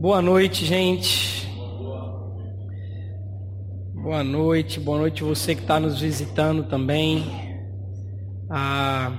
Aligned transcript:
Boa 0.00 0.22
noite, 0.22 0.64
gente. 0.64 1.46
Boa 3.92 4.24
noite, 4.24 4.80
boa 4.80 4.96
noite 4.96 5.22
você 5.22 5.54
que 5.54 5.60
está 5.60 5.78
nos 5.78 6.00
visitando 6.00 6.64
também. 6.64 7.22
Ah, 8.48 9.12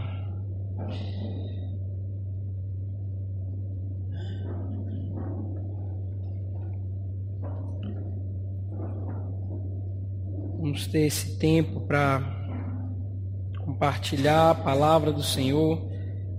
vamos 10.58 10.88
ter 10.88 11.02
esse 11.02 11.38
tempo 11.38 11.82
para 11.82 12.24
compartilhar 13.60 14.50
a 14.50 14.56
palavra 14.56 15.12
do 15.12 15.22
Senhor, 15.22 15.80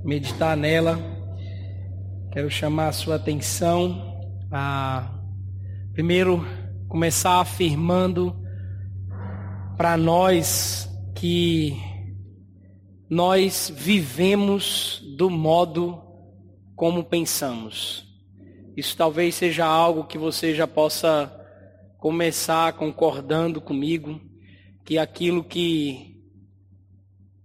meditar 0.05 0.57
nela. 0.57 0.99
Quero 2.33 2.51
chamar 2.51 2.89
a 2.89 2.93
sua 2.93 3.15
atenção 3.15 4.12
a 4.53 5.11
primeiro 5.95 6.47
começar 6.87 7.41
afirmando 7.41 8.37
para 9.79 9.97
nós 9.97 10.87
que 11.15 11.75
nós 13.09 13.73
vivemos 13.75 15.03
do 15.17 15.31
modo 15.31 16.03
como 16.77 17.03
pensamos. 17.03 18.07
Isso 18.77 18.95
talvez 18.95 19.35
seja 19.35 19.65
algo 19.65 20.05
que 20.05 20.19
você 20.19 20.55
já 20.55 20.67
possa 20.67 21.33
começar 21.99 22.75
concordando 22.75 23.59
comigo, 23.59 24.21
que 24.85 24.99
aquilo 24.99 25.43
que 25.43 26.21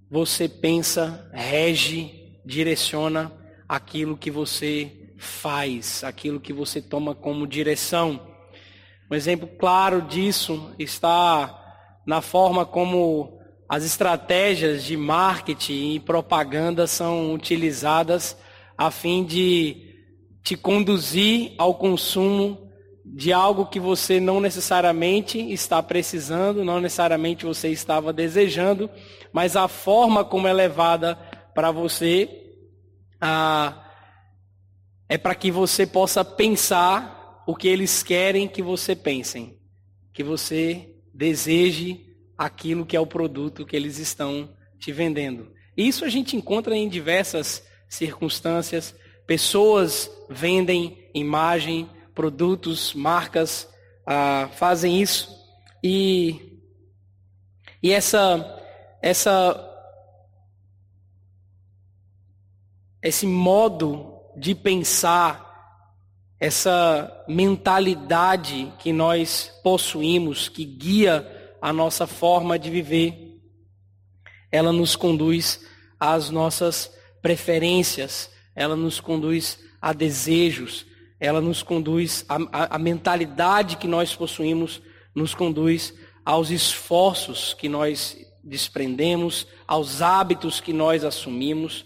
você 0.10 0.50
pensa 0.50 1.30
rege, 1.32 2.40
direciona 2.46 3.32
aquilo 3.68 4.18
que 4.18 4.32
você 4.32 4.97
faz, 5.18 6.04
aquilo 6.04 6.40
que 6.40 6.54
você 6.54 6.82
toma 6.82 7.16
como 7.16 7.48
direção. 7.48 8.20
Um 9.10 9.16
exemplo 9.16 9.48
claro 9.48 10.02
disso 10.02 10.74
está 10.78 11.64
na 12.06 12.22
forma 12.22 12.66
como 12.66 13.40
as 13.70 13.84
estratégias 13.84 14.84
de 14.84 14.96
marketing 14.96 15.96
e 15.96 16.00
propaganda 16.00 16.88
são 16.88 17.34
utilizadas 17.34 18.38
a 18.78 18.92
fim 18.92 19.24
de 19.26 19.96
te 20.44 20.56
conduzir 20.56 21.54
ao 21.58 21.76
consumo 21.76 22.68
de 23.04 23.34
algo 23.34 23.66
que 23.66 23.80
você 23.80 24.20
não 24.20 24.40
necessariamente 24.40 25.40
está 25.52 25.82
precisando, 25.82 26.64
não 26.64 26.80
necessariamente 26.80 27.46
você 27.46 27.70
estava 27.70 28.14
desejando, 28.14 28.90
mas 29.34 29.56
a 29.56 29.68
forma 29.68 30.24
como 30.24 30.48
é 30.48 30.54
levada 30.54 31.16
para 31.54 31.72
você 31.72 32.30
a 33.20 33.87
é 35.10 35.18
para 35.18 35.36
que 35.36 35.52
você 35.52 35.86
possa 35.86 36.24
pensar 36.24 37.44
o 37.48 37.56
que 37.56 37.68
eles 37.68 38.04
querem 38.04 38.48
que 38.48 38.62
você 38.62 38.96
pensem, 38.96 39.58
que 40.14 40.24
você 40.24 40.94
deseje 41.14 42.06
aquilo 42.38 42.86
que 42.86 42.96
é 42.96 43.00
o 43.00 43.08
produto 43.08 43.66
que 43.66 43.76
eles 43.76 43.98
estão 43.98 44.54
te 44.78 44.92
vendendo. 44.92 45.52
Isso 45.76 46.04
a 46.04 46.10
gente 46.10 46.36
encontra 46.36 46.76
em 46.76 46.90
diversas 46.90 47.66
circunstâncias. 47.88 48.94
Pessoas 49.26 50.12
vendem 50.30 51.10
imagem, 51.14 51.90
produtos, 52.14 52.94
marcas 52.94 53.68
ah, 54.06 54.50
fazem 54.54 55.02
isso 55.02 55.30
e 55.84 56.62
e 57.84 57.92
essa 57.92 58.64
essa 59.02 59.64
esse 63.02 63.28
modo 63.28 64.17
de 64.38 64.54
pensar, 64.54 65.48
essa 66.40 67.26
mentalidade 67.28 68.72
que 68.78 68.94
nós 68.94 69.52
possuímos, 69.64 70.48
que 70.48 70.64
guia 70.64 71.28
a 71.60 71.74
nossa 71.74 72.06
forma 72.06 72.60
de 72.60 72.70
viver, 72.70 73.40
ela 74.52 74.72
nos 74.72 74.96
conduz 74.96 75.66
às 76.00 76.30
nossas 76.30 76.96
preferências, 77.22 78.30
ela 78.56 78.76
nos 78.76 79.00
conduz 79.00 79.60
a 79.82 79.92
desejos, 79.94 80.86
ela 81.20 81.42
nos 81.42 81.64
conduz, 81.64 82.24
a, 82.30 82.36
a, 82.52 82.76
a 82.76 82.80
mentalidade 82.80 83.78
que 83.78 83.88
nós 83.88 84.16
possuímos 84.16 84.80
nos 85.16 85.34
conduz 85.34 85.96
aos 86.24 86.52
esforços 86.52 87.56
que 87.56 87.68
nós 87.68 88.16
desprendemos, 88.44 89.48
aos 89.68 90.04
hábitos 90.04 90.62
que 90.62 90.72
nós 90.72 91.04
assumimos, 91.04 91.86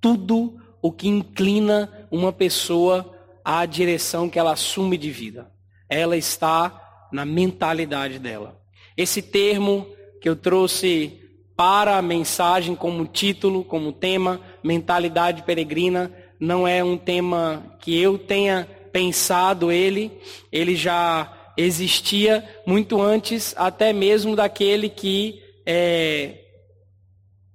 tudo 0.00 0.60
o 0.80 0.92
que 0.92 1.08
inclina 1.08 2.06
uma 2.10 2.32
pessoa 2.32 3.14
à 3.44 3.64
direção 3.66 4.28
que 4.28 4.38
ela 4.38 4.52
assume 4.52 4.96
de 4.96 5.10
vida. 5.10 5.50
Ela 5.88 6.16
está 6.16 7.08
na 7.12 7.24
mentalidade 7.24 8.18
dela. 8.18 8.60
Esse 8.96 9.22
termo 9.22 9.86
que 10.20 10.28
eu 10.28 10.36
trouxe 10.36 11.20
para 11.56 11.96
a 11.96 12.02
mensagem 12.02 12.74
como 12.74 13.06
título, 13.06 13.64
como 13.64 13.92
tema, 13.92 14.40
mentalidade 14.62 15.42
peregrina, 15.42 16.12
não 16.38 16.68
é 16.68 16.84
um 16.84 16.96
tema 16.96 17.76
que 17.80 18.00
eu 18.00 18.16
tenha 18.16 18.68
pensado 18.92 19.72
ele, 19.72 20.12
ele 20.52 20.76
já 20.76 21.52
existia 21.56 22.44
muito 22.66 23.00
antes, 23.02 23.54
até 23.56 23.92
mesmo 23.92 24.36
daquele 24.36 24.88
que 24.88 25.42
é, 25.66 26.44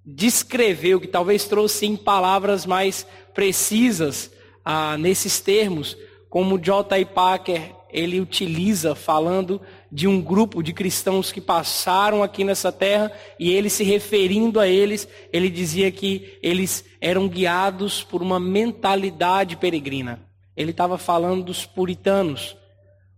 descreveu, 0.06 1.00
que 1.00 1.08
talvez 1.08 1.46
trouxe 1.46 1.86
em 1.86 1.96
palavras 1.96 2.66
mais 2.66 3.06
precisas 3.34 4.32
ah, 4.64 4.98
nesses 4.98 5.40
termos, 5.40 5.98
como 6.30 6.60
J. 6.60 7.06
Packer 7.06 7.76
ele 7.94 8.20
utiliza 8.20 8.96
falando 8.96 9.62
de 9.92 10.08
um 10.08 10.20
grupo 10.20 10.64
de 10.64 10.74
cristãos 10.74 11.32
que 11.32 11.40
passaram 11.40 12.24
aqui 12.24 12.44
nessa 12.44 12.72
terra 12.72 13.12
e 13.40 13.52
ele 13.52 13.70
se 13.70 13.84
referindo 13.84 14.60
a 14.60 14.68
eles, 14.68 15.08
ele 15.32 15.48
dizia 15.48 15.92
que 15.92 16.40
eles 16.42 16.84
eram 17.00 17.28
guiados 17.28 18.04
por 18.04 18.24
uma 18.24 18.40
mentalidade 18.40 19.56
peregrina. 19.56 20.26
Ele 20.58 20.72
estava 20.72 20.98
falando 20.98 21.44
dos 21.44 21.68
puritanos, 21.68 22.58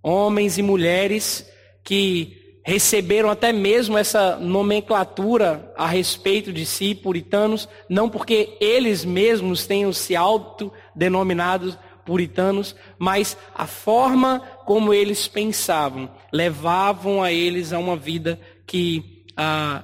homens 0.04 0.58
e 0.58 0.62
mulheres 0.62 1.50
que 1.82 2.45
receberam 2.66 3.30
até 3.30 3.54
mesmo 3.54 3.96
essa 3.96 4.38
nomenclatura 4.38 5.72
a 5.78 5.86
respeito 5.86 6.52
de 6.52 6.66
si, 6.66 6.96
puritanos, 6.96 7.70
não 7.88 8.10
porque 8.10 8.58
eles 8.60 9.06
mesmos 9.06 9.68
tenham 9.68 9.94
se 9.94 10.16
autodenominados 10.16 11.78
puritanos, 12.04 12.76
mas 12.98 13.38
a 13.54 13.68
forma 13.68 14.40
como 14.66 14.96
eles 14.96 15.28
pensavam 15.28 16.10
levavam 16.34 17.22
a 17.22 17.32
eles 17.32 17.72
a 17.72 17.78
uma 17.78 17.96
vida 17.96 18.40
que, 18.66 19.24
ah, 19.38 19.84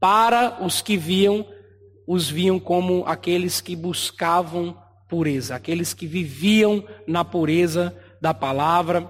para 0.00 0.64
os 0.64 0.80
que 0.80 0.96
viam, 0.96 1.46
os 2.06 2.30
viam 2.30 2.58
como 2.58 3.04
aqueles 3.06 3.60
que 3.60 3.76
buscavam 3.76 4.74
pureza, 5.06 5.54
aqueles 5.54 5.92
que 5.92 6.06
viviam 6.06 6.82
na 7.06 7.24
pureza 7.26 7.94
da 8.22 8.32
palavra, 8.32 9.02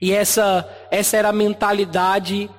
e 0.00 0.12
essa, 0.12 0.68
essa 0.90 1.16
era 1.16 1.30
a 1.30 1.32
mentalidade 1.32 2.50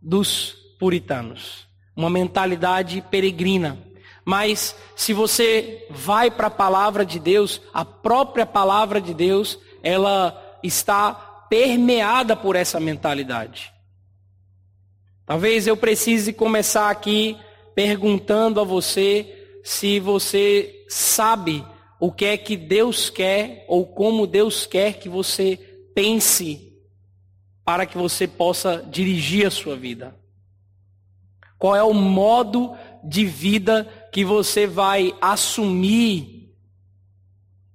dos 0.00 0.54
puritanos, 0.78 1.66
uma 1.96 2.10
mentalidade 2.10 3.02
peregrina. 3.10 3.78
Mas 4.24 4.74
se 4.96 5.12
você 5.12 5.86
vai 5.90 6.30
para 6.30 6.46
a 6.46 6.50
palavra 6.50 7.04
de 7.04 7.18
Deus, 7.18 7.60
a 7.72 7.84
própria 7.84 8.46
palavra 8.46 9.00
de 9.00 9.12
Deus, 9.12 9.58
ela 9.82 10.58
está 10.62 11.12
permeada 11.48 12.34
por 12.34 12.56
essa 12.56 12.80
mentalidade. 12.80 13.72
Talvez 15.26 15.66
eu 15.66 15.76
precise 15.76 16.32
começar 16.32 16.90
aqui 16.90 17.36
perguntando 17.74 18.60
a 18.60 18.64
você 18.64 19.58
se 19.62 19.98
você 19.98 20.84
sabe 20.88 21.64
o 21.98 22.12
que 22.12 22.26
é 22.26 22.36
que 22.36 22.56
Deus 22.56 23.08
quer 23.08 23.64
ou 23.68 23.86
como 23.86 24.26
Deus 24.26 24.66
quer 24.66 24.94
que 24.94 25.08
você 25.08 25.58
pense 25.94 26.73
para 27.64 27.86
que 27.86 27.96
você 27.96 28.28
possa 28.28 28.84
dirigir 28.90 29.46
a 29.46 29.50
sua 29.50 29.74
vida? 29.74 30.14
Qual 31.58 31.74
é 31.74 31.82
o 31.82 31.94
modo 31.94 32.76
de 33.02 33.24
vida 33.24 33.88
que 34.12 34.24
você 34.24 34.66
vai 34.66 35.14
assumir 35.20 36.52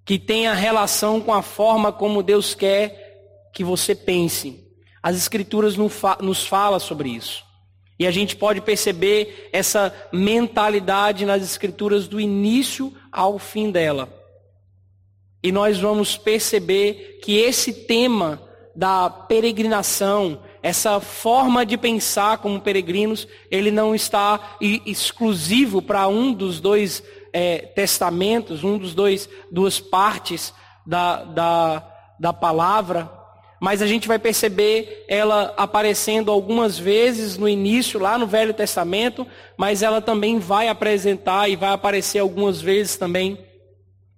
que 0.05 0.19
tenha 0.19 0.53
relação 0.53 1.19
com 1.19 1.33
a 1.33 1.41
forma 1.41 1.91
como 1.91 2.21
Deus 2.21 2.53
quer 2.53 3.49
que 3.53 3.63
você 3.63 3.95
pense? 3.95 4.63
As 5.01 5.15
Escrituras 5.15 5.75
nos 5.75 6.45
falam 6.45 6.79
sobre 6.79 7.09
isso. 7.09 7.43
E 7.97 8.05
a 8.05 8.11
gente 8.11 8.35
pode 8.35 8.61
perceber 8.61 9.49
essa 9.51 9.93
mentalidade 10.13 11.25
nas 11.25 11.41
Escrituras 11.41 12.07
do 12.07 12.19
início 12.19 12.93
ao 13.11 13.39
fim 13.39 13.71
dela. 13.71 14.07
E 15.41 15.51
nós 15.51 15.79
vamos 15.79 16.17
perceber 16.17 17.19
que 17.23 17.37
esse 17.37 17.73
tema 17.85 18.48
da 18.75 19.09
peregrinação, 19.09 20.41
essa 20.61 20.99
forma 20.99 21.65
de 21.65 21.77
pensar 21.77 22.37
como 22.37 22.61
peregrinos, 22.61 23.27
ele 23.49 23.71
não 23.71 23.93
está 23.93 24.57
exclusivo 24.85 25.81
para 25.81 26.07
um 26.07 26.33
dos 26.33 26.59
dois 26.59 27.03
é, 27.33 27.59
testamentos, 27.59 28.63
um 28.63 28.77
dos 28.77 28.93
dois 28.93 29.29
duas 29.51 29.79
partes 29.79 30.53
da, 30.85 31.23
da, 31.23 31.91
da 32.19 32.33
palavra, 32.33 33.11
mas 33.59 33.81
a 33.81 33.87
gente 33.87 34.07
vai 34.07 34.17
perceber 34.17 35.05
ela 35.07 35.53
aparecendo 35.57 36.31
algumas 36.31 36.79
vezes 36.79 37.37
no 37.37 37.47
início, 37.47 37.99
lá 37.99 38.17
no 38.17 38.25
Velho 38.25 38.53
Testamento, 38.53 39.27
mas 39.57 39.83
ela 39.83 40.01
também 40.01 40.39
vai 40.39 40.69
apresentar 40.69 41.49
e 41.49 41.57
vai 41.57 41.71
aparecer 41.71 42.19
algumas 42.19 42.61
vezes 42.61 42.95
também 42.95 43.37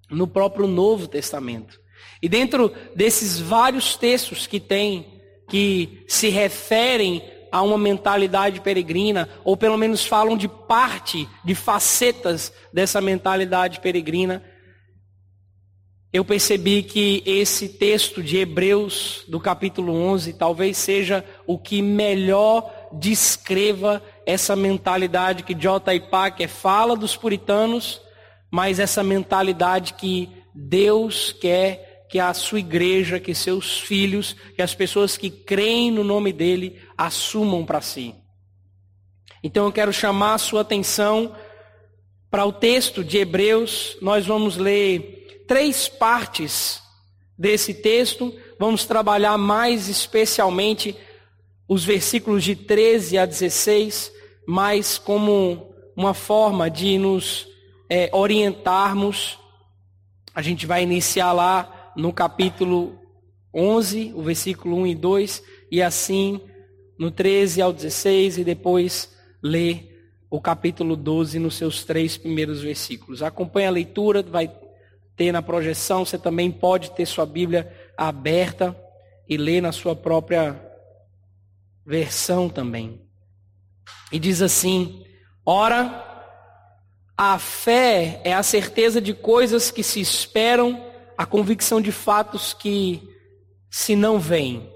no 0.10 0.28
próprio 0.28 0.68
Novo 0.68 1.08
Testamento. 1.08 1.81
E 2.22 2.30
dentro 2.30 2.72
desses 2.96 3.40
vários 3.40 3.96
textos 3.96 4.46
que 4.46 4.60
tem, 4.60 5.22
que 5.50 6.04
se 6.08 6.30
referem 6.30 7.22
a 7.52 7.62
uma 7.62 7.78
mentalidade 7.78 8.62
peregrina, 8.62 9.28
ou 9.44 9.58
pelo 9.58 9.78
menos 9.78 10.06
falam 10.06 10.38
de 10.38 10.48
parte, 10.48 11.28
de 11.44 11.54
facetas 11.54 12.54
dessa 12.72 13.02
mentalidade 13.02 13.82
peregrina, 13.82 14.42
eu 16.14 16.26
percebi 16.26 16.84
que 16.84 17.24
esse 17.26 17.70
texto 17.70 18.22
de 18.22 18.38
Hebreus, 18.38 19.24
do 19.30 19.40
capítulo 19.40 19.94
11, 19.94 20.34
talvez 20.34 20.78
seja 20.78 21.24
o 21.48 21.58
que 21.58 21.82
melhor 21.82 22.70
descreva 22.92 24.04
essa 24.26 24.54
mentalidade 24.54 25.44
que 25.44 25.54
J. 25.54 26.02
Packer 26.02 26.50
fala 26.50 26.98
dos 26.98 27.16
puritanos, 27.16 28.02
mas 28.52 28.78
essa 28.78 29.02
mentalidade 29.02 29.94
que 29.94 30.30
Deus 30.54 31.32
quer 31.32 31.91
que 32.12 32.20
a 32.20 32.34
sua 32.34 32.60
igreja, 32.60 33.22
que 33.22 33.34
seus 33.34 33.80
filhos, 33.80 34.36
que 34.54 34.62
as 34.62 34.76
pessoas 34.76 35.16
que 35.16 35.30
creem 35.30 35.90
no 35.90 36.04
nome 36.04 36.34
dele 36.34 36.78
assumam 36.98 37.66
para 37.66 37.80
si. 37.80 38.14
Então 39.42 39.66
eu 39.66 39.72
quero 39.72 39.94
chamar 39.94 40.34
a 40.34 40.38
sua 40.38 40.60
atenção 40.60 41.34
para 42.30 42.46
o 42.46 42.52
texto 42.52 43.02
de 43.02 43.18
Hebreus. 43.18 43.96
Nós 44.02 44.26
vamos 44.26 44.58
ler 44.58 45.46
três 45.48 45.88
partes 45.88 46.84
desse 47.38 47.74
texto. 47.74 48.38
Vamos 48.60 48.86
trabalhar 48.86 49.38
mais 49.38 49.88
especialmente 49.88 50.94
os 51.66 51.86
versículos 51.86 52.44
de 52.44 52.58
13 52.58 53.18
a 53.20 53.26
16, 53.26 54.12
mais 54.46 54.98
como 54.98 55.74
uma 55.96 56.14
forma 56.14 56.70
de 56.70 56.98
nos 56.98 57.48
é, 57.90 58.10
orientarmos. 58.12 59.40
A 60.36 60.42
gente 60.42 60.66
vai 60.66 60.84
iniciar 60.84 61.32
lá 61.32 61.78
no 61.96 62.14
capítulo 62.14 63.00
11, 63.54 64.14
o 64.16 64.22
versículo 64.22 64.78
1 64.78 64.88
e 64.88 64.96
2, 64.96 65.44
e 65.72 65.82
assim 65.82 66.42
no 66.98 67.12
13 67.12 67.62
ao 67.62 67.74
16, 67.74 68.40
e 68.40 68.44
depois 68.44 69.16
ler 69.42 69.92
o 70.30 70.40
capítulo 70.40 70.96
12 70.96 71.40
nos 71.40 71.56
seus 71.56 71.84
três 71.84 72.18
primeiros 72.18 72.62
versículos. 72.62 73.22
Acompanhe 73.22 73.68
a 73.68 73.72
leitura, 73.72 74.24
vai 74.24 74.50
ter 75.16 75.32
na 75.32 75.42
projeção, 75.42 76.06
você 76.06 76.18
também 76.18 76.50
pode 76.50 76.92
ter 76.92 77.06
sua 77.06 77.26
Bíblia 77.26 77.72
aberta 77.98 78.76
e 79.28 79.36
ler 79.36 79.62
na 79.62 79.72
sua 79.72 79.96
própria 79.96 80.60
versão 81.86 82.50
também. 82.50 83.02
E 84.12 84.20
diz 84.20 84.42
assim: 84.42 85.06
Ora, 85.46 86.08
a 87.18 87.38
fé 87.38 88.22
é 88.24 88.34
a 88.34 88.44
certeza 88.44 89.02
de 89.02 89.14
coisas 89.14 89.70
que 89.70 89.84
se 89.84 90.00
esperam, 90.00 90.91
a 91.22 91.26
convicção 91.26 91.82
de 91.82 91.92
fatos 91.92 92.54
que 92.54 93.02
se 93.70 93.96
não 93.96 94.20
veem. 94.20 94.70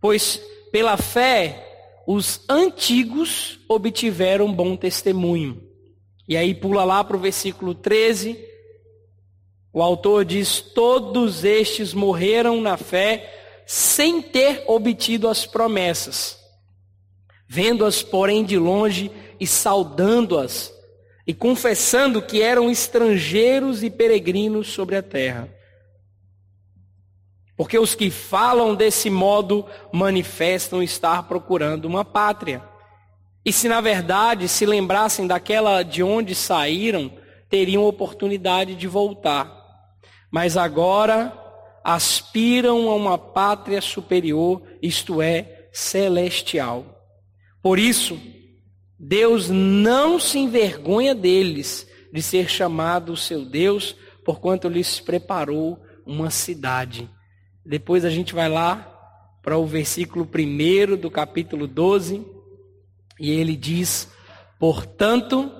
Pois 0.00 0.40
pela 0.70 0.96
fé 0.96 2.02
os 2.06 2.40
antigos 2.48 3.58
obtiveram 3.68 4.52
bom 4.52 4.76
testemunho. 4.76 5.62
E 6.28 6.36
aí 6.36 6.54
pula 6.54 6.84
lá 6.84 7.02
para 7.02 7.16
o 7.16 7.20
versículo 7.20 7.74
13 7.74 8.46
o 9.76 9.82
autor 9.82 10.24
diz: 10.24 10.58
Todos 10.58 11.44
estes 11.44 11.92
morreram 11.92 12.62
na 12.62 12.78
fé 12.78 13.62
sem 13.66 14.22
ter 14.22 14.64
obtido 14.66 15.28
as 15.28 15.44
promessas, 15.44 16.38
vendo-as, 17.46 18.02
porém, 18.02 18.42
de 18.42 18.56
longe 18.58 19.10
e 19.38 19.46
saudando-as, 19.46 20.72
e 21.26 21.34
confessando 21.34 22.22
que 22.22 22.40
eram 22.40 22.70
estrangeiros 22.70 23.82
e 23.82 23.90
peregrinos 23.90 24.68
sobre 24.68 24.96
a 24.96 25.02
terra. 25.02 25.48
Porque 27.56 27.78
os 27.78 27.94
que 27.94 28.10
falam 28.10 28.74
desse 28.74 29.10
modo 29.10 29.66
manifestam 29.92 30.82
estar 30.82 31.24
procurando 31.24 31.86
uma 31.86 32.04
pátria. 32.04 32.62
E 33.44 33.52
se 33.52 33.68
na 33.68 33.80
verdade 33.80 34.48
se 34.48 34.66
lembrassem 34.66 35.26
daquela 35.26 35.82
de 35.82 36.02
onde 36.02 36.34
saíram, 36.34 37.10
teriam 37.48 37.84
oportunidade 37.84 38.74
de 38.74 38.86
voltar 38.86 39.56
mas 40.30 40.56
agora 40.56 41.32
aspiram 41.82 42.90
a 42.90 42.94
uma 42.94 43.16
pátria 43.16 43.80
superior, 43.80 44.62
isto 44.82 45.22
é, 45.22 45.68
celestial. 45.72 46.84
Por 47.62 47.78
isso, 47.78 48.20
Deus 49.08 49.48
não 49.48 50.18
se 50.18 50.36
envergonha 50.36 51.14
deles 51.14 51.86
de 52.12 52.20
ser 52.20 52.50
chamado 52.50 53.12
o 53.12 53.16
seu 53.16 53.44
Deus, 53.44 53.94
porquanto 54.24 54.68
lhes 54.68 54.98
preparou 54.98 55.80
uma 56.04 56.28
cidade. 56.28 57.08
Depois 57.64 58.04
a 58.04 58.10
gente 58.10 58.34
vai 58.34 58.48
lá 58.48 58.92
para 59.44 59.56
o 59.56 59.64
versículo 59.64 60.28
1 60.28 60.96
do 60.96 61.08
capítulo 61.08 61.68
12, 61.68 62.26
e 63.20 63.30
ele 63.30 63.54
diz: 63.54 64.10
Portanto, 64.58 65.52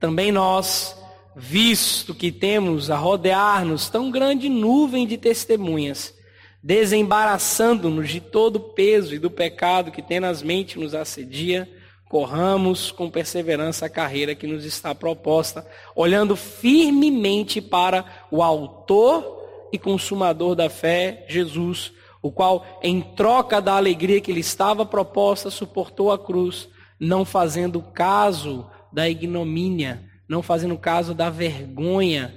também 0.00 0.32
nós, 0.32 0.96
visto 1.36 2.14
que 2.14 2.32
temos 2.32 2.90
a 2.90 2.96
rodear-nos 2.96 3.90
tão 3.90 4.10
grande 4.10 4.48
nuvem 4.48 5.06
de 5.06 5.18
testemunhas, 5.18 6.14
desembaraçando-nos 6.62 8.08
de 8.08 8.22
todo 8.22 8.56
o 8.56 8.72
peso 8.72 9.14
e 9.14 9.18
do 9.18 9.30
pecado 9.30 9.92
que 9.92 10.00
tenazmente 10.00 10.78
nos 10.78 10.94
assedia, 10.94 11.68
corramos 12.14 12.92
com 12.92 13.10
perseverança 13.10 13.86
a 13.86 13.90
carreira 13.90 14.36
que 14.36 14.46
nos 14.46 14.64
está 14.64 14.94
proposta, 14.94 15.66
olhando 15.96 16.36
firmemente 16.36 17.60
para 17.60 18.04
o 18.30 18.40
autor 18.40 19.68
e 19.72 19.78
consumador 19.80 20.54
da 20.54 20.70
fé, 20.70 21.26
Jesus, 21.28 21.92
o 22.22 22.30
qual, 22.30 22.64
em 22.80 23.00
troca 23.00 23.60
da 23.60 23.74
alegria 23.74 24.20
que 24.20 24.32
lhe 24.32 24.38
estava 24.38 24.86
proposta, 24.86 25.50
suportou 25.50 26.12
a 26.12 26.16
cruz, 26.16 26.68
não 27.00 27.24
fazendo 27.24 27.82
caso 27.82 28.70
da 28.92 29.08
ignomínia, 29.08 30.08
não 30.28 30.40
fazendo 30.40 30.78
caso 30.78 31.14
da 31.14 31.28
vergonha, 31.28 32.32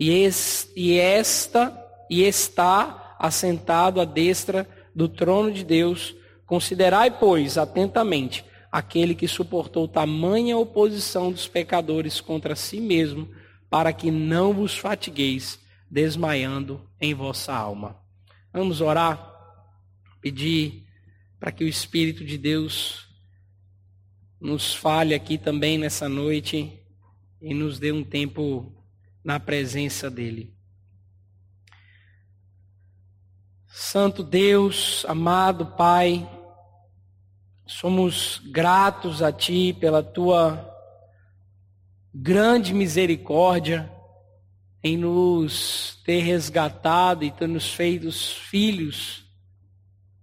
e, 0.00 0.10
es, 0.10 0.68
e 0.74 0.98
esta 0.98 1.80
e 2.10 2.24
está 2.24 3.14
assentado 3.20 4.00
à 4.00 4.04
destra 4.04 4.68
do 4.92 5.08
trono 5.08 5.52
de 5.52 5.62
Deus. 5.62 6.12
Considerai, 6.44 7.12
pois, 7.12 7.56
atentamente 7.56 8.49
aquele 8.70 9.14
que 9.14 9.26
suportou 9.26 9.88
tamanha 9.88 10.56
oposição 10.56 11.32
dos 11.32 11.48
pecadores 11.48 12.20
contra 12.20 12.54
si 12.54 12.80
mesmo, 12.80 13.28
para 13.68 13.92
que 13.92 14.10
não 14.10 14.52
vos 14.52 14.76
fatigueis 14.76 15.58
desmaiando 15.90 16.88
em 17.00 17.14
vossa 17.14 17.52
alma. 17.52 17.96
Vamos 18.52 18.80
orar, 18.80 19.30
pedir 20.20 20.86
para 21.38 21.50
que 21.50 21.64
o 21.64 21.68
Espírito 21.68 22.24
de 22.24 22.36
Deus 22.36 23.08
nos 24.40 24.74
fale 24.74 25.14
aqui 25.14 25.36
também 25.36 25.78
nessa 25.78 26.08
noite 26.08 26.80
e 27.40 27.54
nos 27.54 27.78
dê 27.78 27.92
um 27.92 28.04
tempo 28.04 28.72
na 29.22 29.38
presença 29.40 30.10
dEle. 30.10 30.54
Santo 33.66 34.22
Deus, 34.22 35.04
amado 35.08 35.64
Pai, 35.76 36.28
somos 37.70 38.42
gratos 38.50 39.22
a 39.22 39.30
Ti 39.30 39.72
pela 39.78 40.02
Tua 40.02 40.68
grande 42.12 42.74
misericórdia 42.74 43.90
em 44.82 44.96
nos 44.96 46.00
ter 46.04 46.20
resgatado 46.20 47.24
e 47.24 47.30
ter 47.30 47.46
nos 47.46 47.72
feito 47.72 48.10
filhos, 48.10 49.24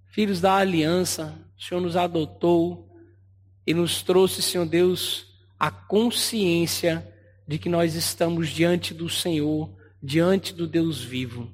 filhos 0.08 0.42
da 0.42 0.56
aliança. 0.56 1.34
O 1.58 1.62
Senhor 1.62 1.80
nos 1.80 1.96
adotou 1.96 2.90
e 3.66 3.74
nos 3.74 4.02
trouxe, 4.02 4.42
Senhor 4.42 4.66
Deus, 4.66 5.28
a 5.58 5.72
consciência 5.72 7.08
de 7.48 7.58
que 7.58 7.70
nós 7.70 7.96
estamos 7.96 8.50
diante 8.50 8.94
do 8.94 9.08
Senhor, 9.08 9.74
diante 10.04 10.54
do 10.54 10.68
Deus 10.68 11.02
vivo. 11.02 11.50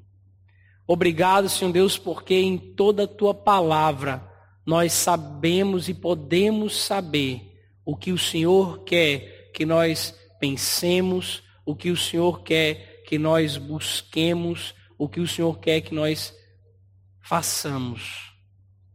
Obrigado, 0.87 1.47
Senhor 1.47 1.71
Deus, 1.71 1.99
porque 1.99 2.33
em 2.33 2.57
toda 2.57 3.03
a 3.03 3.07
tua 3.07 3.33
palavra 3.33 4.32
nós 4.65 4.93
sabemos 4.93 5.89
e 5.89 5.93
podemos 5.93 6.77
saber 6.77 7.53
o 7.85 7.95
que 7.95 8.11
o 8.11 8.17
Senhor 8.17 8.83
quer 8.83 9.51
que 9.53 9.65
nós 9.65 10.15
pensemos, 10.39 11.43
o 11.65 11.75
que 11.75 11.91
o 11.91 11.97
Senhor 11.97 12.41
quer 12.43 13.03
que 13.03 13.17
nós 13.17 13.57
busquemos, 13.57 14.73
o 14.97 15.07
que 15.07 15.19
o 15.19 15.27
Senhor 15.27 15.59
quer 15.59 15.81
que 15.81 15.93
nós 15.93 16.33
façamos. 17.21 18.33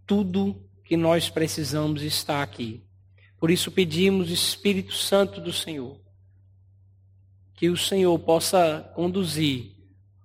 Tudo 0.07 0.65
que 0.85 0.97
nós 0.97 1.29
precisamos 1.29 2.03
está 2.03 2.43
aqui. 2.43 2.83
Por 3.39 3.51
isso 3.51 3.71
pedimos, 3.71 4.31
Espírito 4.31 4.95
Santo 4.95 5.41
do 5.41 5.53
Senhor, 5.53 6.01
que 7.55 7.69
o 7.69 7.77
Senhor 7.77 8.19
possa 8.19 8.91
conduzir 8.95 9.77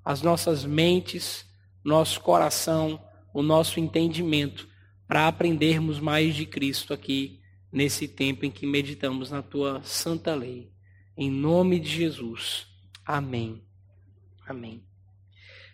as 0.04 0.22
nossas 0.22 0.66
mentes, 0.66 1.46
nosso 1.84 2.22
coração, 2.22 3.00
o 3.34 3.42
nosso 3.42 3.80
entendimento, 3.80 4.68
para 5.14 5.28
aprendermos 5.28 6.00
mais 6.00 6.34
de 6.34 6.44
Cristo 6.44 6.92
aqui 6.92 7.40
nesse 7.72 8.08
tempo 8.08 8.48
em 8.48 8.50
que 8.50 8.66
meditamos 8.66 9.30
na 9.30 9.44
tua 9.44 9.80
santa 9.84 10.34
lei. 10.34 10.72
Em 11.16 11.30
nome 11.30 11.80
de 11.80 11.88
Jesus. 11.88 12.66
Amém. 13.06 13.62
Amém. 14.48 14.84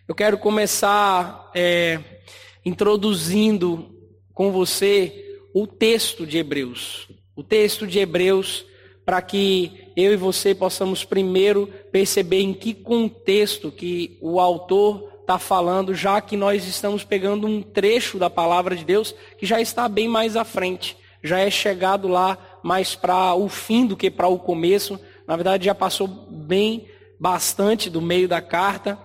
Eu 0.06 0.14
quero 0.14 0.36
começar 0.36 1.50
é, 1.54 2.20
introduzindo 2.66 3.98
com 4.34 4.52
você 4.52 5.40
o 5.54 5.66
texto 5.66 6.26
de 6.26 6.36
Hebreus. 6.36 7.08
O 7.34 7.42
texto 7.42 7.86
de 7.86 7.98
Hebreus, 7.98 8.66
para 9.06 9.22
que 9.22 9.90
eu 9.96 10.12
e 10.12 10.16
você 10.16 10.54
possamos 10.54 11.02
primeiro 11.02 11.66
perceber 11.90 12.42
em 12.42 12.52
que 12.52 12.74
contexto 12.74 13.72
que 13.72 14.18
o 14.20 14.38
autor 14.38 15.09
está 15.30 15.38
falando, 15.38 15.94
já 15.94 16.20
que 16.20 16.36
nós 16.36 16.66
estamos 16.66 17.04
pegando 17.04 17.46
um 17.46 17.62
trecho 17.62 18.18
da 18.18 18.28
palavra 18.28 18.74
de 18.74 18.84
Deus 18.84 19.14
que 19.38 19.46
já 19.46 19.60
está 19.60 19.88
bem 19.88 20.08
mais 20.08 20.34
à 20.34 20.42
frente, 20.42 20.96
já 21.22 21.38
é 21.38 21.48
chegado 21.48 22.08
lá 22.08 22.36
mais 22.64 22.96
para 22.96 23.32
o 23.34 23.48
fim 23.48 23.86
do 23.86 23.96
que 23.96 24.10
para 24.10 24.26
o 24.26 24.40
começo. 24.40 24.98
Na 25.28 25.36
verdade, 25.36 25.66
já 25.66 25.74
passou 25.74 26.08
bem 26.08 26.88
bastante 27.20 27.88
do 27.88 28.02
meio 28.02 28.26
da 28.26 28.40
carta. 28.42 28.98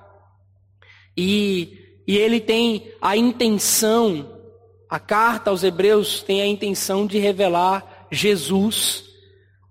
E, 1.15 2.01
e 2.08 2.17
ele 2.17 2.39
tem 2.39 2.91
a 3.00 3.15
intenção, 3.15 4.41
a 4.89 5.00
carta 5.00 5.51
aos 5.51 5.63
Hebreus 5.63 6.24
tem 6.24 6.41
a 6.41 6.48
intenção 6.48 7.05
de 7.05 7.20
revelar 7.20 8.08
Jesus, 8.12 9.03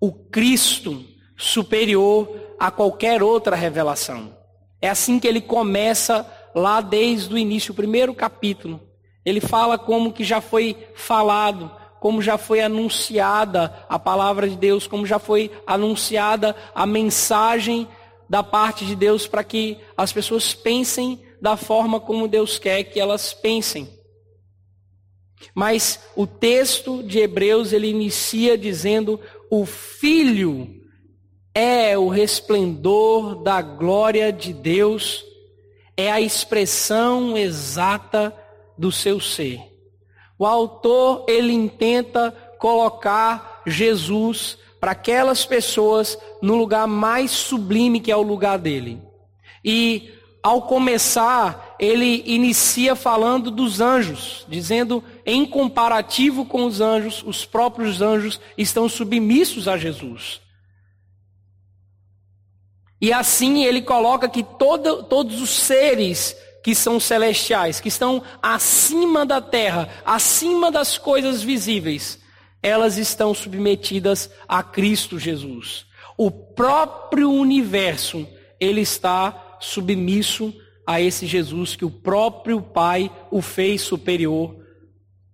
o 0.01 0.13
Cristo 0.13 1.05
superior 1.37 2.29
a 2.61 2.71
qualquer 2.71 3.25
outra 3.25 3.57
revelação. 3.57 4.45
É 4.85 4.89
assim 4.91 5.19
que 5.19 5.27
ele 5.27 5.41
começa 5.41 6.31
lá 6.55 6.81
desde 6.81 7.35
o 7.35 7.39
início, 7.39 7.73
o 7.73 7.77
primeiro 7.77 8.15
capítulo. 8.15 8.81
Ele 9.25 9.41
fala 9.41 9.79
como 9.79 10.13
que 10.13 10.23
já 10.23 10.41
foi 10.41 10.77
falado, 10.95 11.71
como 12.01 12.21
já 12.21 12.37
foi 12.37 12.61
anunciada 12.61 13.85
a 13.89 13.99
palavra 13.99 14.49
de 14.49 14.57
Deus, 14.57 14.87
como 14.87 15.07
já 15.07 15.19
foi 15.19 15.51
anunciada 15.67 16.55
a 16.75 16.87
mensagem 16.87 17.89
da 18.29 18.43
parte 18.43 18.85
de 18.85 18.95
Deus 18.95 19.27
para 19.27 19.43
que 19.43 19.79
as 19.97 20.13
pessoas 20.13 20.55
pensem 20.55 21.21
da 21.41 21.57
forma 21.57 21.99
como 21.99 22.29
Deus 22.29 22.59
quer 22.59 22.85
que 22.85 23.01
elas 23.01 23.33
pensem. 23.33 23.89
Mas 25.55 26.01
o 26.17 26.27
texto 26.27 27.03
de 27.03 27.19
Hebreus 27.19 27.73
ele 27.73 27.89
inicia 27.89 28.57
dizendo: 28.57 29.21
"O 29.51 29.67
filho 29.67 30.69
é 31.55 31.97
o 31.97 32.09
resplendor 32.09 33.43
da 33.43 33.61
glória 33.63 34.33
de 34.33 34.53
Deus 34.53 35.25
é 35.97 36.11
a 36.11 36.21
expressão 36.21 37.37
exata 37.37 38.35
do 38.77 38.91
seu 38.91 39.21
ser. 39.21 39.61
O 40.39 40.45
autor, 40.45 41.25
ele 41.29 41.53
intenta 41.53 42.35
colocar 42.59 43.63
Jesus 43.67 44.59
para 44.81 44.93
aquelas 44.93 45.47
pessoas 45.47 46.19
no 46.43 46.57
lugar 46.57 46.87
mais 46.87 47.31
sublime 47.31 48.01
que 48.01 48.11
é 48.11 48.17
o 48.17 48.23
lugar 48.23 48.59
dele. 48.59 49.01
E 49.65 50.11
ao 50.43 50.63
começar, 50.63 51.75
ele 51.81 52.23
inicia 52.27 52.95
falando 52.95 53.51
dos 53.51 53.81
anjos, 53.81 54.45
dizendo 54.47 55.03
em 55.25 55.47
comparativo 55.47 56.45
com 56.45 56.67
os 56.67 56.83
anjos, 56.83 57.25
os 57.27 57.47
próprios 57.47 58.03
anjos 58.03 58.39
estão 58.59 58.89
submissos 58.89 59.67
a 59.69 59.79
Jesus. 59.79 60.44
E 63.01 63.13
assim 63.13 63.65
ele 63.65 63.83
coloca 63.83 64.29
que 64.29 64.43
todo, 64.43 65.03
todos 65.05 65.41
os 65.41 65.51
seres 65.51 66.37
que 66.63 66.75
são 66.75 66.99
celestiais, 66.99 67.79
que 67.79 67.89
estão 67.89 68.23
acima 68.43 69.27
da 69.27 69.41
terra, 69.41 69.89
acima 70.05 70.71
das 70.71 70.97
coisas 70.97 71.43
visíveis, 71.43 72.19
elas 72.63 72.97
estão 72.97 73.35
submetidas 73.35 74.31
a 74.49 74.63
Cristo 74.63 75.19
Jesus. 75.19 75.85
O 76.17 76.31
próprio 76.31 77.31
universo, 77.31 78.27
ele 78.59 78.81
está 78.81 79.59
submisso 79.61 80.55
a 80.87 81.01
esse 81.01 81.27
Jesus 81.27 81.77
que 81.77 81.85
o 81.85 81.91
próprio 81.91 82.63
Pai 82.63 83.11
o 83.31 83.43
fez 83.43 83.83
superior 83.83 84.57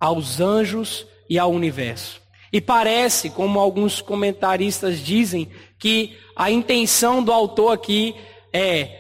aos 0.01 0.41
anjos 0.41 1.07
e 1.29 1.39
ao 1.39 1.53
universo. 1.53 2.21
E 2.53 2.61
parece, 2.61 3.31
como 3.31 3.61
alguns 3.61 4.01
comentaristas 4.01 4.99
dizem, 4.99 5.49
que 5.81 6.17
a 6.37 6.51
intenção 6.51 7.25
do 7.25 7.33
autor 7.33 7.73
aqui 7.73 8.15
é 8.53 8.99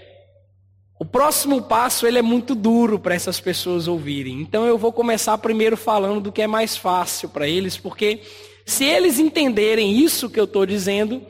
o 0.99 1.04
próximo 1.04 1.62
passo 1.62 2.06
ele 2.06 2.18
é 2.18 2.22
muito 2.22 2.54
duro 2.54 2.99
para 2.99 3.14
essas 3.14 3.40
pessoas 3.40 3.88
ouvirem. 3.88 4.40
Então 4.40 4.66
eu 4.66 4.76
vou 4.76 4.92
começar 4.92 5.38
primeiro 5.38 5.76
falando 5.76 6.20
do 6.20 6.32
que 6.32 6.42
é 6.42 6.46
mais 6.46 6.76
fácil 6.76 7.28
para 7.28 7.49
eles, 7.49 7.76
porque 7.78 8.20
se 8.66 8.84
eles 8.84 9.18
entenderem 9.18 9.92
isso 9.92 10.28
que 10.28 10.38
eu 10.38 10.44
estou 10.44 10.66
dizendo, 10.66 11.22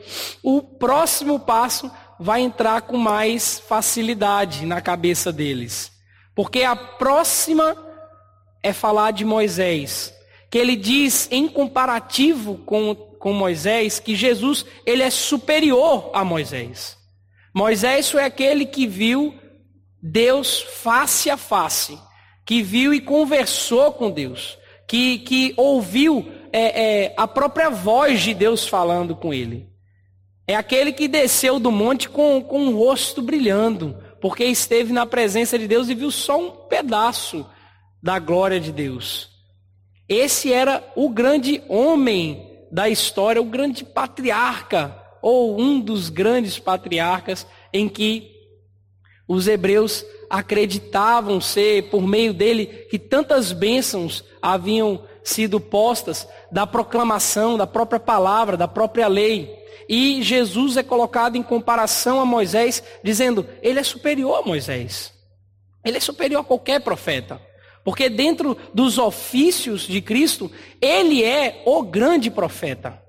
o 0.43 0.61
próximo 0.61 1.39
passo 1.39 1.89
vai 2.19 2.41
entrar 2.41 2.81
com 2.81 2.97
mais 2.97 3.59
facilidade 3.59 4.65
na 4.65 4.81
cabeça 4.81 5.31
deles. 5.31 5.91
Porque 6.35 6.63
a 6.63 6.75
próxima 6.75 7.75
é 8.61 8.73
falar 8.73 9.11
de 9.11 9.23
Moisés, 9.25 10.13
que 10.49 10.57
ele 10.57 10.75
diz 10.75 11.29
em 11.31 11.47
comparativo 11.47 12.57
com 12.65 13.10
com 13.21 13.31
Moisés 13.31 13.99
que 13.99 14.15
Jesus 14.15 14.65
ele 14.83 15.03
é 15.03 15.09
superior 15.11 16.09
a 16.11 16.25
Moisés. 16.25 16.97
Moisés 17.53 18.09
foi 18.09 18.23
aquele 18.23 18.65
que 18.65 18.87
viu 18.87 19.35
Deus 20.01 20.59
face 20.59 21.29
a 21.29 21.37
face, 21.37 21.97
que 22.43 22.63
viu 22.63 22.91
e 22.91 22.99
conversou 22.99 23.93
com 23.93 24.09
Deus, 24.09 24.57
que, 24.87 25.19
que 25.19 25.53
ouviu 25.55 26.31
é, 26.51 27.03
é, 27.03 27.13
a 27.15 27.27
própria 27.27 27.69
voz 27.69 28.21
de 28.21 28.33
Deus 28.33 28.67
falando 28.67 29.15
com 29.15 29.31
ele. 29.31 29.69
É 30.47 30.55
aquele 30.55 30.91
que 30.91 31.07
desceu 31.07 31.59
do 31.59 31.71
monte 31.71 32.09
com, 32.09 32.41
com 32.41 32.69
o 32.69 32.77
rosto 32.77 33.21
brilhando, 33.21 34.03
porque 34.19 34.45
esteve 34.45 34.91
na 34.91 35.05
presença 35.05 35.59
de 35.59 35.67
Deus 35.67 35.89
e 35.89 35.93
viu 35.93 36.09
só 36.09 36.39
um 36.39 36.49
pedaço 36.67 37.45
da 38.01 38.17
glória 38.17 38.59
de 38.59 38.71
Deus. 38.71 39.29
Esse 40.09 40.51
era 40.51 40.83
o 40.95 41.07
grande 41.07 41.61
homem 41.69 42.50
da 42.71 42.87
história, 42.89 43.41
o 43.41 43.45
grande 43.45 43.83
patriarca, 43.83 44.97
ou 45.21 45.59
um 45.59 45.79
dos 45.79 46.09
grandes 46.09 46.57
patriarcas, 46.57 47.45
em 47.73 47.87
que 47.87 48.31
os 49.27 49.47
hebreus 49.47 50.05
acreditavam 50.29 51.39
ser, 51.41 51.89
por 51.89 52.01
meio 52.07 52.33
dele, 52.33 52.65
que 52.65 52.97
tantas 52.97 53.51
bênçãos 53.51 54.23
haviam 54.41 55.03
sido 55.23 55.59
postas 55.59 56.27
da 56.51 56.65
proclamação, 56.65 57.57
da 57.57 57.67
própria 57.67 57.99
palavra, 57.99 58.57
da 58.57 58.67
própria 58.67 59.07
lei. 59.07 59.57
E 59.87 60.21
Jesus 60.21 60.77
é 60.77 60.83
colocado 60.83 61.35
em 61.35 61.43
comparação 61.43 62.19
a 62.19 62.25
Moisés, 62.25 62.81
dizendo: 63.03 63.47
ele 63.61 63.79
é 63.79 63.83
superior 63.83 64.39
a 64.39 64.47
Moisés. 64.47 65.13
Ele 65.83 65.97
é 65.97 65.99
superior 65.99 66.41
a 66.41 66.45
qualquer 66.45 66.79
profeta. 66.81 67.41
Porque 67.83 68.09
dentro 68.09 68.57
dos 68.73 68.97
ofícios 68.97 69.81
de 69.81 70.01
Cristo, 70.01 70.51
ele 70.79 71.23
é 71.23 71.63
o 71.65 71.81
grande 71.81 72.29
profeta. 72.29 73.01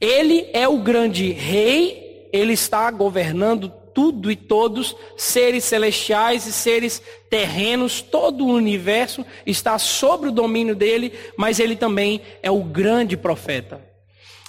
Ele 0.00 0.48
é 0.52 0.68
o 0.68 0.78
grande 0.78 1.30
rei, 1.32 2.28
ele 2.32 2.52
está 2.52 2.90
governando 2.90 3.72
tudo 3.96 4.30
e 4.30 4.36
todos, 4.36 4.94
seres 5.16 5.64
celestiais 5.64 6.46
e 6.46 6.52
seres 6.52 7.02
terrenos, 7.30 8.02
todo 8.02 8.44
o 8.44 8.52
universo 8.52 9.24
está 9.46 9.78
sob 9.78 10.28
o 10.28 10.32
domínio 10.32 10.76
dele, 10.76 11.14
mas 11.34 11.58
ele 11.58 11.74
também 11.74 12.20
é 12.42 12.50
o 12.50 12.62
grande 12.62 13.16
profeta. 13.16 13.80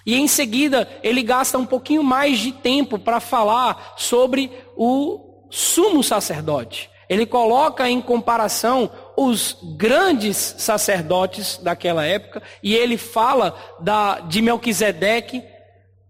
E 0.05 0.15
em 0.15 0.27
seguida, 0.27 0.89
ele 1.01 1.23
gasta 1.23 1.57
um 1.57 1.65
pouquinho 1.65 2.03
mais 2.03 2.39
de 2.39 2.51
tempo 2.51 2.99
para 2.99 3.21
falar 3.21 3.93
sobre 3.95 4.51
o 4.75 5.45
sumo 5.49 6.03
sacerdote. 6.03 6.89
Ele 7.09 7.25
coloca 7.25 7.89
em 7.89 8.01
comparação 8.01 8.89
os 9.15 9.57
grandes 9.77 10.37
sacerdotes 10.57 11.57
daquela 11.57 12.05
época 12.05 12.43
e 12.61 12.75
ele 12.75 12.97
fala 12.97 13.55
da, 13.79 14.19
de 14.19 14.41
Melquisedeque, 14.41 15.43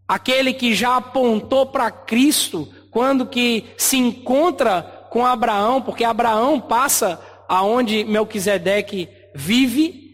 aquele 0.08 0.54
que 0.54 0.74
já 0.74 0.98
apontou 0.98 1.68
para 1.68 1.92
Cristo 1.92 2.68
quando 2.92 3.28
que 3.28 3.66
se 3.78 3.98
encontra 3.98 4.82
com 5.12 5.26
Abraão, 5.26 5.82
porque 5.82 6.04
Abraão 6.04 6.60
passa 6.60 7.20
aonde 7.48 8.04
Melquisedeque 8.04 9.08
vive 9.34 10.08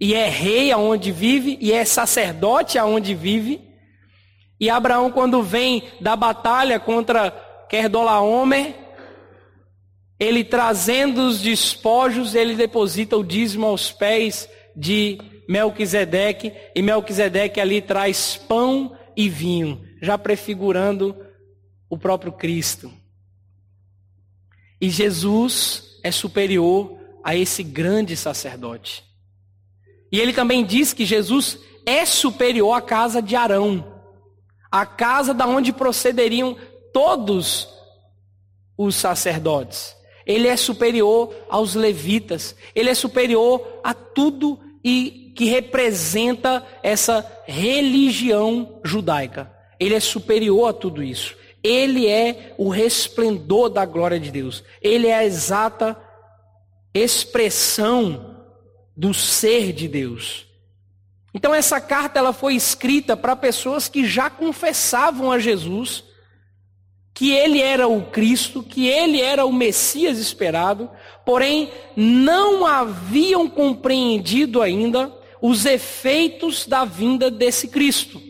e 0.00 0.14
é 0.14 0.28
rei 0.28 0.72
aonde 0.72 1.12
vive 1.12 1.56
e 1.60 1.72
é 1.72 1.84
sacerdote 1.84 2.78
aonde 2.78 3.14
vive. 3.14 3.60
E 4.58 4.70
Abraão 4.70 5.10
quando 5.10 5.42
vem 5.42 5.84
da 6.00 6.16
batalha 6.16 6.80
contra 6.80 7.30
Kerdolaomer, 7.68 8.74
ele 10.22 10.44
trazendo 10.44 11.26
os 11.26 11.40
despojos, 11.40 12.36
ele 12.36 12.54
deposita 12.54 13.16
o 13.16 13.24
dízimo 13.24 13.66
aos 13.66 13.90
pés 13.90 14.48
de 14.74 15.18
Melquisedeque, 15.48 16.52
e 16.76 16.80
Melquisedeque 16.80 17.60
ali 17.60 17.82
traz 17.82 18.36
pão 18.36 18.96
e 19.16 19.28
vinho, 19.28 19.84
já 20.00 20.16
prefigurando 20.16 21.16
o 21.90 21.98
próprio 21.98 22.30
Cristo. 22.30 22.92
E 24.80 24.88
Jesus, 24.88 25.98
é 26.04 26.12
superior 26.12 26.96
a 27.24 27.34
esse 27.34 27.64
grande 27.64 28.16
sacerdote. 28.16 29.02
E 30.10 30.20
ele 30.20 30.32
também 30.32 30.64
diz 30.64 30.92
que 30.92 31.04
Jesus 31.04 31.58
é 31.84 32.06
superior 32.06 32.74
à 32.74 32.80
casa 32.80 33.20
de 33.20 33.34
Arão, 33.34 34.00
a 34.70 34.86
casa 34.86 35.34
da 35.34 35.48
onde 35.48 35.72
procederiam 35.72 36.56
todos 36.92 37.68
os 38.78 38.94
sacerdotes. 38.94 40.00
Ele 40.26 40.48
é 40.48 40.56
superior 40.56 41.34
aos 41.48 41.74
levitas, 41.74 42.54
ele 42.74 42.90
é 42.90 42.94
superior 42.94 43.80
a 43.82 43.92
tudo 43.92 44.58
e 44.84 45.32
que 45.36 45.46
representa 45.46 46.64
essa 46.82 47.26
religião 47.46 48.80
judaica. 48.84 49.50
Ele 49.78 49.94
é 49.94 50.00
superior 50.00 50.68
a 50.68 50.72
tudo 50.72 51.02
isso. 51.02 51.36
Ele 51.62 52.08
é 52.08 52.54
o 52.58 52.68
resplendor 52.68 53.68
da 53.68 53.84
glória 53.84 54.18
de 54.18 54.30
Deus. 54.30 54.64
Ele 54.80 55.06
é 55.06 55.14
a 55.14 55.24
exata 55.24 55.96
expressão 56.92 58.44
do 58.96 59.14
ser 59.14 59.72
de 59.72 59.88
Deus. 59.88 60.46
Então 61.34 61.54
essa 61.54 61.80
carta 61.80 62.18
ela 62.18 62.32
foi 62.32 62.54
escrita 62.54 63.16
para 63.16 63.34
pessoas 63.34 63.88
que 63.88 64.04
já 64.06 64.28
confessavam 64.28 65.32
a 65.32 65.38
Jesus 65.38 66.04
que 67.22 67.30
ele 67.30 67.62
era 67.62 67.86
o 67.86 68.02
Cristo, 68.02 68.64
que 68.64 68.88
ele 68.88 69.20
era 69.20 69.46
o 69.46 69.52
Messias 69.52 70.18
esperado, 70.18 70.90
porém 71.24 71.70
não 71.94 72.66
haviam 72.66 73.48
compreendido 73.48 74.60
ainda 74.60 75.08
os 75.40 75.64
efeitos 75.64 76.66
da 76.66 76.84
vinda 76.84 77.30
desse 77.30 77.68
Cristo. 77.68 78.20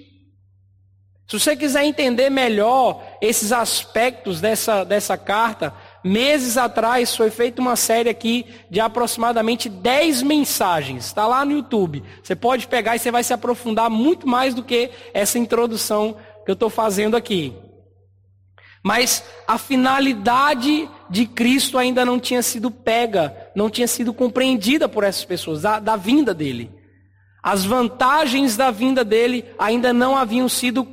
Se 1.27 1.41
você 1.41 1.57
quiser 1.57 1.87
entender 1.87 2.29
melhor 2.29 3.03
esses 3.23 3.51
aspectos 3.51 4.43
dessa, 4.43 4.85
dessa 4.85 5.17
carta, 5.17 5.73
meses 6.05 6.59
atrás 6.59 7.17
foi 7.17 7.31
feita 7.31 7.63
uma 7.63 7.77
série 7.77 8.11
aqui 8.11 8.45
de 8.69 8.79
aproximadamente 8.79 9.71
10 9.71 10.23
mensagens. 10.23 11.07
Está 11.07 11.27
lá 11.27 11.47
no 11.47 11.53
YouTube. 11.53 12.05
Você 12.23 12.37
pode 12.37 12.69
pegar 12.69 12.95
e 12.95 12.99
você 12.99 13.11
vai 13.11 13.25
se 13.25 13.33
aprofundar 13.33 13.89
muito 13.89 14.29
mais 14.29 14.53
do 14.53 14.63
que 14.63 14.91
essa 15.15 15.39
introdução 15.39 16.15
que 16.45 16.51
eu 16.51 16.55
estou 16.55 16.69
fazendo 16.69 17.17
aqui. 17.17 17.72
Mas 18.83 19.25
a 19.47 19.59
finalidade 19.59 20.89
de 21.09 21.27
Cristo 21.27 21.79
ainda 21.79 22.05
não 22.05 22.19
tinha 22.19 22.43
sido 22.43 22.71
pega, 22.71 23.51
não 23.55 23.71
tinha 23.71 23.87
sido 23.87 24.13
compreendida 24.13 24.89
por 24.89 25.05
essas 25.05 25.25
pessoas, 25.25 25.63
da, 25.63 25.79
da 25.79 25.95
vinda 25.95 26.35
dele. 26.35 26.71
As 27.43 27.65
vantagens 27.65 28.57
da 28.57 28.71
vinda 28.71 29.05
dele 29.05 29.45
ainda 29.59 29.93
não 29.93 30.17
haviam 30.17 30.49
sido 30.49 30.87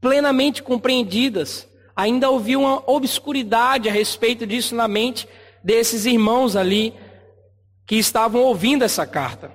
plenamente 0.00 0.62
compreendidas. 0.62 1.68
Ainda 1.94 2.28
havia 2.28 2.58
uma 2.58 2.82
obscuridade 2.86 3.88
a 3.88 3.92
respeito 3.92 4.46
disso 4.46 4.74
na 4.74 4.86
mente 4.86 5.26
desses 5.64 6.04
irmãos 6.06 6.54
ali 6.54 6.94
que 7.86 7.96
estavam 7.96 8.42
ouvindo 8.42 8.84
essa 8.84 9.06
carta. 9.06 9.50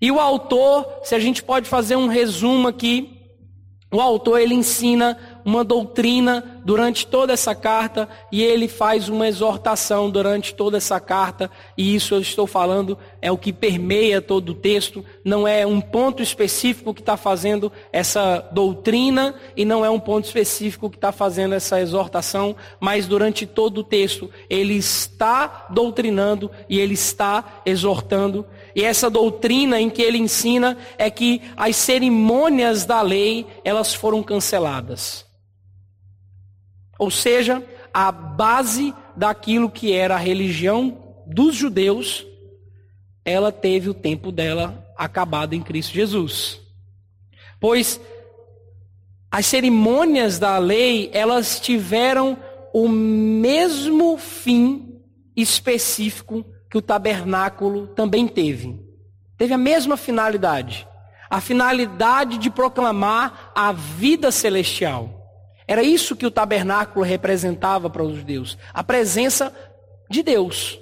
E 0.00 0.10
o 0.10 0.20
autor, 0.20 1.00
se 1.04 1.14
a 1.14 1.18
gente 1.18 1.42
pode 1.42 1.68
fazer 1.68 1.96
um 1.96 2.08
resumo 2.08 2.68
aqui, 2.68 3.22
o 3.92 4.00
autor 4.00 4.40
ele 4.40 4.54
ensina 4.54 5.31
uma 5.44 5.64
doutrina 5.64 6.60
durante 6.64 7.06
toda 7.06 7.32
essa 7.32 7.54
carta 7.54 8.08
e 8.30 8.42
ele 8.42 8.68
faz 8.68 9.08
uma 9.08 9.26
exortação 9.26 10.10
durante 10.10 10.54
toda 10.54 10.76
essa 10.76 11.00
carta, 11.00 11.50
e 11.76 11.94
isso 11.94 12.14
eu 12.14 12.20
estou 12.20 12.46
falando 12.46 12.96
é 13.20 13.30
o 13.30 13.38
que 13.38 13.52
permeia 13.52 14.20
todo 14.20 14.50
o 14.50 14.54
texto, 14.54 15.04
não 15.24 15.46
é 15.46 15.66
um 15.66 15.80
ponto 15.80 16.22
específico 16.22 16.94
que 16.94 17.00
está 17.00 17.16
fazendo 17.16 17.72
essa 17.92 18.38
doutrina 18.52 19.34
e 19.56 19.64
não 19.64 19.84
é 19.84 19.90
um 19.90 20.00
ponto 20.00 20.24
específico 20.24 20.90
que 20.90 20.96
está 20.96 21.12
fazendo 21.12 21.54
essa 21.54 21.80
exortação, 21.80 22.54
mas 22.80 23.06
durante 23.06 23.46
todo 23.46 23.78
o 23.78 23.84
texto 23.84 24.30
ele 24.48 24.74
está 24.74 25.66
doutrinando 25.70 26.50
e 26.68 26.78
ele 26.78 26.94
está 26.94 27.62
exortando. 27.66 28.46
E 28.74 28.84
essa 28.84 29.10
doutrina 29.10 29.80
em 29.80 29.90
que 29.90 30.02
ele 30.02 30.18
ensina 30.18 30.76
é 30.96 31.10
que 31.10 31.42
as 31.56 31.76
cerimônias 31.76 32.84
da 32.84 33.02
lei, 33.02 33.46
elas 33.64 33.94
foram 33.94 34.22
canceladas. 34.22 35.31
Ou 37.02 37.10
seja, 37.10 37.60
a 37.92 38.12
base 38.12 38.94
daquilo 39.16 39.68
que 39.68 39.92
era 39.92 40.14
a 40.14 40.18
religião 40.18 41.16
dos 41.26 41.56
judeus, 41.56 42.24
ela 43.24 43.50
teve 43.50 43.90
o 43.90 43.94
tempo 43.94 44.30
dela 44.30 44.88
acabado 44.96 45.52
em 45.52 45.60
Cristo 45.60 45.92
Jesus. 45.92 46.60
Pois 47.58 48.00
as 49.28 49.46
cerimônias 49.46 50.38
da 50.38 50.56
lei, 50.58 51.10
elas 51.12 51.58
tiveram 51.58 52.38
o 52.72 52.88
mesmo 52.88 54.16
fim 54.16 55.02
específico 55.34 56.44
que 56.70 56.78
o 56.78 56.82
tabernáculo 56.82 57.88
também 57.88 58.28
teve. 58.28 58.80
Teve 59.36 59.52
a 59.52 59.58
mesma 59.58 59.96
finalidade. 59.96 60.86
A 61.28 61.40
finalidade 61.40 62.38
de 62.38 62.48
proclamar 62.48 63.50
a 63.56 63.72
vida 63.72 64.30
celestial. 64.30 65.21
Era 65.72 65.82
isso 65.82 66.14
que 66.14 66.26
o 66.26 66.30
tabernáculo 66.30 67.02
representava 67.02 67.88
para 67.88 68.02
os 68.02 68.16
judeus, 68.16 68.58
a 68.74 68.84
presença 68.84 69.50
de 70.06 70.22
Deus. 70.22 70.78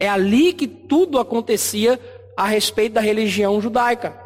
É 0.00 0.08
ali 0.08 0.52
que 0.52 0.66
tudo 0.66 1.20
acontecia 1.20 1.96
a 2.36 2.44
respeito 2.44 2.94
da 2.94 3.00
religião 3.00 3.60
judaica, 3.60 4.20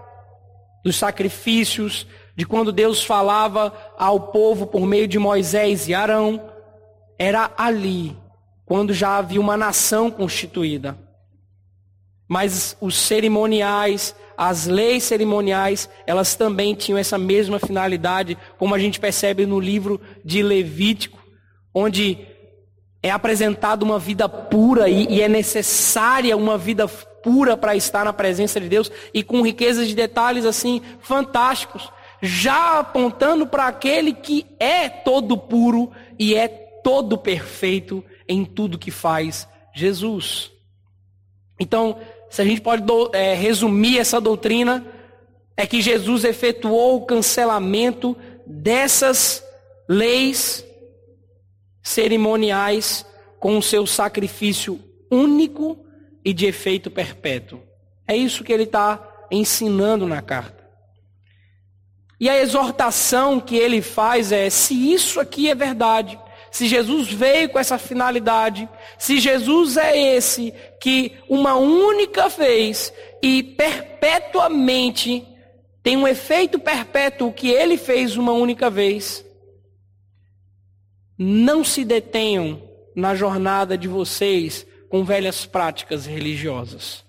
dos 0.83 0.97
sacrifícios, 0.97 2.07
de 2.35 2.47
quando 2.47 2.73
Deus 2.73 3.05
falava 3.05 3.75
ao 3.99 4.19
povo 4.19 4.67
por 4.67 4.87
meio 4.87 5.07
de 5.07 5.19
Moisés 5.19 5.87
e 5.87 5.93
Arão. 5.93 6.51
Era 7.19 7.53
ali, 7.55 8.17
quando 8.65 8.95
já 8.95 9.19
havia 9.19 9.39
uma 9.39 9.55
nação 9.55 10.11
constituída. 10.11 10.97
Mas 12.31 12.77
os 12.81 12.95
cerimoniais, 12.95 14.15
as 14.37 14.69
leis 14.69 15.03
cerimoniais, 15.03 15.91
elas 16.07 16.37
também 16.37 16.77
tinham 16.77 16.97
essa 16.97 17.19
mesma 17.19 17.59
finalidade, 17.59 18.39
como 18.57 18.73
a 18.73 18.79
gente 18.79 19.01
percebe 19.01 19.45
no 19.47 19.59
livro 19.59 20.01
de 20.25 20.41
Levítico, 20.41 21.19
onde 21.75 22.17
é 23.03 23.11
apresentada 23.11 23.85
uma 23.85 23.99
vida 23.99 24.29
pura 24.29 24.89
e, 24.89 25.09
e 25.09 25.21
é 25.21 25.29
necessária 25.29 26.37
uma 26.37 26.57
vida 26.57 26.87
pura 26.87 27.57
para 27.57 27.75
estar 27.75 28.05
na 28.05 28.13
presença 28.13 28.61
de 28.61 28.69
Deus 28.69 28.93
e 29.13 29.25
com 29.25 29.43
riquezas 29.43 29.89
de 29.89 29.97
detalhes 29.97 30.45
assim 30.45 30.81
fantásticos, 31.01 31.91
já 32.23 32.79
apontando 32.79 33.45
para 33.45 33.67
aquele 33.67 34.13
que 34.13 34.47
é 34.61 34.89
todo 34.89 35.37
puro 35.37 35.91
e 36.17 36.37
é 36.37 36.47
todo 36.47 37.19
perfeito 37.19 38.05
em 38.29 38.45
tudo 38.45 38.79
que 38.79 38.93
faz, 38.93 39.49
Jesus. 39.75 40.53
Então, 41.61 41.99
se 42.31 42.41
a 42.41 42.45
gente 42.45 42.61
pode 42.61 42.85
é, 43.13 43.35
resumir 43.35 43.99
essa 43.99 44.21
doutrina, 44.21 44.87
é 45.57 45.67
que 45.67 45.83
Jesus 45.83 46.25
efetuou 46.25 46.97
o 46.97 47.05
cancelamento 47.05 48.17
dessas 48.47 49.45
leis 49.89 50.65
cerimoniais 51.83 53.05
com 53.41 53.59
o 53.59 53.63
seu 53.63 53.87
sacrifício 53.87 54.81
único 55.11 55.85
e 56.25 56.33
de 56.33 56.47
efeito 56.47 56.91
perpétuo. 56.91 57.61
É 58.07 58.17
isso 58.17 58.45
que 58.45 58.53
ele 58.53 58.63
está 58.63 59.27
ensinando 59.31 60.07
na 60.07 60.23
carta. 60.23 60.61
E 62.21 62.29
a 62.29 62.41
exortação 62.41 63.41
que 63.41 63.57
ele 63.57 63.83
faz 63.83 64.31
é: 64.31 64.49
se 64.51 64.93
isso 64.93 65.19
aqui 65.19 65.51
é 65.51 65.55
verdade, 65.55 66.19
se 66.51 66.67
Jesus 66.67 67.13
veio 67.13 67.49
com 67.49 67.59
essa 67.59 67.79
finalidade, 67.79 68.69
se 68.99 69.19
Jesus 69.19 69.77
é 69.77 70.17
esse 70.17 70.53
que 70.81 71.13
uma 71.29 71.55
única 71.55 72.29
vez 72.29 72.93
e 73.23 73.43
perpetuamente 73.43 75.27
tem 75.83 75.97
um 75.97 76.09
efeito 76.09 76.59
perpétuo 76.59 77.33
que 77.33 77.49
ele 77.49 77.77
fez 77.77 78.17
uma 78.17 78.33
única 78.33 78.69
vez, 78.69 79.25
não 81.17 81.63
se 81.63 81.85
detenham 81.85 82.63
na 82.95 83.15
jornada 83.15 83.79
de 83.79 83.87
vocês 83.87 84.67
com 84.89 85.05
velhas 85.05 85.47
práticas 85.47 86.05
religiosas. 86.05 87.05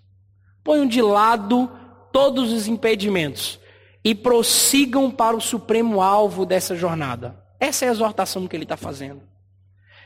Ponham 0.63 0.85
de 0.85 1.01
lado 1.01 1.69
todos 2.11 2.51
os 2.51 2.67
impedimentos 2.67 3.59
e 4.03 4.13
prossigam 4.13 5.09
para 5.09 5.35
o 5.35 5.41
supremo 5.41 6.01
alvo 6.01 6.45
dessa 6.45 6.75
jornada. 6.75 7.41
Essa 7.59 7.85
é 7.85 7.89
a 7.89 7.91
exortação 7.91 8.47
que 8.47 8.55
ele 8.55 8.63
está 8.63 8.77
fazendo. 8.77 9.30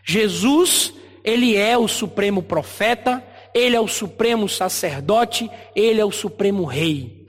Jesus, 0.05 0.93
ele 1.23 1.55
é 1.55 1.75
o 1.75 1.87
supremo 1.87 2.43
profeta, 2.43 3.25
ele 3.55 3.75
é 3.75 3.79
o 3.79 3.87
supremo 3.87 4.47
sacerdote, 4.47 5.49
ele 5.75 5.99
é 5.99 6.05
o 6.05 6.11
supremo 6.11 6.63
rei. 6.63 7.25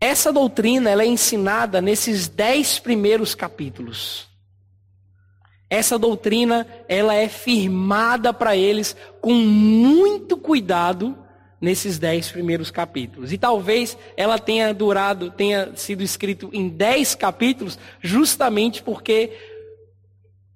Essa 0.00 0.32
doutrina 0.32 0.90
ela 0.90 1.02
é 1.02 1.06
ensinada 1.06 1.80
nesses 1.80 2.26
dez 2.26 2.80
primeiros 2.80 3.34
capítulos. 3.34 4.28
Essa 5.68 5.96
doutrina 5.96 6.66
ela 6.88 7.14
é 7.14 7.28
firmada 7.28 8.32
para 8.32 8.56
eles 8.56 8.96
com 9.20 9.34
muito 9.34 10.36
cuidado 10.36 11.16
nesses 11.60 11.98
dez 11.98 12.30
primeiros 12.30 12.70
capítulos. 12.70 13.32
E 13.32 13.38
talvez 13.38 13.96
ela 14.16 14.38
tenha 14.38 14.72
durado, 14.72 15.30
tenha 15.30 15.76
sido 15.76 16.02
escrito 16.02 16.48
em 16.52 16.68
dez 16.68 17.14
capítulos, 17.14 17.78
justamente 18.00 18.82
porque 18.82 19.32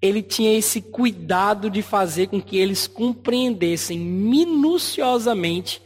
ele 0.01 0.23
tinha 0.23 0.57
esse 0.57 0.81
cuidado 0.81 1.71
de 1.71 1.83
fazer 1.83 2.29
com 2.29 2.41
que 2.41 2.59
eles 2.59 2.87
compreendessem 2.87 3.99
minuciosamente 3.99 5.83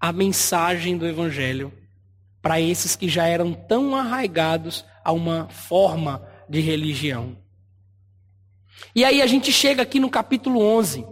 a 0.00 0.12
mensagem 0.12 0.96
do 0.96 1.06
Evangelho 1.06 1.72
para 2.42 2.60
esses 2.60 2.96
que 2.96 3.08
já 3.08 3.26
eram 3.26 3.52
tão 3.52 3.94
arraigados 3.94 4.84
a 5.04 5.12
uma 5.12 5.48
forma 5.48 6.26
de 6.48 6.60
religião. 6.60 7.36
E 8.94 9.04
aí 9.04 9.20
a 9.22 9.26
gente 9.26 9.52
chega 9.52 9.82
aqui 9.82 10.00
no 10.00 10.10
capítulo 10.10 10.60
11. 10.60 11.06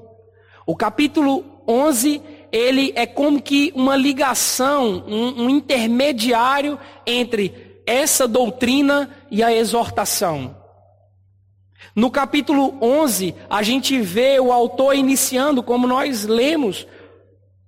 O 0.67 0.75
capítulo 0.75 1.63
11, 1.69 2.23
ele 2.51 2.93
é 2.95 3.07
como 3.07 3.41
que 3.41 3.73
uma 3.75 3.97
ligação, 3.97 5.05
um, 5.07 5.45
um 5.45 5.51
intermediário 5.51 6.79
entre 7.07 7.83
essa 7.87 8.29
doutrina 8.29 9.11
e 9.31 9.43
a 9.43 9.53
exortação. 9.53 10.57
No 11.95 12.11
capítulo 12.11 12.77
11, 12.81 13.35
a 13.49 13.63
gente 13.63 14.01
vê 14.01 14.39
o 14.39 14.53
autor 14.53 14.95
iniciando, 14.95 15.63
como 15.63 15.87
nós 15.87 16.25
lemos, 16.25 16.87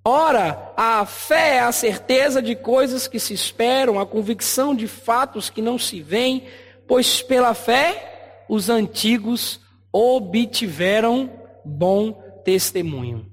Ora, 0.02 0.72
a 0.78 1.04
fé 1.04 1.56
é 1.56 1.60
a 1.60 1.72
certeza 1.72 2.40
de 2.40 2.56
coisas 2.56 3.06
que 3.06 3.20
se 3.20 3.34
esperam, 3.34 4.00
a 4.00 4.06
convicção 4.06 4.74
de 4.74 4.86
fatos 4.86 5.50
que 5.50 5.60
não 5.60 5.78
se 5.78 6.00
veem, 6.00 6.44
pois 6.88 7.20
pela 7.20 7.52
fé 7.52 8.44
os 8.48 8.70
antigos 8.70 9.60
obtiveram 9.92 11.30
bom 11.64 12.12
testemunho. 12.44 13.29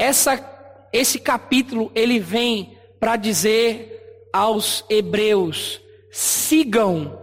Essa, 0.00 0.42
esse 0.94 1.18
capítulo 1.18 1.92
ele 1.94 2.18
vem 2.18 2.74
para 2.98 3.16
dizer 3.16 4.28
aos 4.32 4.82
hebreus: 4.88 5.78
sigam 6.10 7.20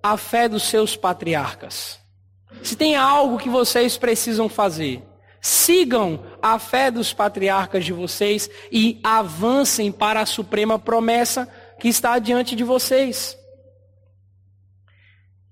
a 0.00 0.16
fé 0.16 0.48
dos 0.48 0.62
seus 0.62 0.94
patriarcas. 0.94 1.98
Se 2.62 2.76
tem 2.76 2.94
algo 2.94 3.38
que 3.38 3.48
vocês 3.48 3.96
precisam 3.98 4.48
fazer, 4.48 5.02
sigam 5.40 6.22
a 6.40 6.60
fé 6.60 6.92
dos 6.92 7.12
patriarcas 7.12 7.84
de 7.84 7.92
vocês 7.92 8.48
e 8.70 9.00
avancem 9.02 9.90
para 9.90 10.20
a 10.20 10.26
suprema 10.26 10.78
promessa 10.78 11.48
que 11.80 11.88
está 11.88 12.20
diante 12.20 12.54
de 12.54 12.62
vocês. 12.62 13.36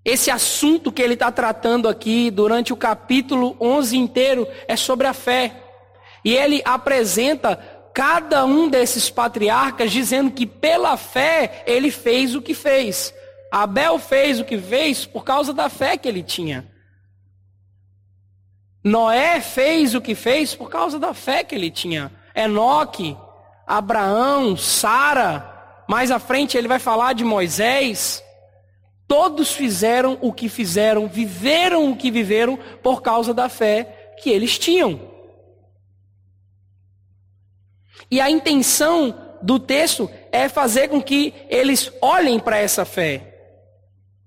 Esse 0.04 0.30
assunto 0.30 0.92
que 0.92 1.02
ele 1.02 1.14
está 1.14 1.32
tratando 1.32 1.88
aqui 1.88 2.30
durante 2.30 2.72
o 2.72 2.76
capítulo 2.76 3.56
11 3.60 3.96
inteiro 3.98 4.46
é 4.68 4.76
sobre 4.76 5.08
a 5.08 5.12
fé. 5.12 5.66
E 6.24 6.36
ele 6.36 6.62
apresenta 6.64 7.56
cada 7.92 8.44
um 8.44 8.68
desses 8.68 9.10
patriarcas 9.10 9.90
dizendo 9.90 10.30
que 10.30 10.46
pela 10.46 10.96
fé 10.96 11.62
ele 11.66 11.90
fez 11.90 12.34
o 12.34 12.42
que 12.42 12.54
fez. 12.54 13.14
Abel 13.50 13.98
fez 13.98 14.38
o 14.38 14.44
que 14.44 14.58
fez 14.58 15.04
por 15.04 15.24
causa 15.24 15.52
da 15.52 15.68
fé 15.68 15.96
que 15.96 16.08
ele 16.08 16.22
tinha. 16.22 16.70
Noé 18.82 19.40
fez 19.40 19.94
o 19.94 20.00
que 20.00 20.14
fez 20.14 20.54
por 20.54 20.70
causa 20.70 20.98
da 20.98 21.12
fé 21.12 21.44
que 21.44 21.54
ele 21.54 21.70
tinha. 21.70 22.12
Enoque, 22.34 23.16
Abraão, 23.66 24.56
Sara, 24.56 25.84
mais 25.88 26.10
à 26.10 26.18
frente 26.18 26.56
ele 26.56 26.68
vai 26.68 26.78
falar 26.78 27.12
de 27.12 27.24
Moisés. 27.24 28.24
Todos 29.06 29.52
fizeram 29.52 30.16
o 30.20 30.32
que 30.32 30.48
fizeram, 30.48 31.08
viveram 31.08 31.90
o 31.90 31.96
que 31.96 32.10
viveram 32.10 32.56
por 32.82 33.02
causa 33.02 33.34
da 33.34 33.48
fé 33.48 34.14
que 34.22 34.30
eles 34.30 34.56
tinham. 34.58 35.09
E 38.10 38.20
a 38.20 38.30
intenção 38.30 39.14
do 39.42 39.58
texto 39.58 40.10
é 40.30 40.48
fazer 40.48 40.88
com 40.88 41.02
que 41.02 41.34
eles 41.48 41.92
olhem 42.00 42.38
para 42.38 42.58
essa 42.58 42.84
fé. 42.84 43.30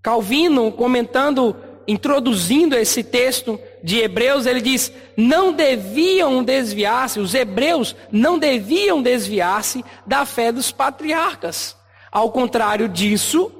Calvino, 0.01 0.71
comentando, 0.71 1.55
introduzindo 1.87 2.75
esse 2.75 3.03
texto 3.03 3.59
de 3.83 3.99
Hebreus, 3.99 4.45
ele 4.45 4.61
diz: 4.61 4.91
não 5.15 5.53
deviam 5.53 6.43
desviar-se, 6.43 7.19
os 7.19 7.33
hebreus 7.33 7.95
não 8.11 8.37
deviam 8.37 9.01
desviar-se 9.01 9.83
da 10.05 10.25
fé 10.25 10.51
dos 10.51 10.71
patriarcas. 10.71 11.75
Ao 12.11 12.31
contrário 12.31 12.89
disso, 12.89 13.51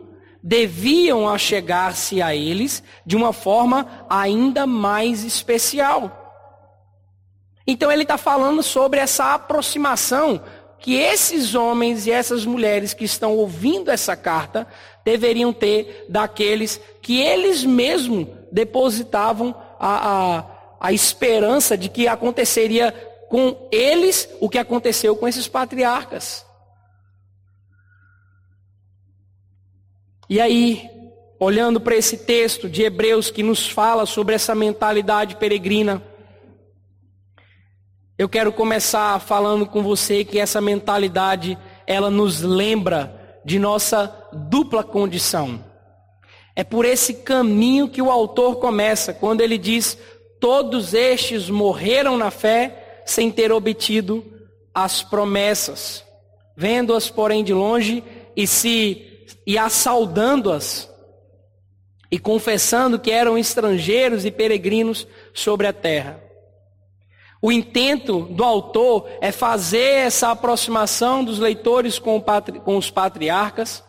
deviam 0.44 1.28
achegar-se 1.30 2.22
a 2.22 2.36
eles 2.36 2.84
de 3.06 3.16
uma 3.16 3.32
forma 3.32 4.06
ainda 4.10 4.68
mais 4.68 5.24
especial. 5.24 6.23
Então 7.66 7.92
ele 7.92 8.04
está 8.04 8.18
falando 8.18 8.62
sobre 8.62 9.00
essa 9.00 9.34
aproximação 9.34 10.42
que 10.80 10.96
esses 10.96 11.56
homens 11.56 12.06
e 12.06 12.12
essas 12.12 12.46
mulheres 12.46 12.94
que 12.94 13.06
estão 13.06 13.38
ouvindo 13.38 13.90
essa 13.90 14.18
carta 14.18 14.68
deveriam 15.06 15.54
ter 15.54 16.06
daqueles 16.10 16.80
que 17.02 17.22
eles 17.22 17.64
mesmos 17.64 18.28
depositavam 18.52 19.56
a, 19.80 20.38
a, 20.40 20.46
a 20.82 20.92
esperança 20.92 21.78
de 21.78 21.88
que 21.88 22.06
aconteceria 22.06 22.92
com 23.30 23.56
eles 23.72 24.30
o 24.42 24.50
que 24.50 24.58
aconteceu 24.58 25.16
com 25.16 25.26
esses 25.26 25.48
patriarcas. 25.48 26.46
E 30.30 30.40
aí, 30.42 30.90
olhando 31.40 31.80
para 31.80 31.96
esse 31.96 32.18
texto 32.18 32.70
de 32.70 32.84
Hebreus 32.84 33.32
que 33.32 33.42
nos 33.42 33.70
fala 33.70 34.06
sobre 34.06 34.36
essa 34.36 34.54
mentalidade 34.54 35.36
peregrina, 35.38 36.02
eu 38.24 38.30
quero 38.30 38.54
começar 38.54 39.20
falando 39.20 39.66
com 39.66 39.84
você 39.84 40.24
que 40.24 40.40
essa 40.40 40.62
mentalidade, 40.62 41.58
ela 41.86 42.10
nos 42.10 42.40
lembra 42.40 43.42
de 43.44 43.60
nossa 43.60 44.30
dupla 44.32 44.82
condição. 44.82 45.62
É 46.56 46.64
por 46.64 46.86
esse 46.86 47.16
caminho 47.16 47.90
que 47.90 48.02
o 48.02 48.10
autor 48.10 48.62
começa, 48.62 49.14
quando 49.14 49.42
ele 49.42 49.58
diz: 49.58 49.98
Todos 50.40 50.94
estes 50.94 51.50
morreram 51.50 52.16
na 52.16 52.32
fé 52.32 53.02
sem 53.06 53.30
ter 53.30 53.52
obtido 53.52 54.24
as 54.74 55.04
promessas, 55.04 56.02
vendo-as, 56.56 57.10
porém, 57.10 57.44
de 57.44 57.54
longe 57.54 58.02
e 58.38 58.48
se 58.48 59.26
e 59.46 59.58
assaudando-as 59.58 60.90
e 62.10 62.18
confessando 62.18 62.98
que 62.98 63.12
eram 63.12 63.38
estrangeiros 63.38 64.24
e 64.24 64.32
peregrinos 64.32 65.06
sobre 65.34 65.68
a 65.68 65.74
terra. 65.74 66.23
O 67.44 67.52
intento 67.52 68.22
do 68.22 68.42
autor 68.42 69.06
é 69.20 69.30
fazer 69.30 70.06
essa 70.06 70.32
aproximação 70.32 71.26
dos 71.26 71.40
leitores 71.40 72.00
com, 72.00 72.18
patri, 72.22 72.58
com 72.62 72.78
os 72.78 72.90
patriarcas. 72.90 73.84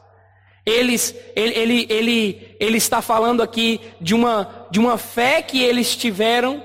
Eles, 0.67 1.15
ele, 1.37 1.55
ele, 1.57 1.87
ele, 1.89 2.57
ele 2.59 2.77
está 2.77 3.01
falando 3.01 3.45
aqui 3.45 3.81
de 4.01 4.13
uma, 4.13 4.67
de 4.73 4.81
uma 4.81 4.99
fé 4.99 5.41
que 5.41 5.63
eles 5.63 5.95
tiveram, 5.95 6.65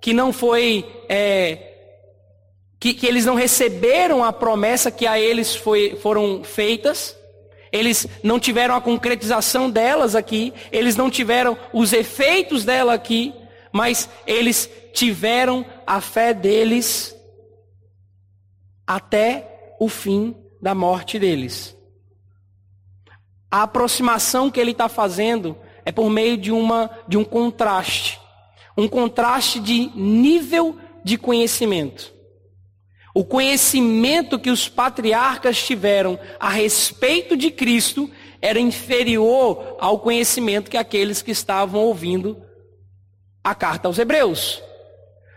que 0.00 0.14
não 0.14 0.32
foi, 0.32 0.86
é, 1.06 1.74
que, 2.80 2.94
que 2.94 3.06
eles 3.06 3.26
não 3.26 3.34
receberam 3.34 4.24
a 4.24 4.32
promessa 4.32 4.90
que 4.90 5.06
a 5.06 5.20
eles 5.20 5.54
foi, 5.54 5.98
foram 6.00 6.42
feitas. 6.42 7.14
Eles 7.70 8.08
não 8.22 8.40
tiveram 8.40 8.74
a 8.74 8.80
concretização 8.80 9.68
delas 9.68 10.14
aqui, 10.14 10.54
eles 10.72 10.96
não 10.96 11.10
tiveram 11.10 11.58
os 11.74 11.92
efeitos 11.92 12.64
dela 12.64 12.94
aqui, 12.94 13.34
mas 13.70 14.08
eles 14.26 14.70
tiveram 14.92 15.64
a 15.86 16.00
fé 16.00 16.34
deles 16.34 17.16
até 18.86 19.74
o 19.80 19.88
fim 19.88 20.36
da 20.60 20.74
morte 20.74 21.18
deles. 21.18 21.76
A 23.50 23.62
aproximação 23.64 24.50
que 24.50 24.60
ele 24.60 24.70
está 24.70 24.88
fazendo 24.88 25.56
é 25.84 25.92
por 25.92 26.08
meio 26.08 26.36
de, 26.36 26.52
uma, 26.52 26.90
de 27.08 27.16
um 27.16 27.24
contraste. 27.24 28.20
Um 28.76 28.88
contraste 28.88 29.60
de 29.60 29.90
nível 29.94 30.78
de 31.04 31.18
conhecimento. 31.18 32.12
O 33.14 33.24
conhecimento 33.24 34.38
que 34.38 34.50
os 34.50 34.68
patriarcas 34.68 35.62
tiveram 35.62 36.18
a 36.40 36.48
respeito 36.48 37.36
de 37.36 37.50
Cristo 37.50 38.10
era 38.40 38.58
inferior 38.58 39.76
ao 39.78 39.98
conhecimento 39.98 40.70
que 40.70 40.78
aqueles 40.78 41.20
que 41.20 41.30
estavam 41.30 41.82
ouvindo 41.82 42.42
a 43.44 43.54
carta 43.54 43.88
aos 43.88 43.98
Hebreus. 43.98 44.62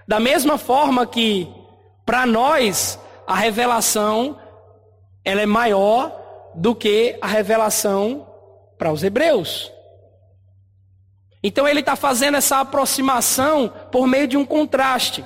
Da 0.07 0.19
mesma 0.19 0.57
forma 0.57 1.05
que, 1.05 1.47
para 2.05 2.25
nós, 2.25 2.99
a 3.25 3.35
revelação 3.35 4.37
ela 5.23 5.41
é 5.41 5.45
maior 5.47 6.15
do 6.53 6.75
que 6.75 7.17
a 7.19 7.27
revelação 7.27 8.27
para 8.77 8.91
os 8.91 9.03
Hebreus. 9.03 9.71
Então 11.43 11.67
ele 11.67 11.79
está 11.79 11.95
fazendo 11.95 12.37
essa 12.37 12.59
aproximação 12.59 13.71
por 13.91 14.07
meio 14.07 14.27
de 14.27 14.37
um 14.37 14.45
contraste. 14.45 15.25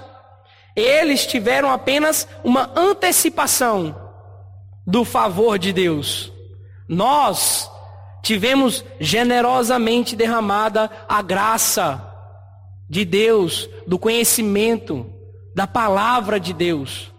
Eles 0.76 1.28
tiveram 1.28 1.70
apenas 1.70 2.28
uma 2.44 2.72
antecipação 2.76 3.96
do 4.88 5.04
favor 5.04 5.60
de 5.60 5.74
Deus. 5.74 6.32
Nós 6.88 7.70
tivemos 8.24 8.84
generosamente 9.00 10.16
derramada 10.16 10.90
a 11.08 11.22
graça 11.22 12.09
de 12.90 13.06
Deus, 13.06 13.70
do 13.86 14.00
conhecimento, 14.00 15.06
da 15.54 15.68
palavra 15.68 16.40
de 16.40 16.54
Deus. 16.54 17.14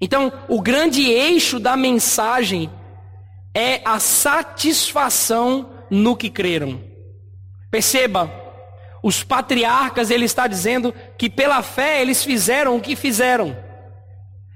Então, 0.00 0.32
o 0.48 0.60
grande 0.60 1.02
eixo 1.02 1.58
da 1.58 1.76
mensagem 1.76 2.70
é 3.54 3.80
a 3.84 3.98
satisfação 3.98 5.70
no 5.90 6.16
que 6.16 6.30
creram. 6.30 6.80
Perceba, 7.70 8.30
os 9.02 9.22
patriarcas, 9.22 10.10
ele 10.10 10.24
está 10.24 10.46
dizendo 10.46 10.94
que 11.16 11.30
pela 11.30 11.62
fé 11.62 12.02
eles 12.02 12.24
fizeram 12.24 12.76
o 12.76 12.80
que 12.80 12.96
fizeram. 12.96 13.56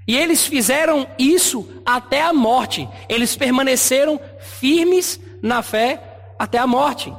E 0.07 0.17
eles 0.17 0.45
fizeram 0.45 1.07
isso 1.17 1.81
até 1.85 2.21
a 2.21 2.33
morte. 2.33 2.87
Eles 3.07 3.35
permaneceram 3.35 4.19
firmes 4.39 5.19
na 5.41 5.61
fé 5.61 6.01
até 6.37 6.57
a 6.57 6.67
morte. 6.67 7.13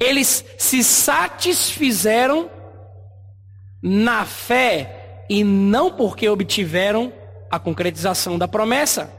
Eles 0.00 0.42
se 0.56 0.82
satisfizeram 0.82 2.50
na 3.82 4.24
fé 4.24 5.24
e 5.28 5.44
não 5.44 5.92
porque 5.92 6.28
obtiveram 6.28 7.12
a 7.50 7.58
concretização 7.58 8.38
da 8.38 8.48
promessa. 8.48 9.12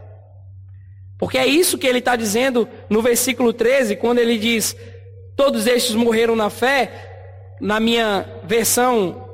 Porque 1.19 1.37
é 1.37 1.45
isso 1.45 1.77
que 1.77 1.85
ele 1.85 1.99
está 1.99 2.15
dizendo 2.15 2.67
no 2.89 2.99
versículo 2.99 3.53
13, 3.53 3.95
quando 3.95 4.17
ele 4.17 4.39
diz: 4.39 4.75
Todos 5.35 5.67
estes 5.67 5.93
morreram 5.93 6.35
na 6.35 6.49
fé. 6.49 7.09
Na 7.61 7.79
minha 7.79 8.27
versão 8.43 9.29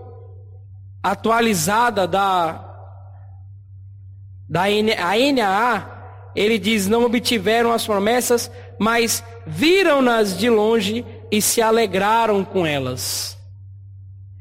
atualizada 1.01 2.05
da, 2.05 2.61
da 4.49 4.63
NAA, 4.63 6.31
ele 6.35 6.59
diz: 6.59 6.87
Não 6.87 7.05
obtiveram 7.05 7.71
as 7.71 7.85
promessas, 7.85 8.51
mas 8.77 9.23
viram-nas 9.45 10.37
de 10.37 10.49
longe 10.49 11.05
e 11.31 11.41
se 11.41 11.61
alegraram 11.61 12.43
com 12.43 12.65
elas. 12.65 13.37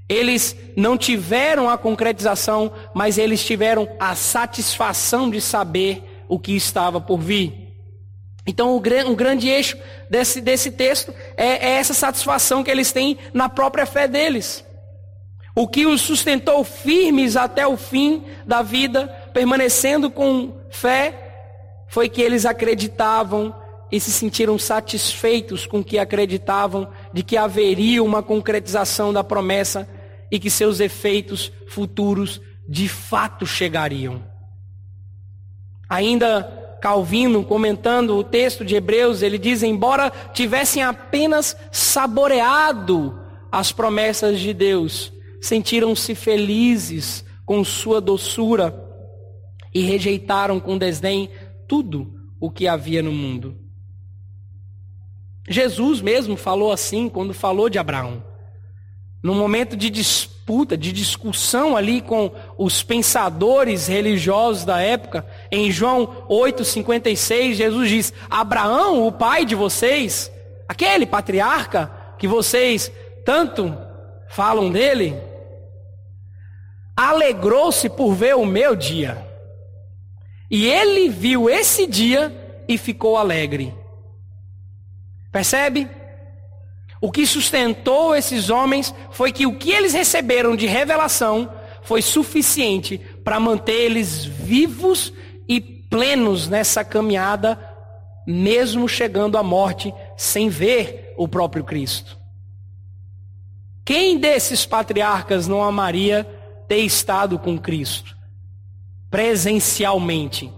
Eles 0.09 0.57
não 0.77 0.97
tiveram 0.97 1.69
a 1.69 1.77
concretização, 1.77 2.73
mas 2.95 3.19
eles 3.19 3.45
tiveram 3.45 3.89
a 3.99 4.15
satisfação 4.15 5.29
de 5.29 5.41
saber 5.41 6.25
o 6.29 6.39
que 6.39 6.55
estava 6.55 7.01
por 7.01 7.19
vir. 7.19 7.67
Então, 8.47 8.71
o, 8.71 8.77
um 8.77 9.15
grande 9.15 9.49
eixo 9.49 9.77
desse, 10.09 10.41
desse 10.41 10.71
texto 10.71 11.13
é, 11.37 11.69
é 11.69 11.71
essa 11.79 11.93
satisfação 11.93 12.63
que 12.63 12.71
eles 12.71 12.93
têm 12.93 13.19
na 13.35 13.49
própria 13.49 13.85
fé 13.85 14.07
deles. 14.07 14.65
O 15.55 15.67
que 15.67 15.87
os 15.87 16.03
sustentou 16.03 16.63
firmes 16.63 17.35
até 17.35 17.67
o 17.67 17.77
fim 17.77 18.25
da 18.47 18.63
vida, 18.63 19.09
permanecendo 19.33 20.11
com 20.11 20.53
fé, 20.71 21.27
foi 21.89 22.09
que 22.09 22.23
eles 22.23 22.45
acreditavam 22.45 23.55
e 23.91 24.01
se 24.01 24.11
sentiram 24.11 24.59
satisfeitos 24.59 25.67
com 25.67 25.83
que 25.83 25.99
acreditavam 25.99 26.89
de 27.13 27.23
que 27.23 27.37
haveria 27.37 28.03
uma 28.03 28.23
concretização 28.23 29.13
da 29.13 29.23
promessa 29.23 29.89
e 30.31 30.39
que 30.39 30.51
seus 30.51 30.81
efeitos 30.81 31.53
futuros 31.69 32.41
de 32.69 32.89
fato 32.89 33.47
chegariam. 33.47 34.25
Ainda 35.89 36.65
Calvino, 36.81 37.45
comentando 37.45 38.17
o 38.17 38.25
texto 38.25 38.65
de 38.65 38.75
Hebreus, 38.75 39.23
ele 39.23 39.39
diz: 39.39 39.63
embora 39.63 40.13
tivessem 40.33 40.83
apenas 40.83 41.57
saboreado 41.71 43.19
as 43.51 43.73
promessas 43.73 44.41
de 44.41 44.53
Deus, 44.53 45.13
sentiram-se 45.41 46.15
felizes 46.15 47.25
com 47.45 47.65
sua 47.65 48.01
doçura 48.01 48.75
e 49.73 49.81
rejeitaram 49.81 50.59
com 50.59 50.77
desdém 50.77 51.31
tudo 51.69 52.13
o 52.41 52.51
que 52.51 52.67
havia 52.69 53.03
no 53.03 53.13
mundo. 53.13 53.66
Jesus 55.49 56.01
mesmo 56.01 56.37
falou 56.37 56.73
assim 56.73 57.09
quando 57.09 57.33
falou 57.33 57.69
de 57.69 57.79
Abraão. 57.79 58.23
No 59.23 59.35
momento 59.35 59.77
de 59.77 59.91
disputa, 59.91 60.77
de 60.77 60.93
discussão 60.93 61.77
ali 61.77 62.01
com 62.01 62.31
os 62.57 62.83
pensadores 62.83 63.87
religiosos 63.87 64.65
da 64.65 64.81
época, 64.81 65.27
em 65.51 65.71
João 65.71 66.25
8,56, 66.29 67.55
Jesus 67.55 67.89
diz: 67.89 68.13
Abraão, 68.31 69.07
o 69.07 69.13
pai 69.13 69.45
de 69.45 69.55
vocês, 69.55 70.31
aquele 70.69 71.07
patriarca 71.07 71.91
que 72.19 72.29
vocês 72.29 72.93
tanto 73.25 73.77
falam 74.29 74.71
dele, 74.71 75.17
alegrou-se 76.97 77.89
por 77.89 78.15
ver 78.15 78.37
o 78.37 78.47
meu 78.47 78.77
dia. 78.77 79.27
E 80.51 80.67
ele 80.67 81.09
viu 81.09 81.51
esse 81.51 81.87
dia 81.87 82.33
e 82.69 82.79
ficou 82.79 83.17
alegre. 83.17 83.75
Percebe? 85.37 85.87
O 86.99 87.13
que 87.13 87.27
sustentou 87.27 88.15
esses 88.17 88.49
homens 88.49 88.95
foi 89.11 89.31
que 89.31 89.47
o 89.47 89.59
que 89.59 89.71
eles 89.71 89.93
receberam 89.93 90.57
de 90.57 90.67
revelação 90.67 91.53
foi 91.83 92.01
suficiente 92.01 92.97
para 93.23 93.39
manter 93.39 93.85
eles 93.85 94.25
vivos 94.25 95.13
e 95.47 95.61
plenos 95.61 96.49
nessa 96.49 96.83
caminhada, 96.83 97.61
mesmo 98.27 98.89
chegando 98.89 99.37
à 99.37 99.43
morte 99.43 99.93
sem 100.17 100.49
ver 100.49 101.13
o 101.19 101.29
próprio 101.29 101.65
Cristo. 101.65 102.17
Quem 103.85 104.17
desses 104.17 104.65
patriarcas 104.65 105.47
não 105.47 105.63
amaria 105.63 106.25
ter 106.67 106.79
estado 106.79 107.39
com 107.39 107.59
Cristo 107.59 108.17
presencialmente? 109.11 110.51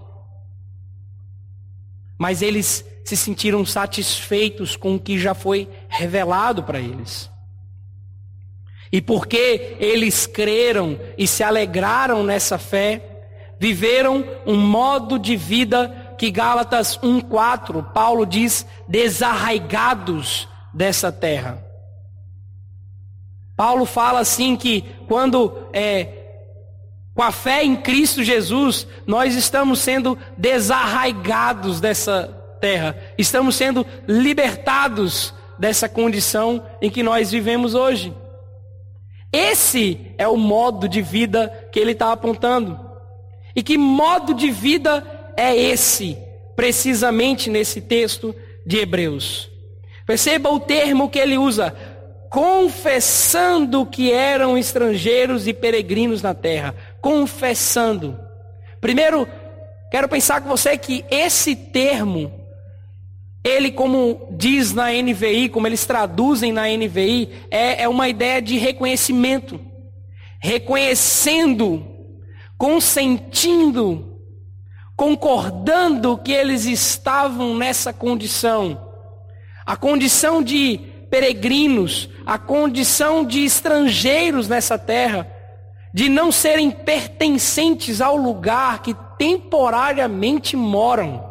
Mas 2.17 2.43
eles 2.43 2.85
se 3.09 3.17
sentiram 3.17 3.65
satisfeitos 3.65 4.77
com 4.77 4.95
o 4.95 5.01
que 5.01 5.19
já 5.19 5.33
foi 5.33 5.67
revelado 5.89 6.63
para 6.63 6.79
eles. 6.79 7.31
E 8.93 9.01
porque 9.01 9.79
eles 9.81 10.27
creram 10.27 11.01
e 11.17 11.27
se 11.27 11.43
alegraram 11.43 12.23
nessa 12.23 12.59
fé, 12.59 13.01
viveram 13.59 14.23
um 14.47 14.59
modo 14.59 15.19
de 15.19 15.37
vida 15.37 16.15
que 16.19 16.31
Gálatas 16.31 16.99
1:4, 16.99 17.83
Paulo 17.95 18.27
diz, 18.27 18.67
desarraigados 18.87 20.47
dessa 20.75 21.11
terra. 21.11 21.65
Paulo 23.57 23.87
fala 23.87 24.21
assim 24.21 24.55
que 24.55 24.85
quando 25.07 25.67
é, 25.73 26.09
com 27.15 27.23
a 27.23 27.33
fé 27.33 27.65
em 27.65 27.75
Cristo 27.75 28.23
Jesus, 28.23 28.87
nós 29.07 29.35
estamos 29.35 29.79
sendo 29.79 30.19
desarraigados 30.37 31.81
dessa 31.81 32.38
terra. 32.61 32.97
Estamos 33.17 33.57
sendo 33.57 33.87
libertados 34.07 35.35
dessa 35.59 35.89
condição 35.89 36.63
em 36.81 36.91
que 36.91 37.03
nós 37.03 37.31
vivemos 37.31 37.75
hoje. 37.75 38.15
Esse 39.33 40.15
é 40.17 40.27
o 40.27 40.37
modo 40.37 40.89
de 40.89 41.03
vida 41.03 41.69
que 41.71 41.79
ele 41.79 41.93
está 41.93 42.13
apontando. 42.13 42.79
E 43.55 43.63
que 43.63 43.77
modo 43.77 44.33
de 44.33 44.51
vida 44.51 45.05
é 45.37 45.55
esse, 45.55 46.17
precisamente 46.55 47.51
nesse 47.51 47.81
texto 47.81 48.35
de 48.65 48.79
Hebreus? 48.79 49.51
Perceba 50.07 50.51
o 50.51 50.61
termo 50.61 51.11
que 51.11 51.19
ele 51.19 51.37
usa: 51.37 51.75
confessando 52.31 53.85
que 53.85 54.13
eram 54.13 54.57
estrangeiros 54.57 55.47
e 55.47 55.53
peregrinos 55.53 56.23
na 56.23 56.33
terra. 56.33 56.75
Confessando. 57.01 58.19
Primeiro, 58.81 59.29
quero 59.91 60.09
pensar 60.09 60.41
com 60.41 60.49
você 60.49 60.79
que 60.79 61.05
esse 61.11 61.55
termo 61.55 62.33
ele, 63.45 63.71
como 63.71 64.29
diz 64.33 64.73
na 64.73 64.91
NVI, 64.91 65.49
como 65.49 65.67
eles 65.67 65.87
traduzem 65.87 66.53
na 66.53 66.69
NVI, 66.69 67.31
é, 67.51 67.83
é 67.85 67.89
uma 67.89 68.09
ideia 68.09 68.43
de 68.43 68.59
reconhecimento. 68.59 69.61
Reconhecendo, 70.41 71.87
consentindo, 72.57 74.19
concordando 74.97 76.19
que 76.19 76.33
eles 76.33 76.65
estavam 76.65 77.57
nessa 77.57 77.93
condição. 77.93 78.87
A 79.65 79.77
condição 79.77 80.43
de 80.43 80.81
peregrinos, 81.11 82.09
a 82.27 82.39
condição 82.39 83.25
de 83.25 83.45
estrangeiros 83.45 84.49
nessa 84.49 84.77
terra, 84.77 85.31
de 85.95 86.09
não 86.09 86.31
serem 86.31 86.71
pertencentes 86.71 88.01
ao 88.01 88.17
lugar 88.17 88.83
que 88.83 88.95
temporariamente 89.17 90.57
moram. 90.57 91.28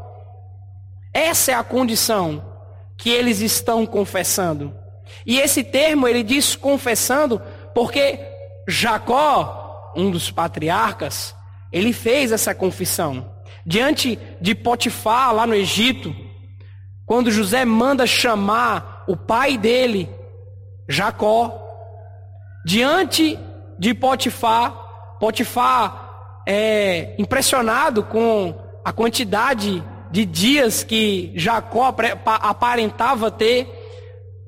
Essa 1.18 1.52
é 1.52 1.56
a 1.56 1.64
condição 1.64 2.46
que 2.96 3.10
eles 3.10 3.40
estão 3.42 3.88
confessando. 3.88 4.72
E 5.26 5.40
esse 5.40 5.64
termo 5.64 6.08
ele 6.08 6.22
diz 6.22 6.56
confessando 6.56 7.42
porque 7.74 8.20
Jacó, 8.68 9.94
um 9.96 10.12
dos 10.12 10.30
patriarcas, 10.30 11.36
ele 11.74 11.92
fez 11.92 12.32
essa 12.32 12.54
confissão. 12.54 13.34
Diante 13.66 14.20
de 14.40 14.54
Potifar, 14.54 15.34
lá 15.34 15.48
no 15.48 15.56
Egito, 15.56 16.16
quando 17.04 17.32
José 17.32 17.66
manda 17.66 18.06
chamar 18.06 19.04
o 19.08 19.18
pai 19.18 19.58
dele, 19.58 20.08
Jacó, 20.88 21.68
diante 22.64 23.40
de 23.80 23.92
Potifar, 23.96 25.18
Potifar 25.20 26.44
é 26.48 27.16
impressionado 27.18 28.04
com 28.04 28.54
a 28.86 28.94
quantidade 28.94 29.84
de 30.12 30.26
dias 30.26 30.84
que 30.84 31.32
Jacó 31.36 31.94
aparentava 32.26 33.30
ter, 33.30 33.68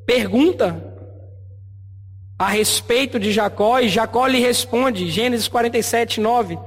pergunta 0.05 0.89
a 2.37 2.47
respeito 2.47 3.19
de 3.19 3.33
Jacó 3.33 3.79
e 3.79 3.89
Jacó 3.89 4.25
lhe 4.25 4.39
responde, 4.39 5.09
Gênesis 5.09 5.47
47, 5.47 6.21
9. 6.21 6.57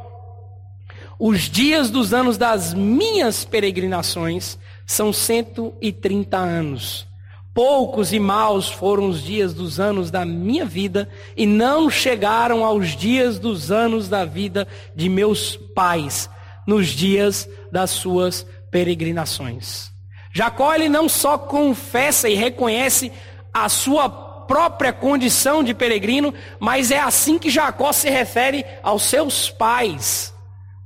Os 1.19 1.43
dias 1.43 1.89
dos 1.89 2.13
anos 2.13 2.37
das 2.37 2.75
minhas 2.75 3.45
peregrinações 3.45 4.59
são 4.87 5.13
130 5.13 6.37
anos. 6.37 7.07
Poucos 7.55 8.13
e 8.13 8.19
maus 8.19 8.69
foram 8.69 9.09
os 9.09 9.23
dias 9.23 9.55
dos 9.55 9.79
anos 9.79 10.11
da 10.11 10.25
minha 10.25 10.65
vida, 10.65 11.09
e 11.37 11.47
não 11.47 11.89
chegaram 11.91 12.65
aos 12.65 12.97
dias 12.97 13.39
dos 13.39 13.71
anos 13.71 14.09
da 14.09 14.25
vida 14.25 14.67
de 14.97 15.09
meus 15.09 15.57
pais, 15.57 16.29
nos 16.67 16.89
dias 16.89 17.49
das 17.71 17.91
suas 17.91 18.47
peregrinações. 18.73 19.93
Jacó 20.33 20.75
ele 20.75 20.89
não 20.89 21.09
só 21.09 21.37
confessa 21.37 22.29
e 22.29 22.35
reconhece 22.35 23.13
a 23.53 23.69
sua 23.69 24.09
própria 24.09 24.93
condição 24.93 25.63
de 25.63 25.75
peregrino, 25.75 26.35
mas 26.59 26.91
é 26.91 26.99
assim 26.99 27.39
que 27.39 27.51
Jacó 27.51 27.93
se 27.93 28.11
refere 28.11 28.65
aos 28.83 29.03
seus 29.03 29.51
pais, 29.51 30.35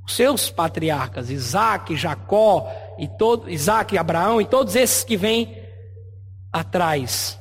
os 0.05 0.15
seus 0.15 0.49
patriarcas, 0.51 1.29
Isaac, 1.29 1.95
Jacó, 1.95 2.69
e 2.99 3.07
todo, 3.07 3.49
Isaac, 3.49 3.97
Abraão 3.97 4.41
e 4.41 4.45
todos 4.45 4.75
esses 4.75 5.03
que 5.03 5.15
vêm 5.15 5.57
atrás. 6.51 7.39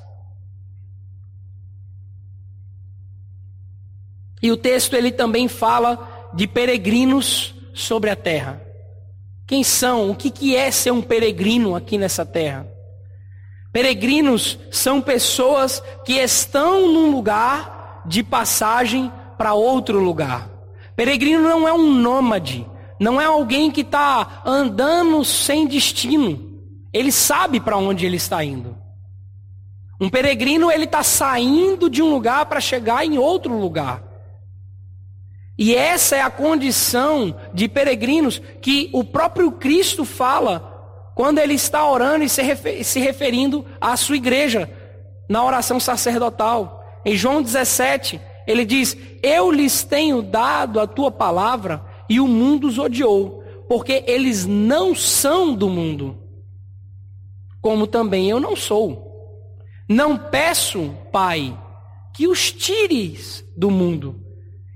E 4.40 4.52
o 4.52 4.56
texto 4.56 4.94
ele 4.94 5.10
também 5.10 5.48
fala 5.48 6.30
de 6.32 6.46
peregrinos 6.46 7.54
sobre 7.74 8.10
a 8.10 8.16
terra. 8.16 8.65
Quem 9.46 9.62
são? 9.62 10.10
O 10.10 10.14
que, 10.14 10.30
que 10.30 10.56
é 10.56 10.70
ser 10.70 10.90
um 10.90 11.00
peregrino 11.00 11.76
aqui 11.76 11.96
nessa 11.96 12.24
terra? 12.24 12.66
Peregrinos 13.72 14.58
são 14.70 15.00
pessoas 15.00 15.82
que 16.04 16.14
estão 16.14 16.90
num 16.90 17.10
lugar 17.10 18.02
de 18.06 18.22
passagem 18.22 19.12
para 19.36 19.54
outro 19.54 20.00
lugar. 20.00 20.50
Peregrino 20.96 21.42
não 21.42 21.68
é 21.68 21.72
um 21.72 21.92
nômade, 21.92 22.66
não 22.98 23.20
é 23.20 23.26
alguém 23.26 23.70
que 23.70 23.82
está 23.82 24.42
andando 24.44 25.22
sem 25.24 25.66
destino. 25.66 26.58
Ele 26.92 27.12
sabe 27.12 27.60
para 27.60 27.76
onde 27.76 28.06
ele 28.06 28.16
está 28.16 28.42
indo. 28.42 28.76
Um 30.00 30.08
peregrino 30.08 30.70
ele 30.70 30.84
está 30.84 31.02
saindo 31.02 31.88
de 31.88 32.02
um 32.02 32.10
lugar 32.10 32.46
para 32.46 32.60
chegar 32.60 33.04
em 33.04 33.18
outro 33.18 33.58
lugar. 33.58 34.02
E 35.58 35.74
essa 35.74 36.16
é 36.16 36.20
a 36.20 36.30
condição 36.30 37.34
de 37.54 37.66
peregrinos 37.66 38.42
que 38.60 38.90
o 38.92 39.02
próprio 39.02 39.52
Cristo 39.52 40.04
fala 40.04 40.74
quando 41.14 41.38
ele 41.38 41.54
está 41.54 41.88
orando 41.90 42.24
e 42.24 42.28
se 42.28 43.00
referindo 43.00 43.64
à 43.80 43.96
sua 43.96 44.16
igreja, 44.16 44.70
na 45.28 45.42
oração 45.42 45.80
sacerdotal. 45.80 46.84
Em 47.06 47.16
João 47.16 47.42
17, 47.42 48.20
ele 48.46 48.66
diz: 48.66 48.94
Eu 49.22 49.50
lhes 49.50 49.82
tenho 49.82 50.20
dado 50.20 50.78
a 50.78 50.86
tua 50.86 51.10
palavra 51.10 51.82
e 52.06 52.20
o 52.20 52.28
mundo 52.28 52.66
os 52.66 52.78
odiou, 52.78 53.42
porque 53.66 54.04
eles 54.06 54.44
não 54.44 54.94
são 54.94 55.54
do 55.54 55.70
mundo, 55.70 56.18
como 57.62 57.86
também 57.86 58.28
eu 58.28 58.38
não 58.38 58.54
sou. 58.54 59.06
Não 59.88 60.18
peço, 60.18 60.94
Pai, 61.10 61.58
que 62.12 62.28
os 62.28 62.52
tires 62.52 63.42
do 63.56 63.70
mundo 63.70 64.25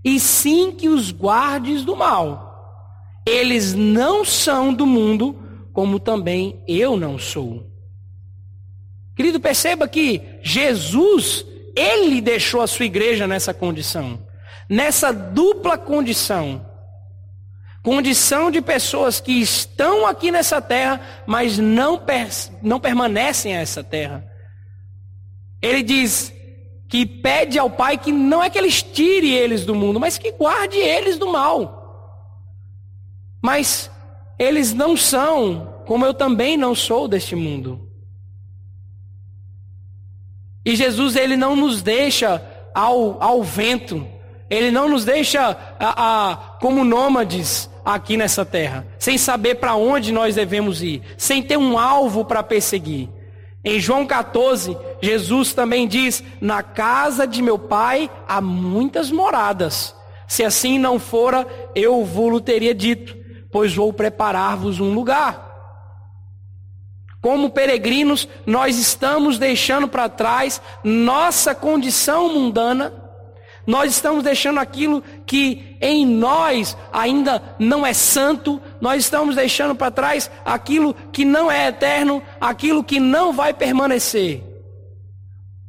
e 0.05 0.19
sim 0.19 0.73
que 0.73 0.89
os 0.89 1.11
guardes 1.11 1.85
do 1.85 1.97
mal. 1.97 2.49
Eles 3.27 3.75
não 3.75 4.25
são 4.25 4.73
do 4.73 4.87
mundo, 4.87 5.39
como 5.73 6.01
também 6.01 6.63
eu 6.67 6.97
não 6.97 7.19
sou. 7.19 7.71
Querido, 9.15 9.39
perceba 9.39 9.87
que 9.87 10.23
Jesus, 10.43 11.45
ele 11.77 12.21
deixou 12.21 12.63
a 12.63 12.67
sua 12.67 12.87
igreja 12.87 13.27
nessa 13.27 13.53
condição, 13.53 14.27
nessa 14.69 15.13
dupla 15.13 15.77
condição. 15.77 16.67
Condição 17.83 18.51
de 18.51 18.61
pessoas 18.61 19.21
que 19.21 19.33
estão 19.33 20.07
aqui 20.07 20.31
nessa 20.31 20.61
terra, 20.61 21.01
mas 21.27 21.59
não, 21.59 21.99
per 21.99 22.29
não 22.63 22.79
permanecem 22.79 23.57
a 23.57 23.61
essa 23.61 23.83
terra. 23.83 24.25
Ele 25.63 25.83
diz: 25.83 26.33
que 26.91 27.07
pede 27.07 27.57
ao 27.57 27.71
Pai 27.71 27.97
que 27.97 28.11
não 28.11 28.43
é 28.43 28.51
que 28.51 28.59
eles 28.59 28.83
tire 28.83 29.33
eles 29.33 29.65
do 29.65 29.77
mundo, 29.77 30.01
mas 30.01 30.19
que 30.19 30.33
guarde 30.33 30.77
eles 30.77 31.17
do 31.17 31.29
mal. 31.29 31.79
Mas 33.41 33.89
eles 34.37 34.75
não 34.75 34.97
são, 34.97 35.83
como 35.87 36.05
eu 36.05 36.13
também 36.13 36.57
não 36.57 36.75
sou 36.75 37.07
deste 37.07 37.37
mundo. 37.37 37.89
E 40.65 40.75
Jesus 40.75 41.15
ele 41.15 41.37
não 41.37 41.55
nos 41.55 41.81
deixa 41.81 42.43
ao, 42.75 43.23
ao 43.23 43.41
vento, 43.41 44.05
ele 44.51 44.73
não 44.73 44.89
nos 44.89 45.05
deixa 45.05 45.57
a, 45.79 46.33
a, 46.33 46.37
como 46.61 46.85
nômades 46.85 47.71
aqui 47.85 48.17
nessa 48.17 48.45
terra, 48.45 48.85
sem 48.99 49.17
saber 49.17 49.55
para 49.55 49.77
onde 49.77 50.11
nós 50.11 50.35
devemos 50.35 50.83
ir, 50.83 51.03
sem 51.17 51.41
ter 51.41 51.57
um 51.57 51.79
alvo 51.79 52.25
para 52.25 52.43
perseguir. 52.43 53.09
Em 53.65 53.79
João 53.79 54.07
14, 54.07 54.77
Jesus 55.03 55.53
também 55.55 55.87
diz: 55.87 56.23
Na 56.41 56.63
casa 56.63 57.27
de 57.27 57.43
meu 57.43 57.59
pai 57.59 58.11
há 58.29 58.41
muitas 58.41 59.11
moradas. 59.11 59.95
Se 60.27 60.45
assim 60.45 60.79
não 60.79 60.99
fora, 60.99 61.47
eu 61.75 62.05
vou-lo 62.05 62.41
teria 62.41 62.75
dito, 62.75 63.17
pois 63.51 63.75
vou 63.75 63.93
preparar-vos 63.93 64.79
um 64.79 64.95
lugar. 64.95 65.49
Como 67.21 67.51
peregrinos, 67.51 68.29
nós 68.47 68.79
estamos 68.79 69.39
deixando 69.39 69.89
para 69.89 70.09
trás 70.09 70.63
nossa 70.83 71.55
condição 71.55 72.33
mundana 72.33 73.01
nós 73.71 73.93
estamos 73.93 74.25
deixando 74.25 74.59
aquilo 74.59 75.01
que 75.25 75.77
em 75.81 76.05
nós 76.05 76.77
ainda 76.93 77.41
não 77.57 77.87
é 77.87 77.93
santo, 77.93 78.61
nós 78.81 79.05
estamos 79.05 79.37
deixando 79.37 79.77
para 79.77 79.93
trás 79.93 80.31
aquilo 80.45 80.93
que 81.13 81.25
não 81.25 81.49
é 81.51 81.69
eterno, 81.69 82.23
aquilo 82.41 82.83
que 82.83 82.99
não 82.99 83.33
vai 83.33 83.55
permanecer. 83.55 84.50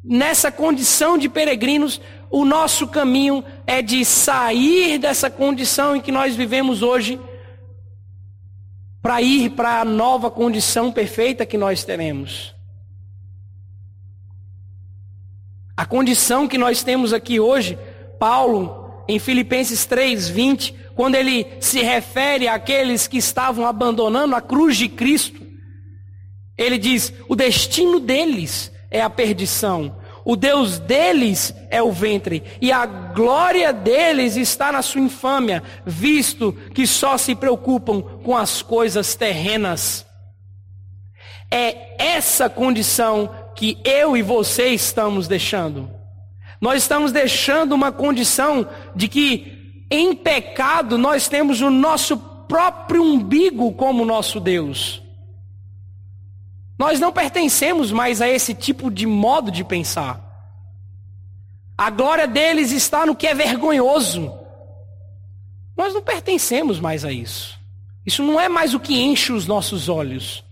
Nessa 0.04 0.52
condição 0.52 1.18
de 1.18 1.30
peregrinos, 1.30 2.02
o 2.30 2.44
nosso 2.44 2.88
caminho 2.88 3.44
é 3.68 3.82
de 3.82 4.04
sair 4.04 4.98
dessa 4.98 5.30
condição 5.30 5.96
em 5.96 6.02
que 6.02 6.12
nós 6.12 6.36
vivemos 6.36 6.82
hoje, 6.82 7.20
para 9.02 9.22
ir 9.22 9.52
para 9.52 9.82
a 9.82 9.86
nova 9.86 10.30
condição 10.30 10.92
perfeita 10.92 11.46
que 11.46 11.58
nós 11.58 11.84
teremos. 11.84 12.56
A 15.76 15.86
condição 15.86 16.48
que 16.48 16.58
nós 16.58 16.84
temos 16.84 17.12
aqui 17.12 17.40
hoje, 17.40 17.78
Paulo, 18.20 19.04
em 19.08 19.18
Filipenses 19.18 19.86
3, 19.86 20.30
20, 20.30 20.76
quando 20.96 21.16
ele 21.16 21.48
se 21.60 21.82
refere 21.82 22.48
àqueles 22.48 23.08
que 23.08 23.18
estavam 23.18 23.66
abandonando 23.66 24.36
a 24.36 24.42
cruz 24.42 24.78
de 24.78 24.88
Cristo, 24.88 25.42
ele 26.56 26.78
diz: 26.78 27.12
o 27.28 27.36
destino 27.36 28.00
deles 28.00 28.72
é 28.92 29.02
a 29.02 29.10
perdição, 29.10 29.96
o 30.24 30.36
Deus 30.36 30.78
deles 30.78 31.54
é 31.70 31.82
o 31.82 31.92
ventre, 31.92 32.44
e 32.62 32.72
a 32.72 32.86
glória 32.86 33.74
deles 33.74 34.36
está 34.36 34.72
na 34.72 34.82
sua 34.82 35.02
infâmia, 35.02 35.64
visto 35.86 36.54
que 36.76 36.86
só 36.86 37.18
se 37.18 37.34
preocupam 37.34 38.02
com 38.02 38.38
as 38.38 38.62
coisas 38.62 39.16
terrenas. 39.16 40.06
É 41.50 41.96
essa 41.98 42.50
condição 42.50 43.30
que 43.56 43.78
eu 43.84 44.16
e 44.16 44.22
você 44.22 44.70
estamos 44.70 45.28
deixando. 45.28 45.90
Nós 46.60 46.84
estamos 46.84 47.12
deixando 47.12 47.74
uma 47.74 47.92
condição 47.92 48.68
de 48.96 49.08
que 49.08 49.86
em 49.90 50.16
pecado 50.16 50.98
nós 50.98 51.28
temos 51.28 51.62
o 51.62 51.70
nosso 51.70 52.16
próprio 52.48 53.04
umbigo 53.04 53.74
como 53.74 54.06
nosso 54.06 54.40
Deus. 54.40 55.02
Nós 56.82 57.00
não 57.00 57.14
pertencemos 57.14 57.92
mais 57.92 58.24
a 58.24 58.28
esse 58.28 58.56
tipo 58.56 58.90
de 58.90 59.06
modo 59.06 59.52
de 59.52 59.64
pensar. 59.64 60.20
A 61.78 61.92
glória 61.92 62.28
deles 62.28 62.72
está 62.72 63.06
no 63.06 63.16
que 63.16 63.28
é 63.28 63.36
vergonhoso. 63.36 64.34
Nós 65.78 65.94
não 65.94 66.02
pertencemos 66.02 66.80
mais 66.80 67.06
a 67.06 67.12
isso. 67.12 67.60
Isso 68.04 68.24
não 68.24 68.40
é 68.40 68.50
mais 68.50 68.74
o 68.74 68.80
que 68.80 69.00
enche 69.00 69.32
os 69.32 69.46
nossos 69.46 69.90
olhos. 69.90 70.44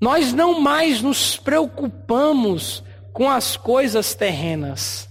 Nós 0.00 0.32
não 0.32 0.60
mais 0.60 1.00
nos 1.00 1.36
preocupamos 1.36 2.82
com 3.12 3.30
as 3.30 3.56
coisas 3.56 4.12
terrenas. 4.12 5.08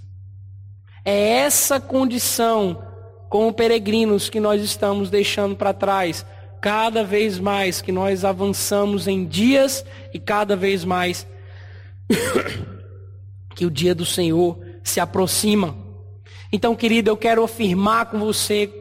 É 1.06 1.38
essa 1.38 1.80
condição, 1.80 2.84
como 3.30 3.54
peregrinos, 3.54 4.30
que 4.30 4.42
nós 4.42 4.62
estamos 4.62 5.10
deixando 5.10 5.56
para 5.56 5.74
trás, 5.74 6.26
cada 6.62 7.04
vez 7.04 7.40
mais 7.40 7.82
que 7.82 7.92
nós 7.92 8.26
avançamos 8.26 9.08
em 9.08 9.26
dias 9.26 9.86
e 10.14 10.20
cada 10.20 10.56
vez 10.56 10.84
mais 10.84 11.28
que 13.56 13.66
o 13.66 13.72
dia 13.72 13.94
do 13.94 14.06
Senhor 14.06 14.60
se 14.84 15.00
aproxima. 15.00 15.76
Então, 16.52 16.76
querido, 16.76 17.10
eu 17.10 17.18
quero 17.18 17.44
afirmar 17.44 18.08
com 18.08 18.20
você, 18.20 18.72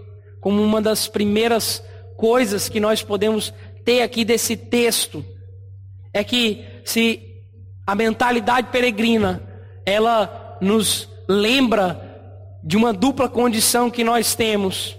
como 0.41 0.62
uma 0.62 0.81
das 0.81 1.09
primeiras 1.09 1.83
coisas 2.16 2.68
que 2.68 2.81
nós 2.81 3.03
podemos 3.03 3.53
ter 3.85 4.03
aqui 4.03 4.24
desse 4.24 4.57
texto, 4.57 5.24
é 6.12 6.22
que 6.22 6.64
se 6.85 7.22
a 7.87 7.95
mentalidade 7.95 8.68
peregrina, 8.70 9.43
ela 9.85 10.59
nos 10.61 11.09
lembra 11.29 12.03
de 12.62 12.77
uma 12.77 12.93
dupla 12.93 13.29
condição 13.29 13.91
que 13.91 14.03
nós 14.03 14.35
temos. 14.35 14.97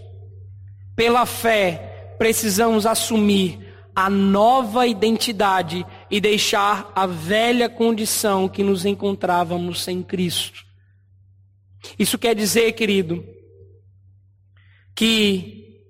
Pela 0.95 1.25
fé, 1.25 1.96
precisamos 2.17 2.85
assumir 2.85 3.59
a 3.95 4.09
nova 4.09 4.85
identidade 4.85 5.85
e 6.09 6.21
deixar 6.21 6.91
a 6.95 7.07
velha 7.07 7.67
condição 7.67 8.47
que 8.47 8.63
nos 8.63 8.85
encontrávamos 8.85 9.83
sem 9.83 10.03
Cristo. 10.03 10.65
Isso 11.97 12.17
quer 12.17 12.35
dizer, 12.35 12.73
querido, 12.73 13.25
que 14.95 15.81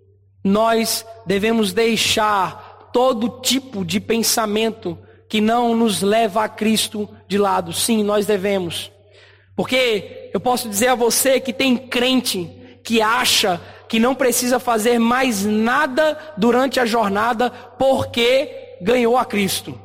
nós 0.44 1.06
devemos 1.26 1.74
deixar 1.74 2.90
todo 2.94 3.42
tipo 3.42 3.84
de 3.84 4.00
pensamento 4.00 4.98
que 5.28 5.42
não 5.42 5.76
nos 5.76 6.02
leva 6.02 6.44
a 6.44 6.50
Cristo 6.50 7.10
de 7.28 7.38
lado. 7.38 7.74
Sim, 7.74 8.04
nós 8.04 8.26
devemos. 8.26 8.92
Porque 9.56 10.30
eu 10.34 10.40
posso 10.40 10.70
dizer 10.70 10.88
a 10.88 10.96
você 10.96 11.40
que 11.40 11.52
tem 11.52 11.76
crente 11.76 12.50
que 12.84 13.02
acha 13.02 13.60
que 13.88 14.00
não 14.00 14.14
precisa 14.14 14.60
fazer 14.60 15.00
mais 15.00 15.46
nada 15.46 16.18
durante 16.38 16.80
a 16.80 16.86
jornada 16.86 17.50
porque 17.50 18.78
ganhou 18.82 19.18
a 19.18 19.26
Cristo. 19.26 19.80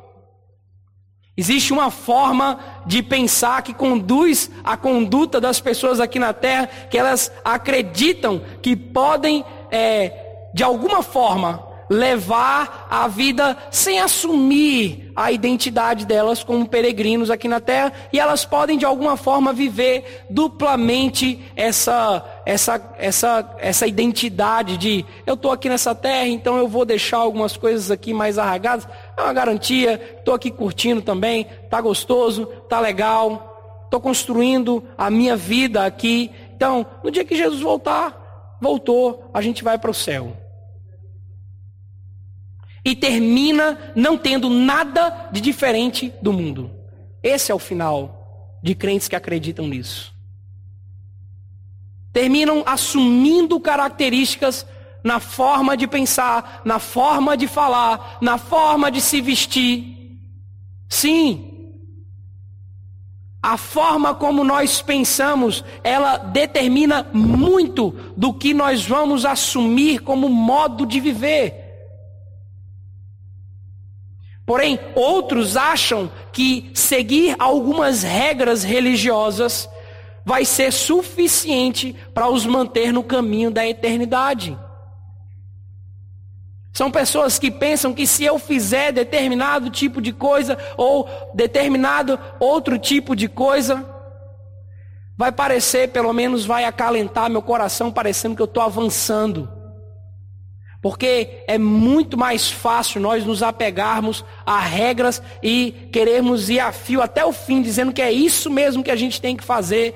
Existe 1.35 1.73
uma 1.73 1.89
forma 1.89 2.59
de 2.85 3.01
pensar 3.01 3.63
que 3.63 3.73
conduz 3.73 4.51
a 4.63 4.77
conduta 4.77 5.41
das 5.41 5.59
pessoas 5.59 5.99
aqui 5.99 6.19
na 6.19 6.31
terra, 6.31 6.67
que 6.67 6.97
elas 6.97 7.31
acreditam 7.43 8.41
que 8.61 8.75
podem, 8.75 9.43
é, 9.71 10.49
de 10.53 10.63
alguma 10.63 11.01
forma, 11.01 11.72
levar 11.89 12.87
a 12.89 13.07
vida 13.07 13.57
sem 13.71 13.99
assumir 13.99 15.11
a 15.15 15.31
identidade 15.31 16.05
delas 16.05 16.43
como 16.43 16.67
peregrinos 16.67 17.29
aqui 17.29 17.47
na 17.47 17.59
terra 17.59 17.93
e 18.11 18.19
elas 18.19 18.45
podem 18.45 18.77
de 18.77 18.85
alguma 18.85 19.15
forma 19.15 19.53
viver 19.53 20.25
duplamente 20.29 21.39
essa 21.55 22.41
essa 22.45 22.93
essa 22.97 23.55
essa 23.59 23.87
identidade 23.87 24.77
de 24.77 25.05
eu 25.25 25.35
estou 25.35 25.51
aqui 25.51 25.69
nessa 25.69 25.93
terra, 25.93 26.27
então 26.27 26.57
eu 26.57 26.67
vou 26.67 26.85
deixar 26.85 27.17
algumas 27.17 27.55
coisas 27.55 27.91
aqui 27.91 28.13
mais 28.13 28.37
arragadas. 28.37 28.87
É 29.15 29.21
uma 29.21 29.33
garantia, 29.33 30.01
estou 30.17 30.33
aqui 30.33 30.49
curtindo 30.49 31.01
também, 31.01 31.45
tá 31.69 31.79
gostoso, 31.79 32.45
tá 32.67 32.79
legal, 32.79 33.81
estou 33.85 34.01
construindo 34.01 34.83
a 34.97 35.09
minha 35.09 35.35
vida 35.35 35.85
aqui. 35.85 36.31
Então, 36.55 36.85
no 37.03 37.11
dia 37.11 37.25
que 37.25 37.35
Jesus 37.35 37.61
voltar, 37.61 38.57
voltou, 38.61 39.29
a 39.33 39.41
gente 39.41 39.63
vai 39.63 39.77
para 39.77 39.91
o 39.91 39.93
céu 39.93 40.42
e 42.85 42.95
termina 42.95 43.77
não 43.95 44.17
tendo 44.17 44.49
nada 44.49 45.29
de 45.31 45.39
diferente 45.39 46.13
do 46.21 46.33
mundo. 46.33 46.71
Esse 47.21 47.51
é 47.51 47.55
o 47.55 47.59
final 47.59 48.57
de 48.61 48.75
crentes 48.75 49.07
que 49.07 49.15
acreditam 49.15 49.67
nisso. 49.67 50.13
Terminam 52.11 52.63
assumindo 52.65 53.59
características 53.59 54.65
na 55.03 55.19
forma 55.19 55.75
de 55.75 55.87
pensar, 55.87 56.61
na 56.63 56.79
forma 56.79 57.35
de 57.35 57.47
falar, 57.47 58.17
na 58.21 58.37
forma 58.37 58.91
de 58.91 59.01
se 59.01 59.19
vestir. 59.19 60.17
Sim, 60.87 61.53
a 63.43 63.57
forma 63.57 64.15
como 64.15 64.41
nós 64.41 64.81
pensamos, 64.81 65.65
ela 65.83 66.17
determina 66.17 67.05
muito 67.11 67.93
do 68.15 68.33
que 68.33 68.53
nós 68.53 68.85
vamos 68.85 69.25
assumir 69.25 69.99
como 69.99 70.29
modo 70.29 70.85
de 70.85 71.01
viver. 71.01 71.62
Porém, 74.45 74.77
outros 74.93 75.55
acham 75.55 76.11
que 76.31 76.69
seguir 76.73 77.35
algumas 77.39 78.03
regras 78.03 78.63
religiosas 78.63 79.69
vai 80.25 80.43
ser 80.45 80.71
suficiente 80.71 81.95
para 82.13 82.29
os 82.29 82.45
manter 82.45 82.91
no 82.91 83.03
caminho 83.03 83.51
da 83.51 83.67
eternidade. 83.67 84.57
São 86.73 86.89
pessoas 86.89 87.37
que 87.37 87.51
pensam 87.51 87.93
que 87.93 88.07
se 88.07 88.23
eu 88.23 88.39
fizer 88.39 88.91
determinado 88.91 89.69
tipo 89.69 90.01
de 90.01 90.11
coisa 90.11 90.57
ou 90.75 91.07
determinado 91.33 92.19
outro 92.39 92.79
tipo 92.79 93.15
de 93.15 93.29
coisa, 93.29 93.85
vai 95.15 95.31
parecer, 95.31 95.89
pelo 95.89 96.11
menos 96.11 96.45
vai 96.45 96.65
acalentar 96.65 97.29
meu 97.29 97.41
coração, 97.41 97.91
parecendo 97.91 98.35
que 98.35 98.41
eu 98.41 98.45
estou 98.45 98.63
avançando. 98.63 99.62
Porque 100.83 101.45
é 101.47 101.57
muito 101.57 102.17
mais 102.17 102.51
fácil 102.51 102.99
nós 102.99 103.25
nos 103.25 103.41
apegarmos 103.41 104.25
a 104.45 104.59
regras 104.59 105.23
e 105.41 105.87
queremos 105.93 106.49
ir 106.49 106.59
a 106.59 106.73
fio 106.73 107.01
até 107.01 107.25
o 107.25 107.31
fim, 107.31 107.61
dizendo 107.61 107.93
que 107.93 108.01
é 108.01 108.11
isso 108.11 108.51
mesmo 108.51 108.83
que 108.83 108.91
a 108.91 108.95
gente 108.97 109.21
tem 109.21 109.33
que 109.33 109.45
fazer, 109.45 109.95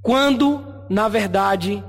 quando, 0.00 0.64
na 0.88 1.08
verdade, 1.08 1.82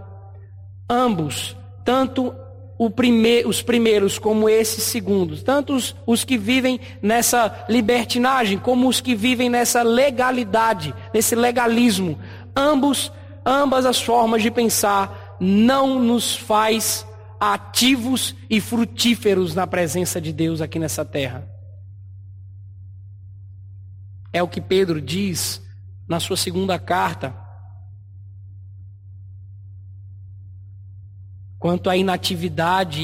ambos, 0.89 1.55
tanto 1.83 2.33
os 2.79 3.61
primeiros 3.61 4.17
como 4.17 4.49
esses 4.49 4.83
segundos, 4.83 5.43
tanto 5.43 5.75
os, 5.75 5.95
os 6.03 6.23
que 6.23 6.39
vivem 6.39 6.79
nessa 6.99 7.63
libertinagem, 7.69 8.57
como 8.57 8.87
os 8.87 8.99
que 8.99 9.13
vivem 9.13 9.51
nessa 9.51 9.83
legalidade, 9.83 10.95
nesse 11.13 11.35
legalismo, 11.35 12.17
ambos, 12.55 13.11
ambas 13.45 13.85
as 13.85 14.01
formas 14.01 14.41
de 14.41 14.49
pensar 14.49 15.37
não 15.39 15.99
nos 15.99 16.35
faz 16.35 17.05
ativos 17.39 18.36
e 18.49 18.59
frutíferos 18.61 19.53
na 19.53 19.67
presença 19.67 20.19
de 20.19 20.31
Deus 20.31 20.61
aqui 20.61 20.79
nessa 20.79 21.03
terra. 21.03 21.47
É 24.31 24.43
o 24.43 24.47
que 24.47 24.59
Pedro 24.59 25.01
diz 25.01 25.61
na 26.07 26.19
sua 26.19 26.38
segunda 26.38 26.77
carta. 26.77 27.36
Quanto 31.57 31.89
à 31.89 31.97
inatividade, 31.97 33.01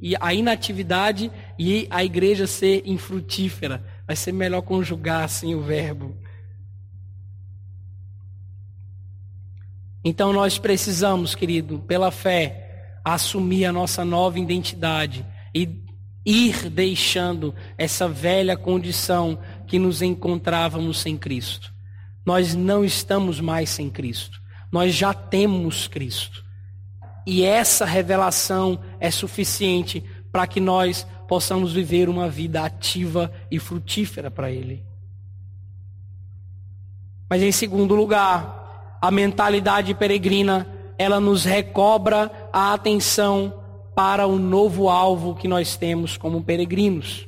e 0.00 0.14
a 0.20 0.32
inatividade 0.32 1.32
e 1.58 1.88
a 1.90 2.04
igreja 2.04 2.46
ser 2.46 2.82
infrutífera. 2.86 3.84
Vai 4.06 4.14
ser 4.14 4.32
melhor 4.32 4.62
conjugar 4.62 5.24
assim 5.24 5.54
o 5.54 5.62
verbo. 5.62 6.16
Então 10.08 10.32
nós 10.32 10.58
precisamos, 10.58 11.34
querido, 11.34 11.80
pela 11.80 12.10
fé, 12.10 12.96
assumir 13.04 13.66
a 13.66 13.72
nossa 13.72 14.06
nova 14.06 14.38
identidade 14.38 15.22
e 15.54 15.68
ir 16.24 16.70
deixando 16.70 17.54
essa 17.76 18.08
velha 18.08 18.56
condição 18.56 19.38
que 19.66 19.78
nos 19.78 20.00
encontrávamos 20.00 21.00
sem 21.00 21.14
Cristo. 21.14 21.74
Nós 22.24 22.54
não 22.54 22.82
estamos 22.82 23.38
mais 23.38 23.68
sem 23.68 23.90
Cristo. 23.90 24.40
Nós 24.72 24.94
já 24.94 25.12
temos 25.12 25.86
Cristo. 25.86 26.42
E 27.26 27.44
essa 27.44 27.84
revelação 27.84 28.80
é 28.98 29.10
suficiente 29.10 30.02
para 30.32 30.46
que 30.46 30.58
nós 30.58 31.06
possamos 31.28 31.74
viver 31.74 32.08
uma 32.08 32.30
vida 32.30 32.64
ativa 32.64 33.30
e 33.50 33.58
frutífera 33.58 34.30
para 34.30 34.50
Ele. 34.50 34.82
Mas 37.28 37.42
em 37.42 37.52
segundo 37.52 37.94
lugar, 37.94 38.58
a 39.00 39.10
mentalidade 39.10 39.94
peregrina, 39.94 40.66
ela 40.98 41.20
nos 41.20 41.44
recobra 41.44 42.30
a 42.52 42.74
atenção 42.74 43.54
para 43.94 44.26
o 44.26 44.38
novo 44.38 44.88
alvo 44.88 45.34
que 45.34 45.48
nós 45.48 45.76
temos 45.76 46.16
como 46.16 46.42
peregrinos. 46.42 47.26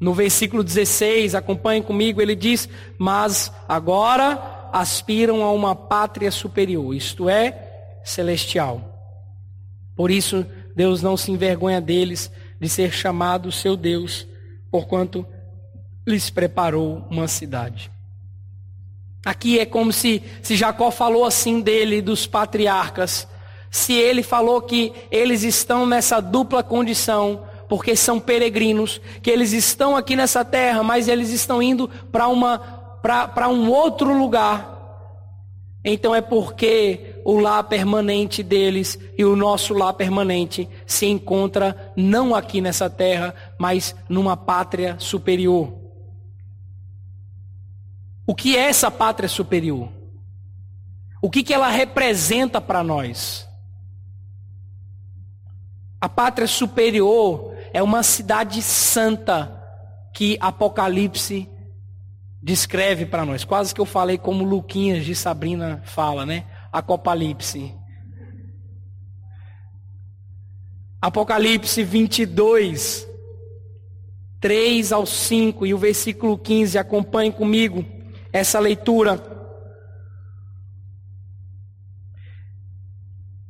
No 0.00 0.14
versículo 0.14 0.62
16, 0.62 1.34
acompanhe 1.34 1.82
comigo, 1.82 2.22
ele 2.22 2.36
diz: 2.36 2.68
Mas 2.98 3.52
agora 3.68 4.70
aspiram 4.72 5.42
a 5.42 5.52
uma 5.52 5.74
pátria 5.74 6.30
superior, 6.30 6.94
isto 6.94 7.28
é, 7.28 7.98
celestial. 8.04 8.80
Por 9.96 10.10
isso, 10.10 10.46
Deus 10.76 11.02
não 11.02 11.16
se 11.16 11.32
envergonha 11.32 11.80
deles 11.80 12.30
de 12.60 12.68
ser 12.68 12.92
chamado 12.92 13.50
seu 13.50 13.76
Deus, 13.76 14.26
porquanto 14.70 15.26
lhes 16.06 16.30
preparou 16.30 17.04
uma 17.10 17.26
cidade. 17.26 17.90
Aqui 19.24 19.58
é 19.58 19.66
como 19.66 19.92
se, 19.92 20.22
se 20.42 20.56
Jacó 20.56 20.90
falou 20.90 21.24
assim 21.24 21.60
dele, 21.60 22.00
dos 22.00 22.26
patriarcas. 22.26 23.26
Se 23.70 23.92
ele 23.92 24.22
falou 24.22 24.62
que 24.62 24.92
eles 25.10 25.42
estão 25.42 25.86
nessa 25.86 26.20
dupla 26.20 26.62
condição, 26.62 27.42
porque 27.68 27.94
são 27.94 28.18
peregrinos, 28.18 29.00
que 29.22 29.30
eles 29.30 29.52
estão 29.52 29.96
aqui 29.96 30.16
nessa 30.16 30.44
terra, 30.44 30.82
mas 30.82 31.06
eles 31.06 31.30
estão 31.30 31.62
indo 31.62 31.88
para 32.10 32.28
uma 32.28 32.78
para 33.00 33.48
um 33.48 33.70
outro 33.70 34.12
lugar. 34.12 34.76
Então 35.84 36.14
é 36.14 36.20
porque 36.20 37.14
o 37.24 37.38
lar 37.38 37.64
permanente 37.64 38.42
deles 38.42 38.98
e 39.16 39.24
o 39.24 39.36
nosso 39.36 39.72
lar 39.72 39.92
permanente 39.92 40.68
se 40.84 41.06
encontra 41.06 41.92
não 41.96 42.34
aqui 42.34 42.60
nessa 42.60 42.90
terra, 42.90 43.34
mas 43.56 43.94
numa 44.08 44.36
pátria 44.36 44.96
superior. 44.98 45.87
O 48.28 48.34
que 48.34 48.58
é 48.58 48.68
essa 48.68 48.90
pátria 48.90 49.26
superior? 49.26 49.88
O 51.22 51.30
que, 51.30 51.42
que 51.42 51.54
ela 51.54 51.70
representa 51.70 52.60
para 52.60 52.84
nós? 52.84 53.48
A 55.98 56.10
pátria 56.10 56.46
superior 56.46 57.54
é 57.72 57.82
uma 57.82 58.02
cidade 58.02 58.60
santa 58.60 59.58
que 60.12 60.36
Apocalipse 60.42 61.48
descreve 62.42 63.06
para 63.06 63.24
nós. 63.24 63.44
Quase 63.44 63.74
que 63.74 63.80
eu 63.80 63.86
falei 63.86 64.18
como 64.18 64.44
Luquinhas 64.44 65.06
de 65.06 65.14
Sabrina 65.14 65.80
fala, 65.86 66.26
né? 66.26 66.44
Apocalipse. 66.70 67.74
Apocalipse 71.00 71.82
22, 71.82 73.08
3 74.38 74.92
ao 74.92 75.06
5 75.06 75.64
e 75.64 75.72
o 75.72 75.78
versículo 75.78 76.36
15. 76.36 76.76
Acompanhe 76.76 77.32
comigo 77.32 77.96
essa 78.32 78.58
leitura. 78.58 79.20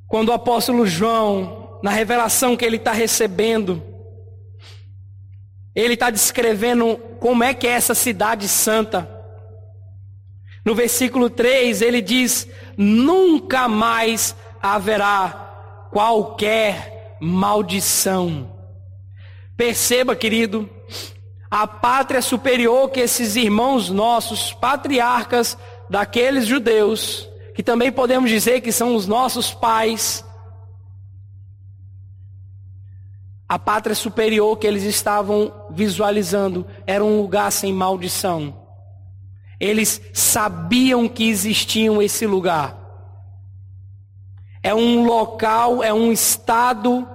Quando 0.07 0.31
o 0.31 0.33
apóstolo 0.33 0.87
João, 0.87 1.79
na 1.83 1.91
revelação 1.91 2.57
que 2.57 2.64
ele 2.64 2.76
está 2.76 2.93
recebendo, 2.93 3.83
ele 5.74 5.95
está 5.95 6.11
descrevendo 6.11 6.97
como 7.20 7.45
é 7.45 7.53
que 7.55 7.66
é 7.66 7.70
essa 7.70 7.95
cidade 7.95 8.49
santa. 8.49 9.09
No 10.64 10.74
versículo 10.74 11.31
3 11.31 11.83
ele 11.83 12.01
diz: 12.01 12.49
Nunca 12.76 13.68
mais 13.68 14.35
haverá 14.61 15.89
qualquer 15.93 17.16
maldição. 17.20 18.53
Perceba, 19.57 20.14
querido, 20.14 20.68
a 21.51 21.66
pátria 21.66 22.20
superior 22.20 22.90
que 22.90 23.01
esses 23.01 23.36
irmãos 23.36 23.88
nossos, 23.88 24.53
patriarcas 24.53 25.57
daqueles 25.88 26.46
judeus, 26.46 27.28
que 27.55 27.62
também 27.62 27.90
podemos 27.90 28.30
dizer 28.30 28.61
que 28.61 28.70
são 28.70 28.94
os 28.94 29.07
nossos 29.07 29.55
pais, 29.55 30.24
a 33.49 33.59
pátria 33.59 33.94
superior 33.94 34.59
que 34.59 34.66
eles 34.66 34.82
estavam 34.82 35.51
visualizando 35.70 36.66
era 36.86 37.03
um 37.03 37.22
lugar 37.22 37.51
sem 37.51 37.72
maldição. 37.72 38.55
Eles 39.59 40.03
sabiam 40.12 41.09
que 41.09 41.28
existiam 41.28 42.03
esse 42.03 42.26
lugar. 42.26 42.76
É 44.62 44.74
um 44.74 45.05
local, 45.07 45.82
é 45.82 45.92
um 45.94 46.12
estado 46.12 47.09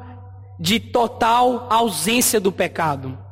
de 0.59 0.79
total 0.79 1.67
ausência 1.69 2.39
do 2.39 2.51
pecado. 2.51 3.22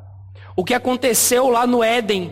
O 0.61 0.63
que 0.63 0.75
aconteceu 0.75 1.49
lá 1.49 1.65
no 1.65 1.83
Éden, 1.83 2.31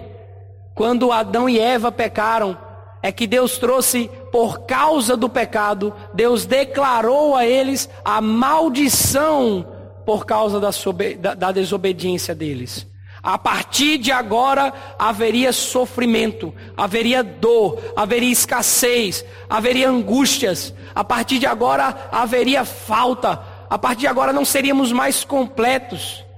quando 0.76 1.12
Adão 1.12 1.50
e 1.50 1.60
Eva 1.60 1.92
pecaram, 1.92 2.56
é 3.02 3.12
que 3.12 3.26
Deus 3.26 3.58
trouxe, 3.58 4.08
por 4.32 4.68
causa 4.68 5.18
do 5.18 5.28
pecado, 5.28 5.92
Deus 6.14 6.46
declarou 6.46 7.36
a 7.36 7.44
eles 7.44 7.90
a 8.06 8.22
maldição 8.22 9.66
por 10.06 10.28
causa 10.28 10.60
da, 10.60 10.70
da, 11.18 11.34
da 11.34 11.52
desobediência 11.52 12.36
deles. 12.36 12.86
A 13.24 13.36
partir 13.36 13.98
de 13.98 14.12
agora 14.12 14.72
haveria 15.00 15.52
sofrimento, 15.52 16.54
haveria 16.78 17.24
dor, 17.24 17.80
haveria 17.96 18.32
escassez, 18.32 19.26
haveria 19.50 19.90
angústias. 19.90 20.72
A 20.94 21.04
partir 21.04 21.40
de 21.40 21.48
agora 21.48 22.10
haveria 22.12 22.64
falta. 22.64 23.42
A 23.68 23.80
partir 23.80 24.02
de 24.02 24.08
agora 24.08 24.32
não 24.32 24.46
seríamos 24.46 24.92
mais 24.92 25.24
completos. 25.24 26.29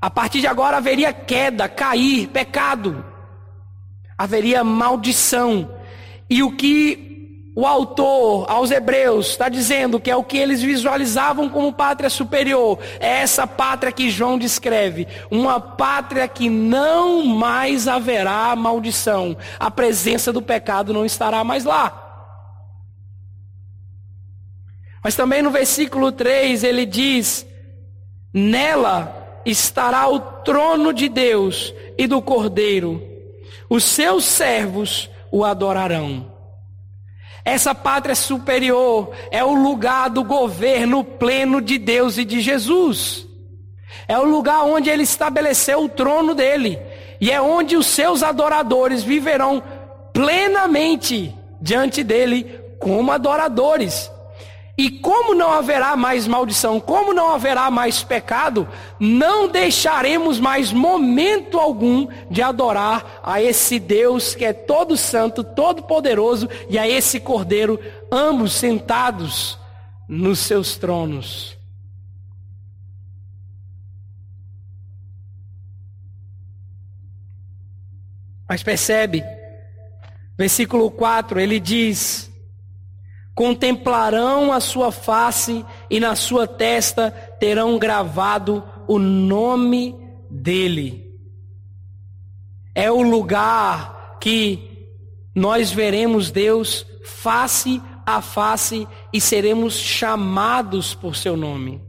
A 0.00 0.08
partir 0.08 0.40
de 0.40 0.46
agora 0.46 0.78
haveria 0.78 1.12
queda, 1.12 1.68
cair, 1.68 2.28
pecado. 2.28 3.04
Haveria 4.16 4.64
maldição. 4.64 5.70
E 6.28 6.42
o 6.42 6.56
que 6.56 7.10
o 7.54 7.66
autor 7.66 8.46
aos 8.48 8.70
Hebreus 8.70 9.28
está 9.28 9.48
dizendo 9.48 10.00
que 10.00 10.10
é 10.10 10.16
o 10.16 10.24
que 10.24 10.38
eles 10.38 10.62
visualizavam 10.62 11.50
como 11.50 11.72
pátria 11.72 12.08
superior. 12.08 12.78
É 12.98 13.20
essa 13.20 13.46
pátria 13.46 13.92
que 13.92 14.08
João 14.08 14.38
descreve. 14.38 15.06
Uma 15.30 15.60
pátria 15.60 16.26
que 16.26 16.48
não 16.48 17.26
mais 17.26 17.86
haverá 17.86 18.56
maldição. 18.56 19.36
A 19.58 19.70
presença 19.70 20.32
do 20.32 20.40
pecado 20.40 20.94
não 20.94 21.04
estará 21.04 21.44
mais 21.44 21.64
lá. 21.64 22.06
Mas 25.04 25.14
também 25.14 25.42
no 25.42 25.50
versículo 25.50 26.12
3 26.12 26.64
ele 26.64 26.86
diz: 26.86 27.46
Nela 28.32 29.19
estará 29.44 30.08
o 30.08 30.20
trono 30.20 30.92
de 30.92 31.08
Deus 31.08 31.74
e 31.96 32.06
do 32.06 32.20
Cordeiro. 32.20 33.02
Os 33.68 33.84
seus 33.84 34.24
servos 34.24 35.10
o 35.30 35.44
adorarão. 35.44 36.30
Essa 37.44 37.74
pátria 37.74 38.14
superior 38.14 39.10
é 39.30 39.42
o 39.42 39.54
lugar 39.54 40.10
do 40.10 40.22
governo 40.22 41.02
pleno 41.02 41.60
de 41.60 41.78
Deus 41.78 42.18
e 42.18 42.24
de 42.24 42.40
Jesus. 42.40 43.26
É 44.06 44.18
o 44.18 44.24
lugar 44.24 44.64
onde 44.64 44.90
ele 44.90 45.04
estabeleceu 45.04 45.84
o 45.84 45.88
trono 45.88 46.34
dele. 46.34 46.78
E 47.20 47.30
é 47.30 47.40
onde 47.40 47.76
os 47.76 47.86
seus 47.86 48.22
adoradores 48.22 49.02
viverão 49.02 49.62
plenamente 50.12 51.34
diante 51.60 52.02
dele 52.02 52.60
como 52.78 53.12
adoradores. 53.12 54.10
E 54.78 54.90
como 54.90 55.34
não 55.34 55.52
haverá 55.52 55.96
mais 55.96 56.26
maldição, 56.26 56.80
como 56.80 57.12
não 57.12 57.34
haverá 57.34 57.70
mais 57.70 58.02
pecado, 58.02 58.68
não 58.98 59.48
deixaremos 59.48 60.40
mais 60.40 60.72
momento 60.72 61.58
algum 61.58 62.08
de 62.30 62.40
adorar 62.40 63.20
a 63.22 63.42
esse 63.42 63.78
Deus 63.78 64.34
que 64.34 64.44
é 64.44 64.52
todo 64.52 64.96
santo, 64.96 65.44
todo 65.44 65.82
poderoso 65.82 66.48
e 66.68 66.78
a 66.78 66.88
esse 66.88 67.20
Cordeiro, 67.20 67.78
ambos 68.10 68.52
sentados 68.54 69.58
nos 70.08 70.38
seus 70.38 70.76
tronos. 70.76 71.58
Mas 78.48 78.62
percebe, 78.64 79.22
versículo 80.36 80.90
4, 80.90 81.38
ele 81.38 81.60
diz: 81.60 82.29
contemplarão 83.40 84.52
a 84.52 84.60
sua 84.60 84.92
face 84.92 85.64
e 85.88 85.98
na 85.98 86.14
sua 86.14 86.46
testa 86.46 87.10
terão 87.10 87.78
gravado 87.78 88.62
o 88.86 88.98
nome 88.98 89.96
dele. 90.30 91.10
É 92.74 92.92
o 92.92 93.00
lugar 93.00 94.18
que 94.20 94.90
nós 95.34 95.72
veremos 95.72 96.30
Deus 96.30 96.84
face 97.02 97.80
a 98.04 98.20
face 98.20 98.86
e 99.10 99.18
seremos 99.18 99.72
chamados 99.72 100.94
por 100.94 101.16
seu 101.16 101.34
nome. 101.34 101.80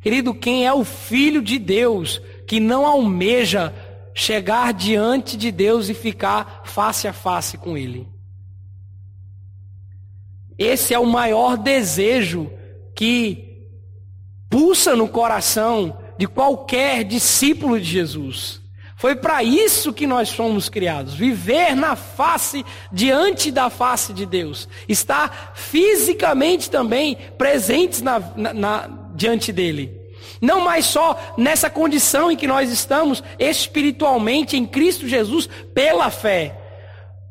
Querido, 0.00 0.32
quem 0.34 0.66
é 0.66 0.72
o 0.72 0.84
filho 0.86 1.42
de 1.42 1.58
Deus 1.58 2.18
que 2.46 2.58
não 2.58 2.86
almeja 2.86 3.74
chegar 4.14 4.72
diante 4.72 5.36
de 5.36 5.52
Deus 5.52 5.90
e 5.90 5.92
ficar 5.92 6.62
face 6.64 7.06
a 7.06 7.12
face 7.12 7.58
com 7.58 7.76
ele? 7.76 8.13
Esse 10.58 10.94
é 10.94 10.98
o 10.98 11.06
maior 11.06 11.56
desejo 11.56 12.50
que 12.94 13.68
pulsa 14.48 14.94
no 14.94 15.08
coração 15.08 15.98
de 16.16 16.26
qualquer 16.26 17.04
discípulo 17.04 17.78
de 17.78 17.86
Jesus. 17.86 18.62
Foi 18.96 19.16
para 19.16 19.42
isso 19.42 19.92
que 19.92 20.06
nós 20.06 20.30
fomos 20.30 20.68
criados, 20.68 21.14
viver 21.14 21.74
na 21.74 21.96
face, 21.96 22.64
diante 22.92 23.50
da 23.50 23.68
face 23.68 24.12
de 24.12 24.24
Deus, 24.24 24.68
estar 24.88 25.52
fisicamente 25.54 26.70
também 26.70 27.18
presentes 27.36 28.00
na, 28.00 28.18
na, 28.36 28.54
na, 28.54 28.90
diante 29.14 29.52
dele. 29.52 30.00
Não 30.40 30.60
mais 30.60 30.86
só 30.86 31.34
nessa 31.36 31.68
condição 31.68 32.30
em 32.30 32.36
que 32.36 32.46
nós 32.46 32.70
estamos 32.70 33.22
espiritualmente 33.38 34.56
em 34.56 34.64
Cristo 34.64 35.08
Jesus 35.08 35.48
pela 35.74 36.10
fé, 36.10 36.56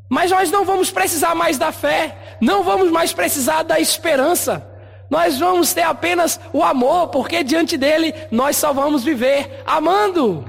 mas 0.09 0.29
nós 0.29 0.51
não 0.51 0.65
vamos 0.65 0.91
precisar 0.91 1.33
mais 1.33 1.57
da 1.57 1.71
fé, 1.71 2.17
não 2.43 2.63
vamos 2.63 2.91
mais 2.91 3.13
precisar 3.13 3.63
da 3.63 3.79
esperança. 3.79 4.69
Nós 5.09 5.39
vamos 5.39 5.73
ter 5.73 5.83
apenas 5.83 6.39
o 6.51 6.61
amor, 6.61 7.07
porque 7.07 7.43
diante 7.43 7.77
dele 7.77 8.13
nós 8.31 8.57
só 8.57 8.73
vamos 8.73 9.03
viver 9.03 9.63
amando. 9.65 10.45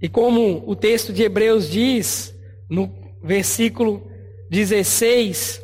E 0.00 0.08
como 0.08 0.64
o 0.66 0.74
texto 0.74 1.12
de 1.12 1.22
Hebreus 1.22 1.68
diz, 1.68 2.34
no 2.70 2.90
versículo 3.22 4.10
16, 4.48 5.60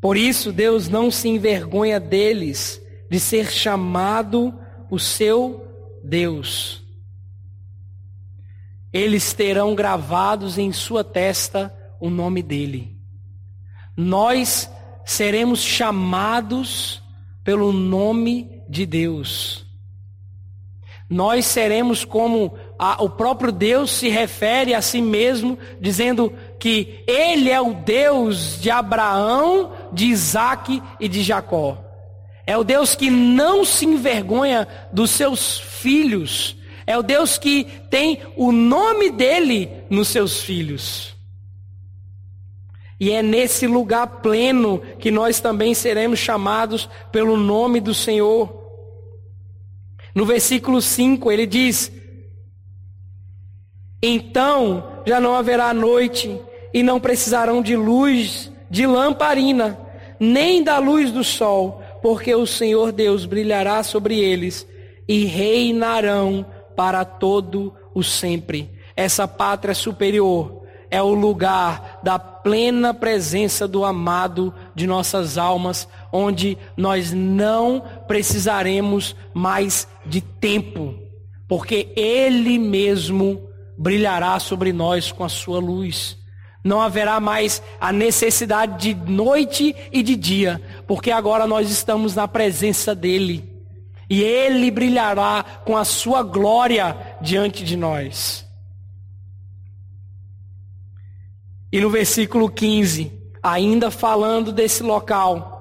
Por 0.00 0.16
isso, 0.16 0.50
Deus 0.52 0.88
não 0.88 1.10
se 1.10 1.28
envergonha 1.28 2.00
deles 2.00 2.80
de 3.10 3.20
ser 3.20 3.50
chamado 3.50 4.54
o 4.90 4.98
seu 4.98 5.66
Deus. 6.02 6.82
Eles 8.92 9.32
terão 9.32 9.74
gravados 9.74 10.58
em 10.58 10.72
sua 10.72 11.04
testa 11.04 11.74
o 12.00 12.08
nome 12.08 12.42
dele. 12.42 12.96
Nós 13.96 14.70
seremos 15.04 15.60
chamados 15.60 17.02
pelo 17.44 17.72
nome 17.72 18.62
de 18.68 18.86
Deus. 18.86 19.66
Nós 21.08 21.44
seremos 21.44 22.04
como 22.04 22.54
a, 22.78 23.02
o 23.02 23.10
próprio 23.10 23.50
Deus 23.50 23.90
se 23.90 24.08
refere 24.08 24.74
a 24.74 24.80
si 24.80 25.02
mesmo, 25.02 25.58
dizendo 25.80 26.32
que 26.60 27.02
Ele 27.06 27.50
é 27.50 27.60
o 27.60 27.74
Deus 27.74 28.60
de 28.60 28.70
Abraão, 28.70 29.72
de 29.92 30.06
Isaac 30.06 30.80
e 31.00 31.08
de 31.08 31.22
Jacó. 31.22 31.82
É 32.46 32.56
o 32.56 32.62
Deus 32.62 32.94
que 32.94 33.10
não 33.10 33.64
se 33.64 33.86
envergonha 33.86 34.68
dos 34.92 35.10
seus 35.10 35.58
filhos. 35.58 36.56
É 36.86 36.98
o 36.98 37.02
Deus 37.02 37.38
que 37.38 37.64
tem 37.88 38.20
o 38.36 38.52
nome 38.52 39.10
dele 39.10 39.70
nos 39.88 40.08
seus 40.08 40.42
filhos. 40.42 41.16
E 42.98 43.10
é 43.12 43.22
nesse 43.22 43.66
lugar 43.66 44.20
pleno 44.20 44.82
que 44.98 45.10
nós 45.10 45.40
também 45.40 45.72
seremos 45.72 46.18
chamados 46.18 46.88
pelo 47.10 47.36
nome 47.36 47.80
do 47.80 47.94
Senhor. 47.94 48.60
No 50.14 50.26
versículo 50.26 50.82
5 50.82 51.32
ele 51.32 51.46
diz: 51.46 51.90
Então 54.02 55.02
já 55.06 55.18
não 55.20 55.34
haverá 55.34 55.72
noite, 55.72 56.38
e 56.72 56.82
não 56.82 57.00
precisarão 57.00 57.62
de 57.62 57.76
luz 57.76 58.50
de 58.70 58.86
lamparina, 58.86 59.78
nem 60.18 60.62
da 60.62 60.78
luz 60.78 61.10
do 61.10 61.24
sol, 61.24 61.82
porque 62.00 62.34
o 62.34 62.46
Senhor 62.46 62.92
Deus 62.92 63.26
brilhará 63.26 63.82
sobre 63.82 64.18
eles 64.18 64.66
e 65.08 65.24
reinarão 65.24 66.46
para 66.76 67.04
todo 67.04 67.74
o 67.92 68.02
sempre. 68.02 68.70
Essa 68.94 69.26
pátria 69.26 69.74
superior 69.74 70.62
é 70.90 71.02
o 71.02 71.12
lugar 71.12 72.00
da 72.02 72.18
plena 72.18 72.94
presença 72.94 73.66
do 73.66 73.84
amado 73.84 74.54
de 74.74 74.86
nossas 74.86 75.36
almas, 75.36 75.88
onde 76.12 76.56
nós 76.76 77.12
não 77.12 77.82
precisaremos 78.06 79.14
mais 79.34 79.86
de 80.06 80.20
tempo, 80.20 80.94
porque 81.48 81.92
Ele 81.96 82.58
mesmo 82.58 83.48
brilhará 83.76 84.38
sobre 84.38 84.72
nós 84.72 85.10
com 85.10 85.24
a 85.24 85.28
sua 85.28 85.58
luz. 85.58 86.19
Não 86.62 86.80
haverá 86.80 87.18
mais 87.18 87.62
a 87.80 87.92
necessidade 87.92 88.94
de 88.94 89.10
noite 89.10 89.74
e 89.90 90.02
de 90.02 90.14
dia, 90.14 90.60
porque 90.86 91.10
agora 91.10 91.46
nós 91.46 91.70
estamos 91.70 92.14
na 92.14 92.28
presença 92.28 92.94
dEle. 92.94 93.48
E 94.08 94.22
Ele 94.22 94.70
brilhará 94.70 95.42
com 95.64 95.76
a 95.76 95.84
sua 95.84 96.22
glória 96.22 96.96
diante 97.20 97.64
de 97.64 97.76
nós. 97.76 98.46
E 101.72 101.80
no 101.80 101.88
versículo 101.88 102.50
15, 102.50 103.12
ainda 103.42 103.90
falando 103.90 104.52
desse 104.52 104.82
local, 104.82 105.60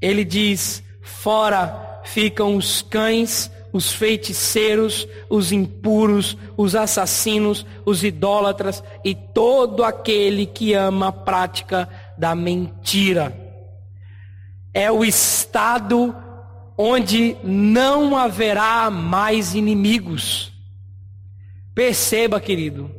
ele 0.00 0.24
diz: 0.24 0.82
Fora 1.02 2.00
ficam 2.04 2.56
os 2.56 2.82
cães 2.82 3.50
os 3.72 3.92
feiticeiros, 3.92 5.06
os 5.28 5.52
impuros, 5.52 6.36
os 6.56 6.74
assassinos, 6.74 7.64
os 7.84 8.02
idólatras 8.02 8.82
e 9.04 9.14
todo 9.14 9.84
aquele 9.84 10.46
que 10.46 10.74
ama 10.74 11.08
a 11.08 11.12
prática 11.12 11.88
da 12.16 12.34
mentira. 12.34 13.36
É 14.72 14.90
o 14.90 15.04
estado 15.04 16.14
onde 16.76 17.36
não 17.44 18.16
haverá 18.16 18.90
mais 18.90 19.54
inimigos. 19.54 20.52
Perceba, 21.74 22.40
querido, 22.40 22.90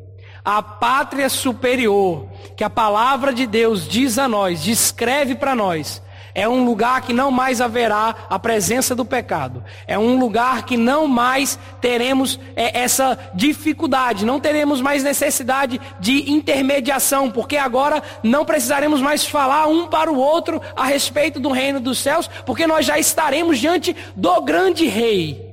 a 0.44 0.62
pátria 0.62 1.30
superior 1.30 2.28
que 2.56 2.64
a 2.64 2.70
palavra 2.70 3.34
de 3.34 3.46
Deus 3.46 3.88
diz 3.88 4.18
a 4.18 4.28
nós, 4.28 4.64
descreve 4.64 5.36
para 5.36 5.56
nós, 5.56 6.02
é 6.34 6.48
um 6.48 6.66
lugar 6.66 7.02
que 7.02 7.14
não 7.14 7.32
mais 7.32 7.62
haverá 7.62 8.16
a 8.30 8.40
presença 8.40 8.96
do 8.96 9.06
pecado. 9.06 9.64
É 9.86 9.98
um 9.98 10.18
lugar 10.18 10.64
que 10.64 10.78
não 10.78 11.08
mais 11.08 11.60
teremos 11.80 12.40
é, 12.56 12.80
essa 12.82 13.18
dificuldade, 13.34 14.26
não 14.26 14.40
teremos 14.40 14.82
mais 14.82 15.04
necessidade 15.04 15.80
de 16.00 16.32
intermediação, 16.32 17.30
porque 17.30 17.58
agora 17.58 18.02
não 18.24 18.46
precisaremos 18.46 19.02
mais 19.02 19.26
falar 19.26 19.68
um 19.68 19.88
para 19.88 20.12
o 20.12 20.18
outro 20.18 20.62
a 20.76 20.86
respeito 20.86 21.40
do 21.40 21.52
reino 21.52 21.80
dos 21.80 22.00
céus, 22.00 22.30
porque 22.46 22.66
nós 22.66 22.86
já 22.86 22.98
estaremos 22.98 23.60
diante 23.60 23.96
do 24.16 24.42
grande 24.42 24.86
rei. 24.86 25.52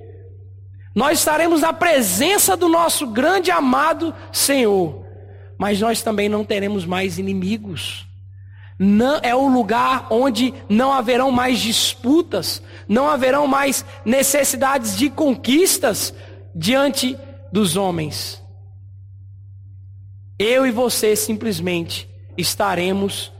Nós 0.95 1.18
estaremos 1.18 1.61
na 1.61 1.72
presença 1.72 2.57
do 2.57 2.68
nosso 2.68 3.07
grande 3.07 3.51
amado 3.51 4.12
Senhor. 4.33 5.07
Mas 5.57 5.81
nós 5.81 6.03
também 6.03 6.29
não 6.29 6.45
teremos 6.45 6.85
mais 6.85 7.18
inimigos. 7.18 8.08
Não, 8.79 9.18
é 9.22 9.35
o 9.35 9.49
lugar 9.49 10.07
onde 10.11 10.55
não 10.68 10.93
haverão 10.93 11.33
mais 11.33 11.59
disputas, 11.59 12.62
não 12.89 13.09
haverão 13.09 13.47
mais 13.47 13.85
necessidades 14.05 14.97
de 14.97 15.11
conquistas 15.11 16.14
diante 16.55 17.18
dos 17.53 17.76
homens. 17.76 18.41
Eu 20.39 20.64
e 20.64 20.70
você 20.70 21.16
simplesmente 21.16 22.09
estaremos 22.37 23.33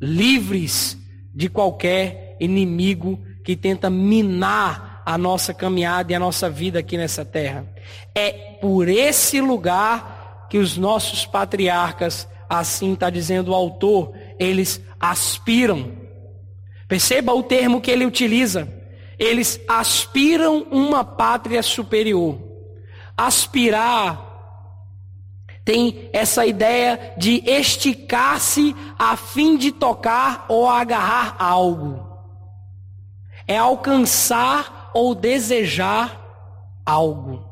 livres 0.00 0.96
de 1.34 1.48
qualquer 1.48 2.36
inimigo 2.38 3.20
que 3.44 3.56
tenta 3.56 3.90
minar 3.90 5.02
a 5.04 5.18
nossa 5.18 5.52
caminhada 5.52 6.12
e 6.12 6.14
a 6.14 6.20
nossa 6.20 6.48
vida 6.48 6.78
aqui 6.78 6.96
nessa 6.96 7.24
terra. 7.24 7.66
É 8.14 8.30
por 8.60 8.88
esse 8.88 9.40
lugar 9.40 10.46
que 10.48 10.58
os 10.58 10.76
nossos 10.76 11.26
patriarcas, 11.26 12.28
assim 12.48 12.92
está 12.92 13.10
dizendo 13.10 13.50
o 13.50 13.54
autor, 13.54 14.12
eles 14.38 14.80
aspiram. 15.00 15.92
Perceba 16.88 17.34
o 17.34 17.42
termo 17.42 17.80
que 17.80 17.90
ele 17.90 18.06
utiliza. 18.06 18.72
Eles 19.18 19.60
aspiram 19.66 20.66
uma 20.70 21.04
pátria 21.04 21.62
superior. 21.62 22.38
Aspirar 23.16 24.26
tem 25.64 26.08
essa 26.12 26.46
ideia 26.46 27.14
de 27.18 27.42
esticar-se 27.44 28.72
a 28.96 29.16
fim 29.16 29.56
de 29.56 29.72
tocar 29.72 30.46
ou 30.48 30.68
agarrar 30.68 31.34
algo. 31.40 32.06
É 33.48 33.58
alcançar 33.58 34.92
ou 34.94 35.12
desejar 35.12 36.22
algo. 36.84 37.44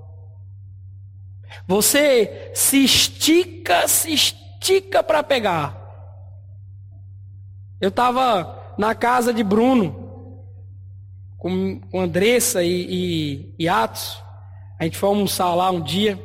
Você 1.66 2.52
se 2.54 2.84
estica, 2.84 3.88
se 3.88 4.12
estica 4.12 5.02
para 5.02 5.22
pegar. 5.24 5.83
Eu 7.84 7.90
estava 7.90 8.74
na 8.78 8.94
casa 8.94 9.30
de 9.30 9.44
Bruno, 9.44 10.40
com, 11.36 11.78
com 11.90 12.00
Andressa 12.00 12.64
e, 12.64 12.86
e, 12.88 13.54
e 13.58 13.68
Atos. 13.68 14.22
A 14.78 14.84
gente 14.84 14.96
foi 14.96 15.10
almoçar 15.10 15.54
lá 15.54 15.70
um 15.70 15.82
dia. 15.82 16.18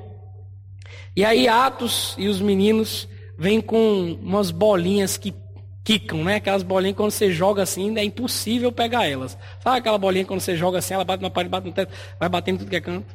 E 1.14 1.26
aí 1.26 1.50
Atos 1.50 2.16
e 2.18 2.30
os 2.30 2.40
meninos 2.40 3.10
vêm 3.38 3.60
com 3.60 4.18
umas 4.22 4.52
bolinhas 4.52 5.18
que 5.18 5.36
quicam, 5.84 6.24
né? 6.24 6.36
Aquelas 6.36 6.64
bolinhas 6.64 6.96
quando 6.96 7.12
você 7.12 7.30
joga 7.30 7.64
assim, 7.64 7.94
é 7.98 8.06
impossível 8.06 8.72
pegar 8.72 9.06
elas. 9.06 9.38
Sabe 9.62 9.80
aquela 9.80 9.98
bolinha 9.98 10.24
quando 10.24 10.40
você 10.40 10.56
joga 10.56 10.78
assim, 10.78 10.94
ela 10.94 11.04
bate 11.04 11.22
na 11.22 11.30
parede, 11.30 11.52
bate 11.52 11.68
no 11.68 11.74
teto, 11.74 11.94
vai 12.18 12.30
batendo 12.30 12.60
tudo 12.60 12.70
que 12.70 12.78
é 12.78 12.82
canto. 12.82 13.14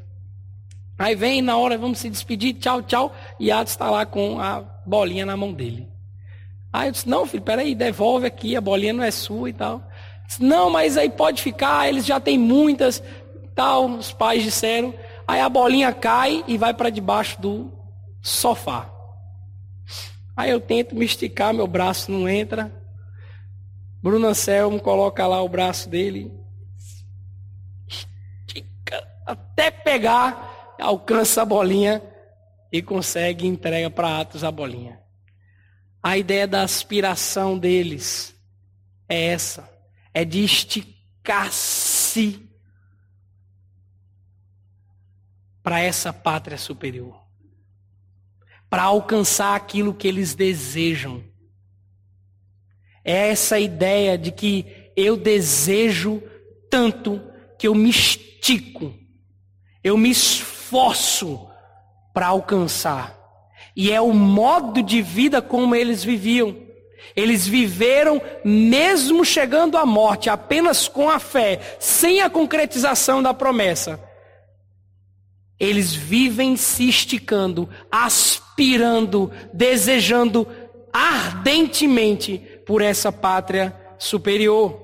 Aí 0.98 1.14
vem 1.14 1.40
na 1.40 1.56
hora, 1.56 1.78
vamos 1.78 1.98
se 1.98 2.10
despedir, 2.10 2.52
tchau, 2.56 2.82
tchau. 2.82 3.16
E 3.40 3.50
Atos 3.50 3.72
está 3.72 3.90
lá 3.90 4.04
com 4.04 4.38
a 4.38 4.60
bolinha 4.84 5.24
na 5.24 5.34
mão 5.34 5.50
dele. 5.50 5.93
Aí 6.74 6.88
eu 6.88 6.92
disse, 6.92 7.08
não, 7.08 7.24
filho, 7.24 7.40
peraí, 7.40 7.72
devolve 7.72 8.26
aqui, 8.26 8.56
a 8.56 8.60
bolinha 8.60 8.92
não 8.92 9.04
é 9.04 9.10
sua 9.12 9.48
e 9.48 9.52
tal. 9.52 9.80
Disse, 10.26 10.42
não, 10.42 10.68
mas 10.68 10.96
aí 10.96 11.08
pode 11.08 11.40
ficar, 11.40 11.88
eles 11.88 12.04
já 12.04 12.18
têm 12.18 12.36
muitas, 12.36 13.00
tal, 13.54 13.86
os 13.86 14.12
pais 14.12 14.42
disseram. 14.42 14.92
Aí 15.24 15.40
a 15.40 15.48
bolinha 15.48 15.92
cai 15.92 16.42
e 16.48 16.58
vai 16.58 16.74
para 16.74 16.90
debaixo 16.90 17.40
do 17.40 17.72
sofá. 18.20 18.90
Aí 20.36 20.50
eu 20.50 20.58
tento 20.60 20.96
me 20.96 21.04
esticar, 21.04 21.54
meu 21.54 21.68
braço 21.68 22.10
não 22.10 22.28
entra. 22.28 22.74
Bruno 24.02 24.26
Anselmo 24.26 24.80
coloca 24.80 25.24
lá 25.28 25.40
o 25.40 25.48
braço 25.48 25.88
dele. 25.88 26.32
Estica 27.86 29.00
até 29.24 29.70
pegar, 29.70 30.74
alcança 30.80 31.42
a 31.42 31.44
bolinha 31.44 32.02
e 32.72 32.82
consegue 32.82 33.46
entrega 33.46 33.88
para 33.88 34.18
Atos 34.18 34.42
a 34.42 34.50
bolinha. 34.50 35.03
A 36.06 36.18
ideia 36.18 36.46
da 36.46 36.62
aspiração 36.62 37.58
deles 37.58 38.38
é 39.08 39.28
essa: 39.28 39.66
é 40.12 40.22
de 40.22 40.44
esticar-se 40.44 42.46
para 45.62 45.80
essa 45.80 46.12
pátria 46.12 46.58
superior, 46.58 47.18
para 48.68 48.82
alcançar 48.82 49.56
aquilo 49.56 49.94
que 49.94 50.06
eles 50.06 50.34
desejam. 50.34 51.24
É 53.02 53.30
essa 53.30 53.58
ideia 53.58 54.18
de 54.18 54.30
que 54.30 54.92
eu 54.94 55.16
desejo 55.16 56.22
tanto 56.68 57.18
que 57.58 57.66
eu 57.66 57.74
me 57.74 57.88
estico, 57.88 58.94
eu 59.82 59.96
me 59.96 60.10
esforço 60.10 61.48
para 62.12 62.26
alcançar. 62.26 63.23
E 63.76 63.90
é 63.90 64.00
o 64.00 64.12
modo 64.12 64.82
de 64.82 65.02
vida 65.02 65.42
como 65.42 65.74
eles 65.74 66.04
viviam. 66.04 66.56
Eles 67.14 67.46
viveram 67.46 68.20
mesmo 68.44 69.24
chegando 69.24 69.76
à 69.76 69.84
morte, 69.84 70.30
apenas 70.30 70.88
com 70.88 71.08
a 71.08 71.18
fé, 71.18 71.76
sem 71.78 72.20
a 72.20 72.30
concretização 72.30 73.22
da 73.22 73.34
promessa. 73.34 74.00
Eles 75.58 75.94
vivem 75.94 76.56
se 76.56 76.88
esticando, 76.88 77.68
aspirando, 77.90 79.30
desejando 79.52 80.46
ardentemente 80.92 82.38
por 82.66 82.82
essa 82.82 83.12
pátria 83.12 83.74
superior. 83.98 84.80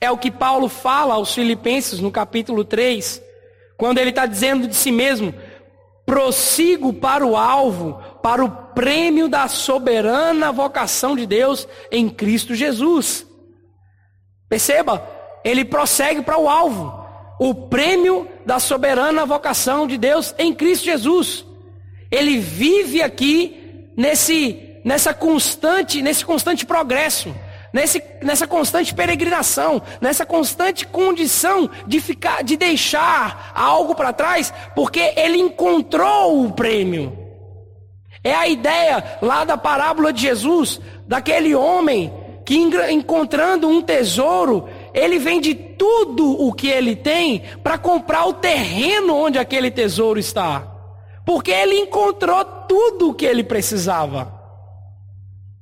É 0.00 0.10
o 0.10 0.18
que 0.18 0.30
Paulo 0.30 0.68
fala 0.68 1.14
aos 1.14 1.34
Filipenses 1.34 2.00
no 2.00 2.10
capítulo 2.10 2.64
3, 2.64 3.22
quando 3.76 3.98
ele 3.98 4.10
está 4.10 4.26
dizendo 4.26 4.66
de 4.68 4.74
si 4.74 4.90
mesmo: 4.90 5.34
prossigo 6.06 6.92
para 6.92 7.26
o 7.26 7.36
alvo, 7.36 8.00
para 8.22 8.44
o 8.44 8.50
prêmio 8.50 9.28
da 9.28 9.48
soberana 9.48 10.52
vocação 10.52 11.16
de 11.16 11.26
Deus 11.26 11.66
em 11.90 12.08
Cristo 12.08 12.54
Jesus. 12.54 13.26
Perceba, 14.48 15.06
ele 15.42 15.64
prossegue 15.64 16.22
para 16.22 16.38
o 16.38 16.48
alvo, 16.48 17.04
o 17.40 17.54
prêmio 17.54 18.28
da 18.44 18.58
soberana 18.58 19.26
vocação 19.26 19.86
de 19.86 19.96
Deus 19.96 20.34
em 20.38 20.54
Cristo 20.54 20.84
Jesus. 20.84 21.44
Ele 22.10 22.38
vive 22.38 23.02
aqui 23.02 23.90
nesse, 23.96 24.80
nessa 24.84 25.12
constante, 25.12 26.02
nesse 26.02 26.24
constante 26.24 26.64
progresso, 26.64 27.34
nesse, 27.74 28.00
nessa 28.22 28.46
constante 28.46 28.94
peregrinação, 28.94 29.82
nessa 30.00 30.24
constante 30.24 30.86
condição 30.86 31.68
de 31.88 32.00
ficar, 32.00 32.44
de 32.44 32.56
deixar 32.56 33.50
algo 33.52 33.96
para 33.96 34.12
trás, 34.12 34.54
porque 34.76 35.12
ele 35.16 35.38
encontrou 35.38 36.44
o 36.44 36.52
prêmio. 36.52 37.18
É 38.22 38.32
a 38.32 38.48
ideia 38.48 39.18
lá 39.20 39.44
da 39.44 39.58
parábola 39.58 40.12
de 40.12 40.22
Jesus, 40.22 40.80
daquele 41.06 41.52
homem 41.52 42.14
que 42.44 42.56
encontrando 42.56 43.66
um 43.66 43.82
tesouro, 43.82 44.68
ele 44.92 45.18
vende 45.18 45.54
tudo 45.54 46.40
o 46.46 46.52
que 46.52 46.68
ele 46.68 46.94
tem 46.94 47.42
para 47.62 47.76
comprar 47.76 48.26
o 48.26 48.34
terreno 48.34 49.16
onde 49.16 49.38
aquele 49.38 49.70
tesouro 49.70 50.20
está. 50.20 50.70
Porque 51.26 51.50
ele 51.50 51.74
encontrou 51.76 52.44
tudo 52.44 53.10
o 53.10 53.14
que 53.14 53.24
ele 53.24 53.42
precisava. 53.42 54.33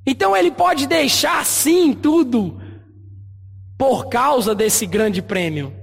Então 0.06 0.36
ele 0.36 0.50
pode 0.50 0.86
deixar 0.86 1.44
sim 1.44 1.92
tudo 1.92 2.60
por 3.78 4.08
causa 4.08 4.54
desse 4.54 4.86
grande 4.86 5.22
prêmio. 5.22 5.74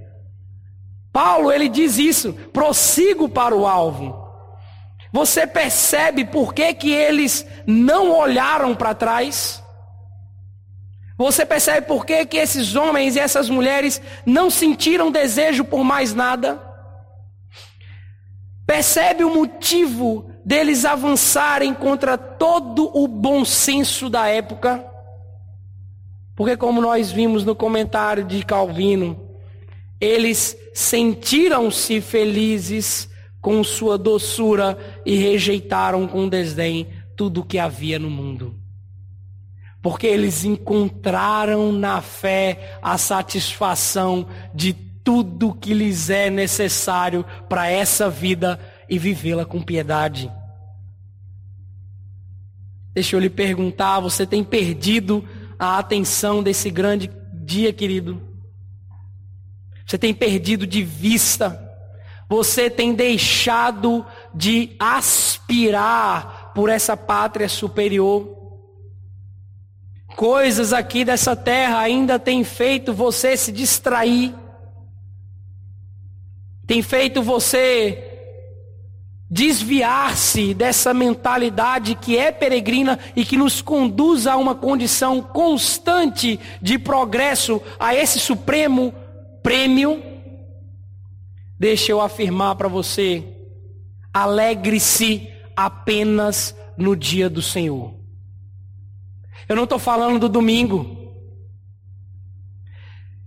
Paulo, 1.12 1.50
ele 1.50 1.68
diz 1.68 1.98
isso, 1.98 2.32
prossigo 2.52 3.28
para 3.28 3.54
o 3.54 3.66
alvo. 3.66 4.20
Você 5.12 5.46
percebe 5.46 6.24
por 6.24 6.54
que, 6.54 6.72
que 6.72 6.92
eles 6.92 7.44
não 7.66 8.12
olharam 8.12 8.76
para 8.76 8.94
trás? 8.94 9.62
Você 11.16 11.44
percebe 11.44 11.86
por 11.86 12.06
que, 12.06 12.24
que 12.24 12.36
esses 12.36 12.76
homens 12.76 13.16
e 13.16 13.20
essas 13.20 13.50
mulheres 13.50 14.00
não 14.24 14.48
sentiram 14.48 15.10
desejo 15.10 15.64
por 15.64 15.82
mais 15.82 16.14
nada? 16.14 16.62
Percebe 18.66 19.24
o 19.24 19.34
motivo 19.34 20.29
deles 20.50 20.84
avançarem 20.84 21.72
contra 21.72 22.18
todo 22.18 22.90
o 22.92 23.06
bom 23.06 23.44
senso 23.44 24.10
da 24.10 24.26
época? 24.26 24.84
Porque, 26.34 26.56
como 26.56 26.80
nós 26.80 27.12
vimos 27.12 27.44
no 27.44 27.54
comentário 27.54 28.24
de 28.24 28.44
Calvino, 28.44 29.28
eles 30.00 30.56
sentiram-se 30.74 32.00
felizes 32.00 33.08
com 33.40 33.62
sua 33.62 33.96
doçura 33.96 34.76
e 35.06 35.14
rejeitaram 35.14 36.08
com 36.08 36.28
desdém 36.28 36.88
tudo 37.16 37.42
o 37.42 37.44
que 37.44 37.56
havia 37.58 37.98
no 37.98 38.10
mundo 38.10 38.56
porque 39.82 40.06
eles 40.06 40.44
encontraram 40.44 41.72
na 41.72 42.02
fé 42.02 42.76
a 42.82 42.98
satisfação 42.98 44.26
de 44.54 44.74
tudo 44.74 45.54
que 45.54 45.72
lhes 45.72 46.10
é 46.10 46.28
necessário 46.28 47.24
para 47.48 47.66
essa 47.66 48.10
vida 48.10 48.60
e 48.90 48.98
vivê-la 48.98 49.46
com 49.46 49.62
piedade. 49.62 50.30
Deixa 52.92 53.14
eu 53.14 53.20
lhe 53.20 53.30
perguntar, 53.30 54.00
você 54.00 54.26
tem 54.26 54.42
perdido 54.42 55.24
a 55.58 55.78
atenção 55.78 56.42
desse 56.42 56.70
grande 56.70 57.10
dia, 57.32 57.72
querido? 57.72 58.20
Você 59.86 59.96
tem 59.96 60.12
perdido 60.12 60.66
de 60.66 60.82
vista? 60.82 61.68
Você 62.28 62.70
tem 62.70 62.94
deixado 62.94 64.04
de 64.34 64.74
aspirar 64.78 66.52
por 66.54 66.68
essa 66.68 66.96
pátria 66.96 67.48
superior? 67.48 68.38
Coisas 70.16 70.72
aqui 70.72 71.04
dessa 71.04 71.34
terra 71.34 71.78
ainda 71.78 72.18
têm 72.18 72.44
feito 72.44 72.92
você 72.92 73.36
se 73.36 73.50
distrair, 73.50 74.34
tem 76.66 76.82
feito 76.82 77.22
você 77.22 78.09
desviar-se 79.30 80.52
dessa 80.52 80.92
mentalidade 80.92 81.94
que 81.94 82.18
é 82.18 82.32
peregrina 82.32 82.98
e 83.14 83.24
que 83.24 83.36
nos 83.36 83.62
conduz 83.62 84.26
a 84.26 84.36
uma 84.36 84.56
condição 84.56 85.22
constante 85.22 86.40
de 86.60 86.78
progresso, 86.78 87.62
a 87.78 87.94
esse 87.94 88.18
supremo 88.18 88.92
prêmio. 89.40 90.02
Deixa 91.58 91.92
eu 91.92 92.00
afirmar 92.00 92.56
para 92.56 92.66
você, 92.66 93.24
alegre-se 94.12 95.28
apenas 95.56 96.56
no 96.76 96.96
dia 96.96 97.30
do 97.30 97.40
Senhor. 97.40 97.94
Eu 99.48 99.54
não 99.54 99.64
estou 99.64 99.78
falando 99.78 100.18
do 100.18 100.28
domingo. 100.28 100.98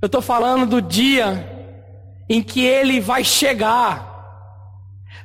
Eu 0.01 0.07
estou 0.07 0.21
falando 0.21 0.65
do 0.65 0.81
dia 0.81 1.49
em 2.27 2.41
que 2.43 2.61
ele 2.65 2.99
vai 2.99 3.23
chegar. 3.23 4.12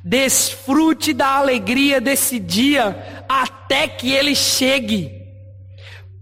Desfrute 0.03 1.13
da 1.13 1.35
alegria 1.35 1.99
desse 1.99 2.39
dia 2.39 3.25
até 3.27 3.87
que 3.87 4.11
ele 4.11 4.35
chegue. 4.35 5.19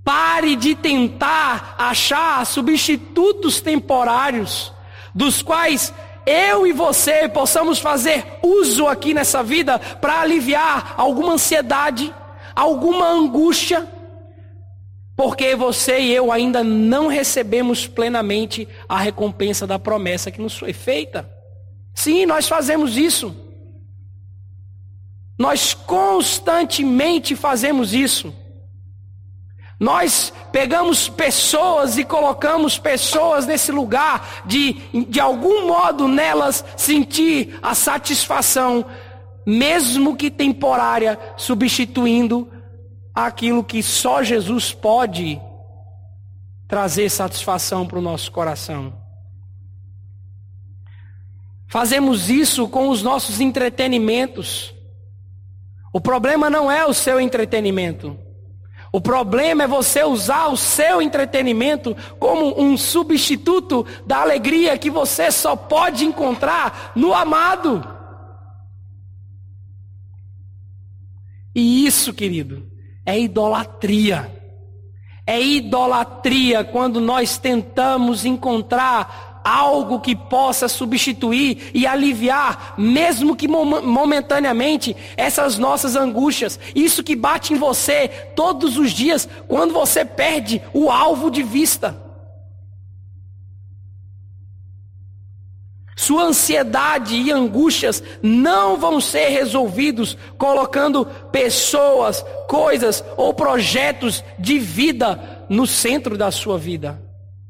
Pare 0.04 0.56
de 0.56 0.74
tentar 0.74 1.76
achar 1.78 2.46
substitutos 2.46 3.60
temporários, 3.62 4.72
dos 5.14 5.42
quais 5.42 5.94
eu 6.26 6.68
e 6.68 6.74
você 6.74 7.30
possamos 7.30 7.80
fazer 7.80 8.26
uso 8.44 8.88
aqui 8.88 9.14
nessa 9.14 9.42
vida 9.42 9.80
para 9.80 10.22
aliviar 10.22 10.94
alguma 10.98 11.34
ansiedade, 11.34 12.14
alguma 12.56 13.08
angústia, 13.08 13.88
porque 15.16 15.56
você 15.56 16.00
e 16.00 16.14
eu 16.14 16.32
ainda 16.32 16.64
não 16.64 17.08
recebemos 17.08 17.88
plenamente 17.88 18.68
a 18.88 19.00
recompensa 19.00 19.66
da 19.66 19.80
promessa 19.80 20.30
que 20.30 20.42
nos 20.42 20.58
foi 20.58 20.74
feita. 20.74 21.28
Sim, 21.96 22.26
nós 22.26 22.48
fazemos 22.48 22.98
isso. 22.98 23.36
Nós 25.38 25.74
constantemente 25.74 27.36
fazemos 27.36 27.94
isso. 27.94 28.34
Nós 29.80 30.34
pegamos 30.52 31.08
pessoas 31.08 31.98
e 31.98 32.04
colocamos 32.04 32.80
pessoas 32.80 33.46
nesse 33.46 33.72
lugar 33.72 34.42
de, 34.46 34.74
de 35.08 35.20
algum 35.20 35.68
modo, 35.68 36.08
nelas 36.08 36.66
sentir 36.76 37.60
a 37.62 37.76
satisfação, 37.76 38.84
mesmo 39.46 40.16
que 40.16 40.32
temporária, 40.32 41.20
substituindo 41.38 42.52
aquilo 43.14 43.64
que 43.64 43.84
só 43.84 44.24
Jesus 44.24 44.74
pode 44.74 45.40
trazer 46.68 47.10
satisfação 47.10 47.86
para 47.86 48.00
o 48.00 48.02
nosso 48.02 48.32
coração. 48.32 48.94
Fazemos 51.68 52.30
isso 52.30 52.68
com 52.68 52.90
os 52.90 53.04
nossos 53.04 53.40
entretenimentos. 53.40 54.74
O 55.98 56.00
problema 56.00 56.48
não 56.48 56.72
é 56.72 56.86
o 56.86 56.94
seu 56.94 57.20
entretenimento. 57.20 58.16
O 58.94 59.02
problema 59.02 59.64
é 59.64 59.68
você 59.68 60.04
usar 60.04 60.46
o 60.46 60.56
seu 60.56 61.02
entretenimento 61.02 61.98
como 62.20 62.62
um 62.62 62.78
substituto 62.78 63.84
da 64.06 64.20
alegria 64.20 64.78
que 64.78 64.92
você 64.92 65.32
só 65.32 65.56
pode 65.56 66.06
encontrar 66.06 66.92
no 66.96 67.16
amado. 67.16 67.84
E 71.56 71.88
isso, 71.88 72.14
querido, 72.14 72.64
é 73.04 73.20
idolatria. 73.20 74.32
É 75.26 75.42
idolatria 75.42 76.64
quando 76.64 77.02
nós 77.02 77.40
tentamos 77.40 78.24
encontrar 78.24 79.27
algo 79.48 80.02
que 80.02 80.14
possa 80.14 80.68
substituir 80.68 81.72
e 81.74 81.88
aliviar, 81.88 82.74
mesmo 82.78 83.36
que 83.36 83.48
momentaneamente, 83.48 84.96
essas 85.16 85.58
nossas 85.58 85.96
angústias. 85.96 86.60
Isso 86.76 87.02
que 87.02 87.16
bate 87.16 87.54
em 87.54 87.58
você 87.58 88.10
todos 88.36 88.78
os 88.78 88.92
dias 88.92 89.28
quando 89.48 89.74
você 89.74 90.04
perde 90.04 90.62
o 90.74 90.92
alvo 90.92 91.32
de 91.32 91.44
vista. 91.44 91.96
Sua 95.96 96.26
ansiedade 96.26 97.16
e 97.16 97.32
angústias 97.32 98.04
não 98.22 98.78
vão 98.78 99.02
ser 99.02 99.30
resolvidos 99.30 100.16
colocando 100.38 101.06
pessoas, 101.32 102.24
coisas 102.48 103.04
ou 103.16 103.34
projetos 103.34 104.24
de 104.38 104.60
vida 104.60 105.46
no 105.50 105.66
centro 105.66 106.18
da 106.18 106.30
sua 106.32 106.58
vida. 106.58 107.02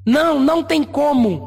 Não, 0.06 0.40
não 0.40 0.64
tem 0.64 0.84
como. 0.84 1.47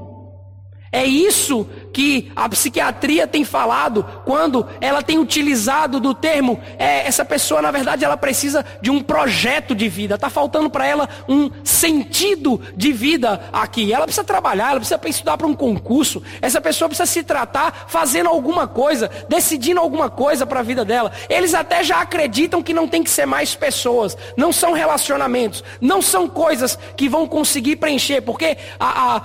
É 0.93 1.05
isso 1.05 1.67
que 1.93 2.31
a 2.35 2.49
psiquiatria 2.49 3.27
tem 3.27 3.45
falado 3.45 4.05
quando 4.25 4.67
ela 4.81 5.03
tem 5.03 5.19
utilizado 5.19 6.01
do 6.01 6.15
termo, 6.15 6.61
é, 6.79 7.07
essa 7.07 7.25
pessoa 7.25 7.61
na 7.61 7.71
verdade 7.71 8.05
ela 8.05 8.17
precisa 8.17 8.65
de 8.81 8.91
um 8.91 9.03
projeto 9.03 9.75
de 9.75 9.89
vida, 9.89 10.15
está 10.15 10.31
faltando 10.31 10.71
para 10.71 10.87
ela 10.87 11.09
um 11.29 11.51
sentido 11.65 12.61
de 12.77 12.93
vida 12.93 13.41
aqui. 13.53 13.93
Ela 13.93 14.05
precisa 14.05 14.25
trabalhar, 14.25 14.71
ela 14.71 14.81
precisa 14.81 15.01
estudar 15.07 15.37
para 15.37 15.47
um 15.47 15.55
concurso, 15.55 16.23
essa 16.41 16.61
pessoa 16.61 16.89
precisa 16.89 17.07
se 17.07 17.23
tratar 17.23 17.87
fazendo 17.89 18.29
alguma 18.29 18.67
coisa, 18.67 19.11
decidindo 19.29 19.81
alguma 19.81 20.09
coisa 20.09 20.47
para 20.47 20.61
a 20.61 20.63
vida 20.63 20.85
dela. 20.85 21.13
Eles 21.29 21.55
até 21.55 21.83
já 21.83 22.01
acreditam 22.01 22.63
que 22.63 22.73
não 22.73 22.89
tem 22.89 23.03
que 23.03 23.11
ser 23.11 23.27
mais 23.27 23.55
pessoas, 23.55 24.17
não 24.37 24.53
são 24.53 24.73
relacionamentos, 24.73 25.65
não 25.81 26.01
são 26.01 26.29
coisas 26.29 26.79
que 26.97 27.09
vão 27.09 27.27
conseguir 27.27 27.77
preencher, 27.77 28.21
porque 28.21 28.57
a, 28.79 29.17
a, 29.17 29.23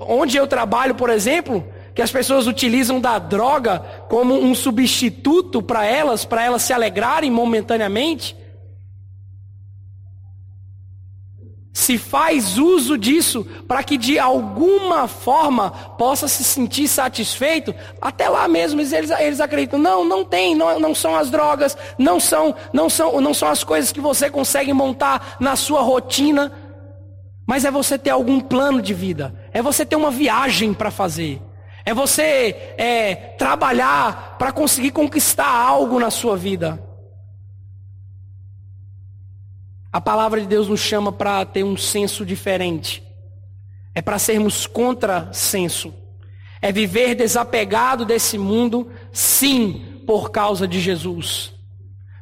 onde 0.00 0.36
eu 0.36 0.46
trabalho, 0.46 0.94
por 0.94 1.10
exemplo, 1.10 1.64
que 1.96 2.02
as 2.02 2.12
pessoas 2.12 2.46
utilizam 2.46 3.00
da 3.00 3.18
droga 3.18 3.78
como 4.06 4.34
um 4.34 4.54
substituto 4.54 5.62
para 5.62 5.86
elas, 5.86 6.26
para 6.26 6.44
elas 6.44 6.60
se 6.60 6.74
alegrarem 6.74 7.30
momentaneamente. 7.30 8.36
Se 11.72 11.96
faz 11.96 12.58
uso 12.58 12.98
disso 12.98 13.46
para 13.66 13.82
que 13.82 13.96
de 13.96 14.18
alguma 14.18 15.08
forma 15.08 15.70
possa 15.70 16.28
se 16.28 16.44
sentir 16.44 16.86
satisfeito, 16.86 17.74
até 17.98 18.28
lá 18.28 18.46
mesmo 18.46 18.78
eles, 18.82 18.92
eles 18.92 19.40
acreditam, 19.40 19.78
não, 19.78 20.04
não 20.04 20.22
tem, 20.22 20.54
não, 20.54 20.78
não 20.78 20.94
são 20.94 21.16
as 21.16 21.30
drogas, 21.30 21.78
não 21.96 22.20
são, 22.20 22.54
não, 22.74 22.90
são, 22.90 23.18
não 23.22 23.32
são 23.32 23.48
as 23.48 23.64
coisas 23.64 23.90
que 23.90 24.02
você 24.02 24.28
consegue 24.28 24.72
montar 24.74 25.38
na 25.40 25.56
sua 25.56 25.80
rotina, 25.80 26.52
mas 27.46 27.64
é 27.64 27.70
você 27.70 27.98
ter 27.98 28.10
algum 28.10 28.38
plano 28.38 28.82
de 28.82 28.92
vida, 28.92 29.34
é 29.50 29.62
você 29.62 29.86
ter 29.86 29.96
uma 29.96 30.10
viagem 30.10 30.74
para 30.74 30.90
fazer. 30.90 31.40
É 31.86 31.94
você 31.94 32.74
é, 32.76 33.14
trabalhar 33.38 34.36
para 34.38 34.50
conseguir 34.50 34.90
conquistar 34.90 35.48
algo 35.48 36.00
na 36.00 36.10
sua 36.10 36.36
vida. 36.36 36.82
A 39.92 40.00
palavra 40.00 40.40
de 40.40 40.48
Deus 40.48 40.68
nos 40.68 40.80
chama 40.80 41.12
para 41.12 41.44
ter 41.46 41.62
um 41.62 41.76
senso 41.76 42.26
diferente. 42.26 43.04
É 43.94 44.02
para 44.02 44.18
sermos 44.18 44.66
contra 44.66 45.32
senso. 45.32 45.94
É 46.60 46.72
viver 46.72 47.14
desapegado 47.14 48.04
desse 48.04 48.36
mundo, 48.36 48.90
sim, 49.12 50.02
por 50.04 50.30
causa 50.32 50.66
de 50.66 50.80
Jesus. 50.80 51.55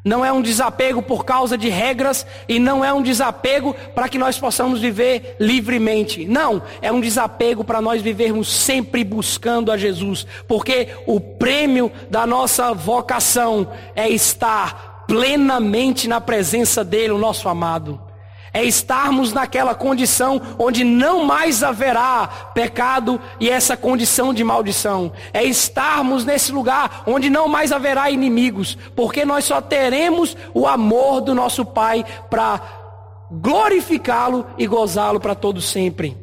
Não 0.05 0.23
é 0.23 0.31
um 0.31 0.43
desapego 0.43 1.03
por 1.03 1.25
causa 1.25 1.57
de 1.57 1.71
regras 1.71 2.27
e 2.47 2.59
não 2.59 2.85
é 2.85 2.93
um 2.93 3.03
desapego 3.03 3.75
para 3.95 4.09
que 4.09 4.19
nós 4.19 4.39
possamos 4.39 4.79
viver 4.81 5.37
livremente. 5.41 6.27
Não, 6.27 6.63
é 6.83 6.93
um 6.93 7.01
desapego 7.01 7.65
para 7.65 7.81
nós 7.81 8.03
vivermos 8.03 8.53
sempre 8.53 9.03
buscando 9.03 9.73
a 9.73 9.79
Jesus, 9.79 10.27
porque 10.47 10.89
o 11.07 11.19
prêmio 11.19 11.91
da 12.11 12.27
nossa 12.27 12.75
vocação 12.75 13.67
é 13.97 14.07
estar 14.11 15.05
plenamente 15.07 16.07
na 16.07 16.21
presença 16.21 16.85
dele, 16.85 17.13
o 17.13 17.19
nosso 17.19 17.49
amado 17.49 18.04
é 18.55 18.63
estarmos 18.63 19.33
naquela 19.33 19.75
condição 19.75 20.41
onde 20.57 20.85
não 20.85 21.25
mais 21.25 21.65
haverá 21.65 22.29
pecado 22.55 23.21
e 23.41 23.51
essa 23.51 23.77
condição 23.77 24.33
de 24.33 24.45
maldição. 24.45 25.13
É 25.33 25.43
estarmos 25.43 26.25
nesse 26.25 26.53
lugar 26.53 27.03
onde 27.05 27.29
não 27.29 27.49
mais 27.49 27.73
haverá 27.73 28.09
inimigos, 28.11 28.79
porque 28.95 29.25
nós 29.25 29.45
só 29.45 29.61
teremos 29.61 30.37
o 30.55 30.69
amor 30.69 31.21
do 31.21 31.35
nosso 31.35 31.65
Pai 31.65 32.05
para 32.31 32.61
glorificá-lo 33.29 34.47
e 34.57 34.69
gozá-lo 34.69 35.19
para 35.19 35.35
todo 35.35 35.61
sempre. 35.61 36.17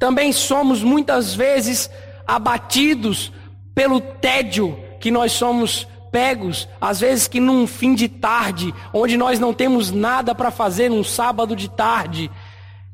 Também 0.00 0.32
somos 0.32 0.82
muitas 0.82 1.32
vezes 1.32 1.88
abatidos 2.26 3.32
pelo 3.72 4.00
tédio 4.00 4.76
que 4.98 5.12
nós 5.12 5.30
somos 5.30 5.86
pegos, 6.14 6.68
às 6.80 7.00
vezes 7.00 7.26
que 7.26 7.40
num 7.40 7.66
fim 7.66 7.92
de 7.92 8.08
tarde, 8.08 8.72
onde 8.92 9.16
nós 9.16 9.40
não 9.40 9.52
temos 9.52 9.90
nada 9.90 10.32
para 10.32 10.52
fazer 10.52 10.88
num 10.88 11.02
sábado 11.02 11.56
de 11.56 11.68
tarde, 11.68 12.30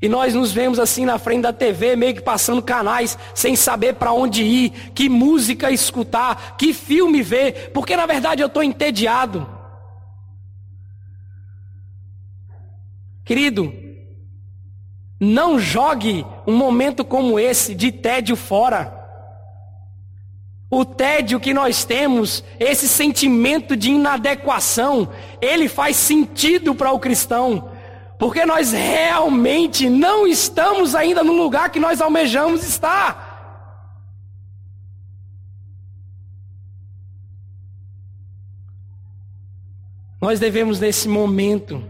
e 0.00 0.08
nós 0.08 0.32
nos 0.32 0.52
vemos 0.52 0.78
assim 0.78 1.04
na 1.04 1.18
frente 1.18 1.42
da 1.42 1.52
TV, 1.52 1.96
meio 1.96 2.14
que 2.14 2.22
passando 2.22 2.62
canais, 2.62 3.18
sem 3.34 3.54
saber 3.54 3.96
para 3.96 4.10
onde 4.10 4.42
ir, 4.42 4.70
que 4.94 5.10
música 5.10 5.70
escutar, 5.70 6.56
que 6.56 6.72
filme 6.72 7.20
ver, 7.20 7.72
porque 7.74 7.94
na 7.94 8.06
verdade 8.06 8.40
eu 8.40 8.46
estou 8.46 8.62
entediado. 8.62 9.46
Querido, 13.22 13.70
não 15.20 15.60
jogue 15.60 16.24
um 16.46 16.56
momento 16.56 17.04
como 17.04 17.38
esse 17.38 17.74
de 17.74 17.92
tédio 17.92 18.34
fora. 18.34 18.99
O 20.70 20.84
tédio 20.84 21.40
que 21.40 21.52
nós 21.52 21.84
temos, 21.84 22.44
esse 22.60 22.86
sentimento 22.86 23.76
de 23.76 23.90
inadequação, 23.90 25.10
ele 25.40 25.68
faz 25.68 25.96
sentido 25.96 26.76
para 26.76 26.92
o 26.92 27.00
cristão. 27.00 27.72
Porque 28.16 28.46
nós 28.46 28.70
realmente 28.70 29.90
não 29.90 30.28
estamos 30.28 30.94
ainda 30.94 31.24
no 31.24 31.32
lugar 31.32 31.70
que 31.70 31.80
nós 31.80 32.00
almejamos 32.00 32.62
estar. 32.62 33.28
Nós 40.20 40.38
devemos, 40.38 40.78
nesse 40.78 41.08
momento, 41.08 41.82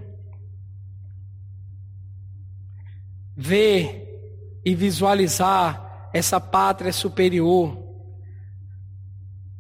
ver 3.37 4.61
e 4.65 4.75
visualizar 4.75 6.09
essa 6.15 6.41
pátria 6.41 6.93
superior 6.93 7.90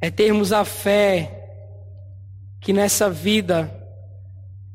é 0.00 0.10
termos 0.10 0.52
a 0.52 0.64
fé 0.64 1.36
que 2.60 2.72
nessa 2.72 3.10
vida 3.10 3.76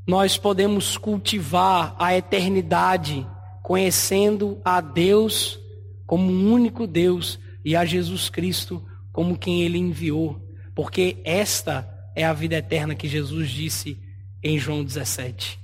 nós 0.05 0.37
podemos 0.37 0.97
cultivar 0.97 1.95
a 1.97 2.15
eternidade, 2.15 3.25
conhecendo 3.63 4.61
a 4.63 4.79
Deus 4.79 5.59
como 6.05 6.31
um 6.31 6.53
único 6.53 6.85
Deus 6.85 7.39
e 7.63 7.75
a 7.75 7.83
Jesus 7.83 8.29
Cristo 8.29 8.83
como 9.11 9.37
quem 9.37 9.61
ele 9.61 9.77
enviou, 9.77 10.39
porque 10.75 11.17
esta 11.23 11.89
é 12.13 12.23
a 12.23 12.33
vida 12.33 12.55
eterna 12.55 12.93
que 12.93 13.07
Jesus 13.07 13.49
disse 13.49 13.97
em 14.43 14.59
João 14.59 14.83
17. 14.83 15.59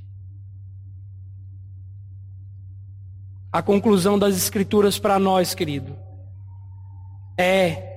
A 3.52 3.62
conclusão 3.62 4.18
das 4.18 4.36
Escrituras 4.38 4.98
para 4.98 5.20
nós, 5.20 5.54
querido, 5.54 5.96
é 7.38 7.91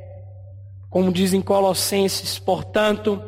como 0.95 1.13
dizem 1.13 1.41
Colossenses, 1.41 2.39
portanto, 2.39 3.21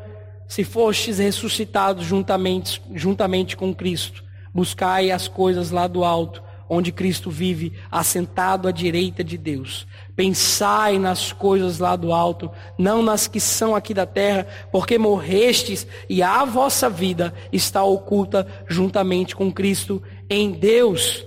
se 0.46 0.62
fostes 0.62 1.18
ressuscitados 1.18 2.04
juntamente, 2.04 2.80
juntamente 2.94 3.56
com 3.56 3.74
Cristo, 3.74 4.22
buscai 4.54 5.10
as 5.10 5.26
coisas 5.26 5.72
lá 5.72 5.88
do 5.88 6.04
alto, 6.04 6.40
onde 6.68 6.92
Cristo 6.92 7.28
vive, 7.28 7.72
assentado 7.90 8.68
à 8.68 8.70
direita 8.70 9.24
de 9.24 9.36
Deus. 9.36 9.84
Pensai 10.14 10.96
nas 10.96 11.32
coisas 11.32 11.80
lá 11.80 11.96
do 11.96 12.12
alto, 12.12 12.52
não 12.78 13.02
nas 13.02 13.26
que 13.26 13.40
são 13.40 13.74
aqui 13.74 13.92
da 13.92 14.06
terra, 14.06 14.46
porque 14.70 14.96
morrestes 14.96 15.88
e 16.08 16.22
a 16.22 16.44
vossa 16.44 16.88
vida 16.88 17.34
está 17.52 17.82
oculta 17.82 18.46
juntamente 18.68 19.34
com 19.34 19.50
Cristo 19.50 20.00
em 20.30 20.52
Deus. 20.52 21.26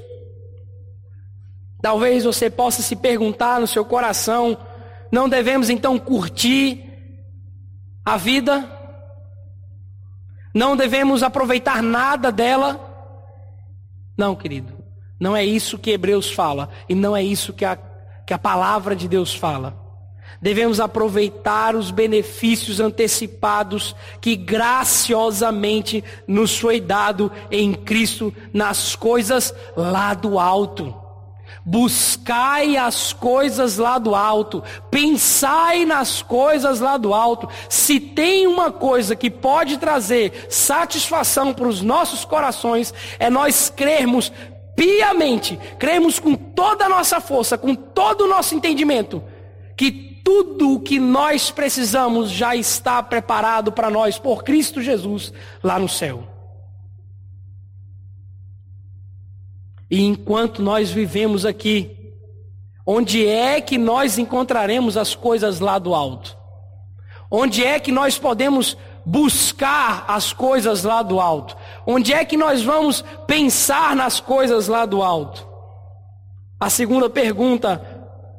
Talvez 1.81 2.23
você 2.23 2.49
possa 2.49 2.81
se 2.81 2.95
perguntar 2.95 3.59
no 3.59 3.67
seu 3.67 3.83
coração, 3.83 4.57
não 5.11 5.27
devemos 5.27 5.69
então 5.69 5.97
curtir 5.97 6.83
a 8.05 8.17
vida? 8.17 8.69
Não 10.53 10.75
devemos 10.75 11.23
aproveitar 11.23 11.81
nada 11.81 12.31
dela? 12.31 12.87
Não, 14.17 14.35
querido. 14.35 14.73
Não 15.19 15.35
é 15.35 15.45
isso 15.45 15.77
que 15.77 15.91
Hebreus 15.91 16.31
fala. 16.31 16.69
E 16.87 16.95
não 16.95 17.15
é 17.15 17.23
isso 17.23 17.53
que 17.53 17.65
a, 17.65 17.77
que 18.25 18.33
a 18.33 18.39
palavra 18.39 18.95
de 18.95 19.07
Deus 19.07 19.33
fala. 19.33 19.77
Devemos 20.41 20.79
aproveitar 20.79 21.75
os 21.75 21.91
benefícios 21.91 22.79
antecipados 22.79 23.95
que 24.21 24.35
graciosamente 24.35 26.03
nos 26.27 26.57
foi 26.57 26.79
dado 26.79 27.31
em 27.51 27.73
Cristo 27.73 28.33
nas 28.53 28.95
coisas 28.95 29.53
lá 29.75 30.13
do 30.13 30.39
alto. 30.39 30.95
Buscai 31.65 32.77
as 32.77 33.13
coisas 33.13 33.77
lá 33.77 33.97
do 33.97 34.15
alto, 34.15 34.63
pensai 34.89 35.85
nas 35.85 36.21
coisas 36.21 36.79
lá 36.79 36.97
do 36.97 37.13
alto. 37.13 37.49
Se 37.67 37.99
tem 37.99 38.47
uma 38.47 38.71
coisa 38.71 39.15
que 39.15 39.29
pode 39.29 39.77
trazer 39.77 40.47
satisfação 40.49 41.53
para 41.53 41.67
os 41.67 41.81
nossos 41.81 42.25
corações, 42.25 42.93
é 43.19 43.29
nós 43.29 43.69
crermos 43.69 44.31
piamente, 44.75 45.59
crermos 45.77 46.19
com 46.19 46.35
toda 46.35 46.85
a 46.85 46.89
nossa 46.89 47.19
força, 47.19 47.57
com 47.57 47.75
todo 47.75 48.21
o 48.21 48.27
nosso 48.27 48.55
entendimento, 48.55 49.21
que 49.75 49.91
tudo 50.23 50.75
o 50.75 50.79
que 50.79 50.99
nós 50.99 51.51
precisamos 51.51 52.29
já 52.29 52.55
está 52.55 53.01
preparado 53.01 53.71
para 53.71 53.89
nós 53.89 54.17
por 54.17 54.43
Cristo 54.43 54.81
Jesus 54.81 55.33
lá 55.63 55.77
no 55.79 55.89
céu. 55.89 56.38
E 59.89 60.03
enquanto 60.03 60.61
nós 60.61 60.91
vivemos 60.91 61.45
aqui, 61.45 61.99
Onde 62.91 63.23
é 63.27 63.61
que 63.61 63.77
nós 63.77 64.17
encontraremos 64.17 64.97
as 64.97 65.13
coisas 65.13 65.59
lá 65.59 65.77
do 65.77 65.93
alto? 65.93 66.35
Onde 67.29 67.63
é 67.63 67.79
que 67.79 67.91
nós 67.91 68.17
podemos 68.17 68.75
buscar 69.05 70.05
as 70.07 70.33
coisas 70.33 70.83
lá 70.83 71.03
do 71.03 71.19
alto? 71.19 71.55
Onde 71.85 72.11
é 72.11 72.25
que 72.25 72.35
nós 72.35 72.63
vamos 72.63 73.05
pensar 73.27 73.95
nas 73.95 74.19
coisas 74.19 74.67
lá 74.67 74.87
do 74.87 75.03
alto? 75.03 75.47
A 76.59 76.67
segunda 76.67 77.07
pergunta 77.11 77.79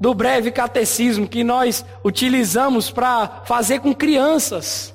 do 0.00 0.12
breve 0.14 0.50
catecismo 0.50 1.28
que 1.28 1.44
nós 1.44 1.84
utilizamos 2.04 2.90
para 2.90 3.42
fazer 3.44 3.78
com 3.78 3.94
crianças. 3.94 4.92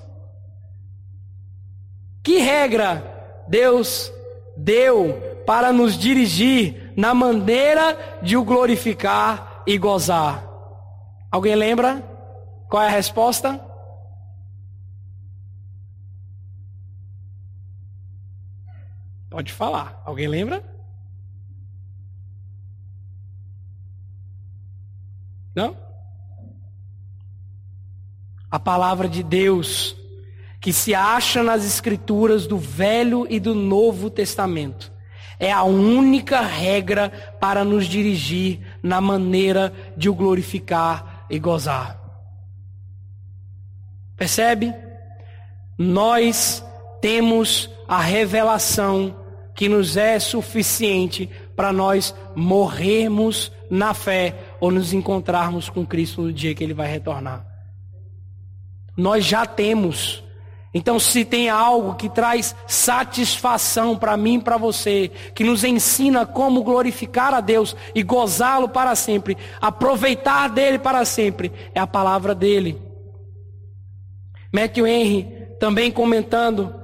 Que 2.21 2.39
regra 2.39 3.45
Deus 3.47 4.11
deu 4.57 5.34
para 5.45 5.71
nos 5.71 5.97
dirigir 5.97 6.93
na 6.95 7.13
maneira 7.13 8.19
de 8.21 8.35
o 8.35 8.43
glorificar 8.43 9.63
e 9.67 9.77
gozar? 9.77 10.47
Alguém 11.31 11.55
lembra? 11.55 12.01
Qual 12.69 12.81
é 12.81 12.87
a 12.87 12.91
resposta? 12.91 13.59
Pode 19.29 19.51
falar. 19.51 20.01
Alguém 20.05 20.27
lembra? 20.27 20.63
Não? 25.53 25.75
A 28.49 28.59
palavra 28.59 29.09
de 29.09 29.21
Deus 29.21 29.95
que 30.61 30.73
se 30.73 30.95
acha 30.95 31.43
nas 31.43 31.63
escrituras 31.63 32.47
do 32.47 32.57
Velho 32.57 33.27
e 33.29 33.39
do 33.39 33.53
Novo 33.53 34.09
Testamento 34.09 34.94
é 35.39 35.51
a 35.51 35.63
única 35.63 36.41
regra 36.41 37.09
para 37.39 37.63
nos 37.63 37.85
dirigir 37.85 38.59
na 38.81 39.01
maneira 39.01 39.73
de 39.95 40.09
o 40.09 40.15
glorificar 40.15 41.25
e 41.29 41.39
gozar. 41.39 41.99
Percebe? 44.15 44.73
Nós 45.77 46.63
temos 47.01 47.69
a 47.87 47.99
revelação 47.99 49.15
que 49.53 49.69
nos 49.69 49.95
é 49.97 50.19
suficiente 50.19 51.29
para 51.55 51.71
nós 51.71 52.13
morrermos 52.35 53.51
na 53.69 53.93
fé 53.93 54.35
ou 54.59 54.69
nos 54.71 54.93
encontrarmos 54.93 55.69
com 55.69 55.85
Cristo 55.85 56.21
no 56.21 56.33
dia 56.33 56.53
que 56.53 56.63
Ele 56.63 56.73
vai 56.73 56.87
retornar. 56.87 57.45
Nós 58.95 59.25
já 59.25 59.45
temos. 59.45 60.24
Então, 60.77 60.99
se 60.99 61.23
tem 61.23 61.47
algo 61.47 61.95
que 61.95 62.09
traz 62.09 62.53
satisfação 62.67 63.95
para 63.95 64.17
mim 64.17 64.39
e 64.39 64.41
para 64.41 64.57
você, 64.57 65.09
que 65.33 65.41
nos 65.41 65.63
ensina 65.63 66.25
como 66.25 66.63
glorificar 66.63 67.33
a 67.33 67.39
Deus 67.39 67.73
e 67.95 68.03
gozá-lo 68.03 68.67
para 68.67 68.93
sempre, 68.93 69.37
aproveitar 69.61 70.49
dele 70.49 70.77
para 70.77 71.05
sempre, 71.05 71.49
é 71.73 71.79
a 71.79 71.87
palavra 71.87 72.35
dele. 72.35 72.77
Matthew 74.51 74.85
Henry, 74.85 75.47
também 75.61 75.89
comentando, 75.89 76.75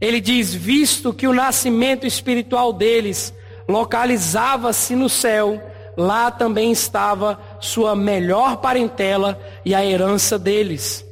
ele 0.00 0.20
diz: 0.20 0.54
visto 0.54 1.12
que 1.12 1.26
o 1.26 1.34
nascimento 1.34 2.06
espiritual 2.06 2.72
deles 2.72 3.34
localizava-se 3.68 4.94
no 4.94 5.08
céu, 5.08 5.60
lá 5.96 6.30
também 6.30 6.70
estava 6.70 7.40
sua 7.58 7.96
melhor 7.96 8.58
parentela 8.58 9.36
e 9.64 9.74
a 9.74 9.84
herança 9.84 10.38
deles. 10.38 11.05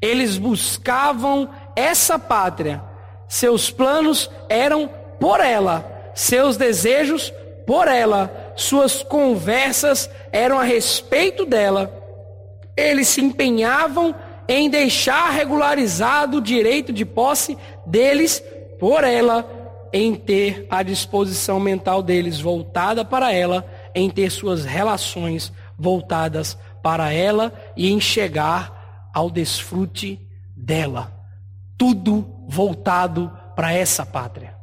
Eles 0.00 0.38
buscavam 0.38 1.48
essa 1.76 2.18
pátria. 2.18 2.82
Seus 3.28 3.70
planos 3.70 4.30
eram 4.48 4.90
por 5.18 5.40
ela, 5.40 6.12
seus 6.14 6.56
desejos 6.56 7.32
por 7.66 7.86
ela, 7.86 8.52
suas 8.56 9.02
conversas 9.02 10.10
eram 10.32 10.58
a 10.58 10.64
respeito 10.64 11.44
dela. 11.44 11.94
Eles 12.76 13.08
se 13.08 13.20
empenhavam 13.20 14.14
em 14.48 14.68
deixar 14.68 15.30
regularizado 15.30 16.38
o 16.38 16.40
direito 16.40 16.92
de 16.92 17.04
posse 17.04 17.56
deles 17.86 18.42
por 18.80 19.04
ela, 19.04 19.48
em 19.92 20.14
ter 20.14 20.66
a 20.70 20.82
disposição 20.82 21.60
mental 21.60 22.02
deles 22.02 22.40
voltada 22.40 23.04
para 23.04 23.32
ela, 23.32 23.64
em 23.94 24.08
ter 24.08 24.30
suas 24.30 24.64
relações 24.64 25.52
voltadas 25.78 26.56
para 26.82 27.12
ela 27.12 27.52
e 27.76 27.90
em 27.92 28.00
chegar 28.00 28.79
ao 29.12 29.30
desfrute 29.30 30.20
dela. 30.56 31.12
Tudo 31.76 32.44
voltado 32.48 33.30
para 33.54 33.72
essa 33.72 34.04
pátria. 34.04 34.54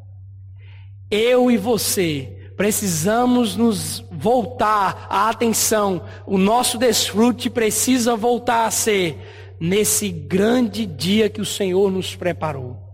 Eu 1.10 1.50
e 1.50 1.58
você 1.58 2.52
precisamos 2.58 3.56
nos 3.56 4.04
voltar 4.12 5.06
a 5.10 5.30
atenção. 5.30 6.02
O 6.26 6.38
nosso 6.38 6.78
desfrute 6.78 7.50
precisa 7.50 8.16
voltar 8.16 8.66
a 8.66 8.72
ser 8.72 9.56
nesse 9.60 10.10
grande 10.10 10.86
dia 10.86 11.30
que 11.30 11.40
o 11.40 11.46
Senhor 11.46 11.92
nos 11.92 12.16
preparou. 12.16 12.87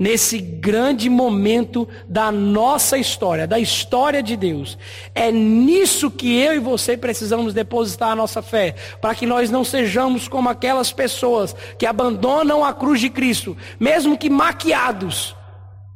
Nesse 0.00 0.38
grande 0.38 1.10
momento 1.10 1.86
da 2.08 2.32
nossa 2.32 2.96
história, 2.96 3.46
da 3.46 3.58
história 3.58 4.22
de 4.22 4.34
Deus. 4.34 4.78
É 5.14 5.30
nisso 5.30 6.10
que 6.10 6.38
eu 6.38 6.54
e 6.54 6.58
você 6.58 6.96
precisamos 6.96 7.52
depositar 7.52 8.12
a 8.12 8.16
nossa 8.16 8.40
fé, 8.40 8.74
para 8.98 9.14
que 9.14 9.26
nós 9.26 9.50
não 9.50 9.62
sejamos 9.62 10.26
como 10.26 10.48
aquelas 10.48 10.90
pessoas 10.90 11.54
que 11.78 11.84
abandonam 11.84 12.64
a 12.64 12.72
cruz 12.72 12.98
de 12.98 13.10
Cristo, 13.10 13.54
mesmo 13.78 14.16
que 14.16 14.30
maquiados 14.30 15.36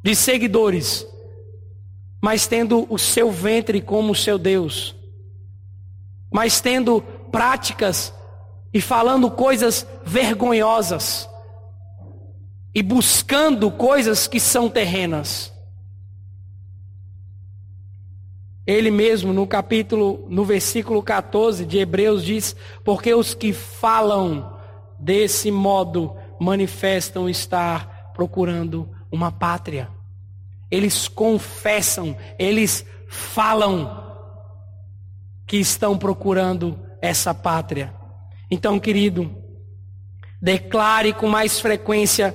de 0.03 0.15
seguidores, 0.15 1.07
mas 2.23 2.47
tendo 2.47 2.87
o 2.91 2.99
seu 2.99 3.31
ventre 3.31 3.81
como 3.81 4.13
o 4.13 4.15
seu 4.15 4.37
Deus, 4.37 4.95
mas 6.31 6.61
tendo 6.61 7.01
práticas 7.33 8.13
e 8.71 8.83
falando 8.83 9.31
coisas 9.31 9.87
vergonhosas 10.05 11.27
e 12.75 12.83
buscando 12.83 13.71
coisas 13.71 14.27
que 14.27 14.41
são 14.41 14.69
terrenas. 14.69 15.53
Ele 18.67 18.91
mesmo 18.91 19.33
no 19.33 19.47
capítulo, 19.47 20.27
no 20.29 20.45
versículo 20.45 21.03
14 21.03 21.65
de 21.65 21.79
Hebreus 21.79 22.25
diz: 22.25 22.57
"Porque 22.83 23.15
os 23.15 23.35
que 23.35 23.53
falam 23.53 24.59
desse 24.99 25.51
modo 25.51 26.17
manifestam 26.41 27.29
estar 27.29 28.13
procurando 28.15 28.89
uma 29.13 29.31
pátria. 29.31 29.89
Eles 30.71 31.07
confessam, 31.07 32.17
eles 32.39 32.85
falam 33.07 34.03
que 35.47 35.59
estão 35.59 35.97
procurando 35.97 36.79
essa 37.03 37.35
pátria. 37.35 37.95
Então, 38.51 38.81
querido, 38.81 39.31
declare 40.41 41.13
com 41.13 41.29
mais 41.29 41.61
frequência 41.61 42.35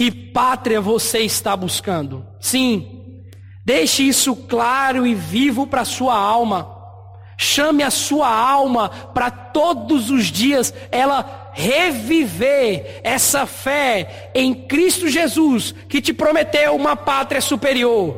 que 0.00 0.10
pátria 0.10 0.80
você 0.80 1.18
está 1.18 1.54
buscando. 1.54 2.26
Sim, 2.40 3.22
deixe 3.62 4.02
isso 4.02 4.34
claro 4.34 5.06
e 5.06 5.14
vivo 5.14 5.66
para 5.66 5.84
sua 5.84 6.16
alma. 6.16 6.74
Chame 7.36 7.82
a 7.82 7.90
sua 7.90 8.26
alma 8.26 8.88
para 8.88 9.30
todos 9.30 10.08
os 10.08 10.28
dias 10.28 10.72
ela 10.90 11.50
reviver 11.52 13.02
essa 13.04 13.44
fé 13.44 14.30
em 14.34 14.54
Cristo 14.54 15.06
Jesus, 15.06 15.74
que 15.86 16.00
te 16.00 16.14
prometeu 16.14 16.74
uma 16.74 16.96
pátria 16.96 17.42
superior. 17.42 18.16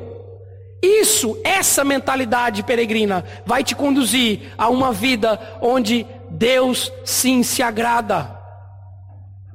Isso, 0.80 1.36
essa 1.42 1.82
mentalidade 1.82 2.62
peregrina, 2.62 3.24
vai 3.44 3.64
te 3.64 3.74
conduzir 3.74 4.52
a 4.56 4.68
uma 4.68 4.92
vida 4.92 5.58
onde 5.60 6.06
Deus 6.30 6.92
sim 7.04 7.42
se 7.42 7.60
agrada. 7.60 8.41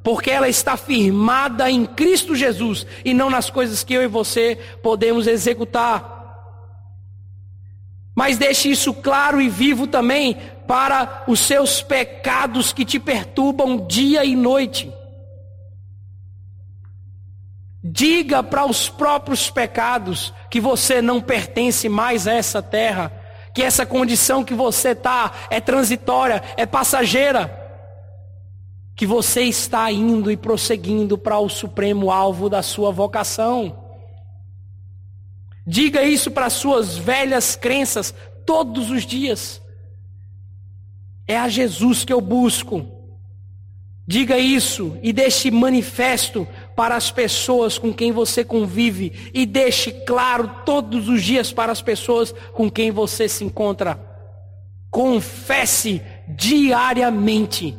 Porque 0.08 0.32
ela 0.32 0.48
está 0.48 0.78
firmada 0.78 1.70
em 1.70 1.86
Cristo 1.86 2.34
Jesus 2.34 2.88
e 3.04 3.14
não 3.14 3.30
nas 3.30 3.50
coisas 3.50 3.84
que 3.84 3.94
eu 3.94 4.02
e 4.02 4.08
você 4.08 4.58
podemos 4.82 5.28
executar. 5.28 6.64
Mas 8.16 8.38
deixe 8.38 8.72
isso 8.72 8.94
claro 8.94 9.42
e 9.42 9.50
vivo 9.50 9.86
também 9.86 10.38
para 10.66 11.26
os 11.28 11.42
seus 11.42 11.82
pecados 11.82 12.72
que 12.72 12.86
te 12.86 13.02
perturbam 13.02 13.86
dia 13.86 14.24
e 14.24 14.34
noite. 14.34 14.90
Diga 17.84 18.42
para 18.42 18.66
os 18.66 18.88
próprios 18.88 19.52
pecados 19.52 20.34
que 20.50 20.62
você 20.62 21.02
não 21.02 21.20
pertence 21.20 21.90
mais 21.90 22.30
a 22.30 22.32
essa 22.32 22.62
terra 22.62 23.12
que 23.58 23.64
essa 23.64 23.88
condição 23.88 24.44
que 24.44 24.54
você 24.54 24.90
está 24.90 25.32
é 25.50 25.60
transitória, 25.60 26.44
é 26.56 26.64
passageira, 26.68 27.57
que 28.98 29.06
você 29.06 29.44
está 29.44 29.92
indo 29.92 30.32
e 30.32 30.36
prosseguindo 30.36 31.20
para 31.20 31.38
o 31.38 31.48
supremo 31.48 32.10
alvo 32.10 32.50
da 32.50 32.64
sua 32.64 32.92
vocação. 32.92 33.78
Diga 35.68 36.02
isso 36.02 36.32
para 36.32 36.50
suas 36.50 36.98
velhas 36.98 37.56
crenças 37.56 38.12
todos 38.44 38.90
os 38.90 39.06
dias. 39.06 39.62
É 41.28 41.38
a 41.38 41.48
Jesus 41.48 42.04
que 42.04 42.12
eu 42.12 42.20
busco. 42.20 42.88
Diga 44.08 44.40
isso 44.40 44.98
e 45.04 45.14
deixe 45.14 45.52
manifesto 45.52 46.48
para 46.76 46.96
as 46.96 47.12
pessoas 47.12 47.78
com 47.78 47.94
quem 47.94 48.12
você 48.12 48.44
convive 48.44 49.30
e 49.32 49.46
deixe 49.46 49.92
claro 49.92 50.50
todos 50.66 51.08
os 51.08 51.22
dias 51.22 51.54
para 51.54 51.72
as 51.72 51.84
pessoas 51.84 52.34
com 52.52 52.68
quem 52.68 52.90
você 52.90 53.30
se 53.30 53.44
encontra. 53.44 54.00
Confesse 54.90 56.02
diariamente 56.28 57.78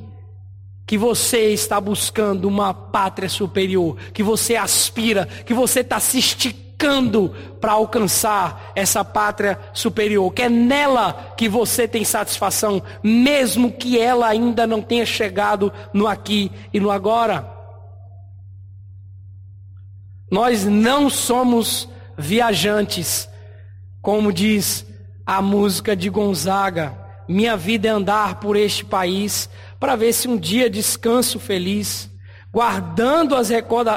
que 0.88 0.96
você 0.96 1.50
está 1.52 1.78
buscando 1.78 2.48
uma 2.48 2.72
pátria 2.72 3.28
superior, 3.28 3.98
que 4.14 4.22
você 4.22 4.56
aspira, 4.56 5.26
que 5.26 5.52
você 5.52 5.80
está 5.80 6.00
se 6.00 6.18
esticando 6.18 7.28
para 7.60 7.72
alcançar 7.72 8.72
essa 8.74 9.04
pátria 9.04 9.60
superior, 9.74 10.32
que 10.32 10.40
é 10.40 10.48
nela 10.48 11.34
que 11.36 11.46
você 11.46 11.86
tem 11.86 12.04
satisfação, 12.04 12.82
mesmo 13.02 13.70
que 13.70 14.00
ela 14.00 14.28
ainda 14.28 14.66
não 14.66 14.80
tenha 14.80 15.04
chegado 15.04 15.70
no 15.92 16.06
aqui 16.06 16.50
e 16.72 16.80
no 16.80 16.90
agora. 16.90 17.46
Nós 20.30 20.64
não 20.64 21.10
somos 21.10 21.86
viajantes, 22.16 23.28
como 24.00 24.32
diz 24.32 24.86
a 25.26 25.42
música 25.42 25.94
de 25.94 26.08
Gonzaga. 26.08 26.96
Minha 27.28 27.58
vida 27.58 27.88
é 27.88 27.90
andar 27.90 28.36
por 28.36 28.56
este 28.56 28.86
país 28.86 29.50
para 29.78 29.96
ver 29.96 30.12
se 30.12 30.28
um 30.28 30.36
dia 30.36 30.68
descanso 30.68 31.38
feliz, 31.38 32.10
guardando 32.52 33.36
as 33.36 33.50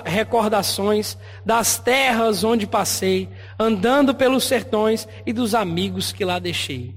recordações 0.05 1.17
das 1.45 1.77
terras 1.77 2.43
onde 2.43 2.67
passei, 2.67 3.29
andando 3.57 4.13
pelos 4.13 4.43
sertões 4.43 5.07
e 5.25 5.33
dos 5.33 5.55
amigos 5.55 6.11
que 6.11 6.25
lá 6.25 6.37
deixei. 6.37 6.95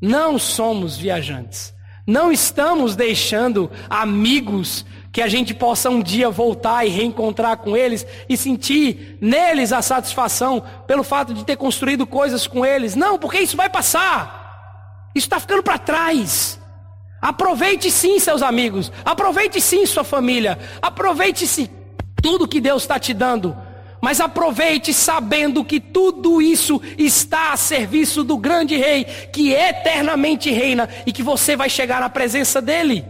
Não 0.00 0.38
somos 0.38 0.96
viajantes. 0.96 1.72
Não 2.04 2.32
estamos 2.32 2.96
deixando 2.96 3.70
amigos 3.88 4.84
que 5.12 5.22
a 5.22 5.28
gente 5.28 5.54
possa 5.54 5.88
um 5.88 6.02
dia 6.02 6.28
voltar 6.30 6.84
e 6.84 6.88
reencontrar 6.88 7.58
com 7.58 7.76
eles 7.76 8.04
e 8.28 8.36
sentir 8.36 9.18
neles 9.20 9.72
a 9.72 9.80
satisfação 9.80 10.62
pelo 10.86 11.04
fato 11.04 11.32
de 11.32 11.44
ter 11.44 11.56
construído 11.56 12.06
coisas 12.06 12.46
com 12.46 12.66
eles. 12.66 12.96
Não, 12.96 13.18
porque 13.18 13.38
isso 13.38 13.56
vai 13.56 13.68
passar. 13.68 15.08
Isso 15.14 15.26
está 15.26 15.38
ficando 15.38 15.62
para 15.62 15.78
trás. 15.78 16.58
Aproveite 17.22 17.88
sim, 17.88 18.18
seus 18.18 18.42
amigos. 18.42 18.90
Aproveite 19.04 19.60
sim, 19.60 19.86
sua 19.86 20.02
família. 20.02 20.58
Aproveite 20.82 21.46
sim 21.46 21.68
tudo 22.20 22.48
que 22.48 22.60
Deus 22.60 22.82
está 22.82 22.98
te 22.98 23.14
dando. 23.14 23.56
Mas 24.00 24.20
aproveite 24.20 24.92
sabendo 24.92 25.64
que 25.64 25.78
tudo 25.78 26.42
isso 26.42 26.82
está 26.98 27.52
a 27.52 27.56
serviço 27.56 28.24
do 28.24 28.36
grande 28.36 28.76
rei, 28.76 29.04
que 29.04 29.52
eternamente 29.52 30.50
reina 30.50 30.88
e 31.06 31.12
que 31.12 31.22
você 31.22 31.54
vai 31.54 31.70
chegar 31.70 32.00
na 32.00 32.10
presença 32.10 32.60
dele. 32.60 33.04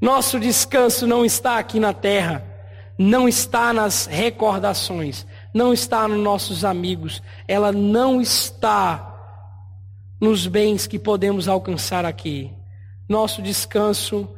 Nosso 0.00 0.38
descanso 0.38 1.08
não 1.08 1.24
está 1.24 1.58
aqui 1.58 1.80
na 1.80 1.92
terra, 1.92 2.44
não 2.96 3.28
está 3.28 3.72
nas 3.72 4.06
recordações, 4.06 5.26
não 5.52 5.72
está 5.72 6.06
nos 6.06 6.22
nossos 6.22 6.64
amigos, 6.64 7.20
ela 7.48 7.72
não 7.72 8.20
está 8.20 9.09
nos 10.20 10.46
bens 10.46 10.86
que 10.86 10.98
podemos 10.98 11.48
alcançar 11.48 12.04
aqui. 12.04 12.52
Nosso 13.08 13.40
descanso 13.40 14.28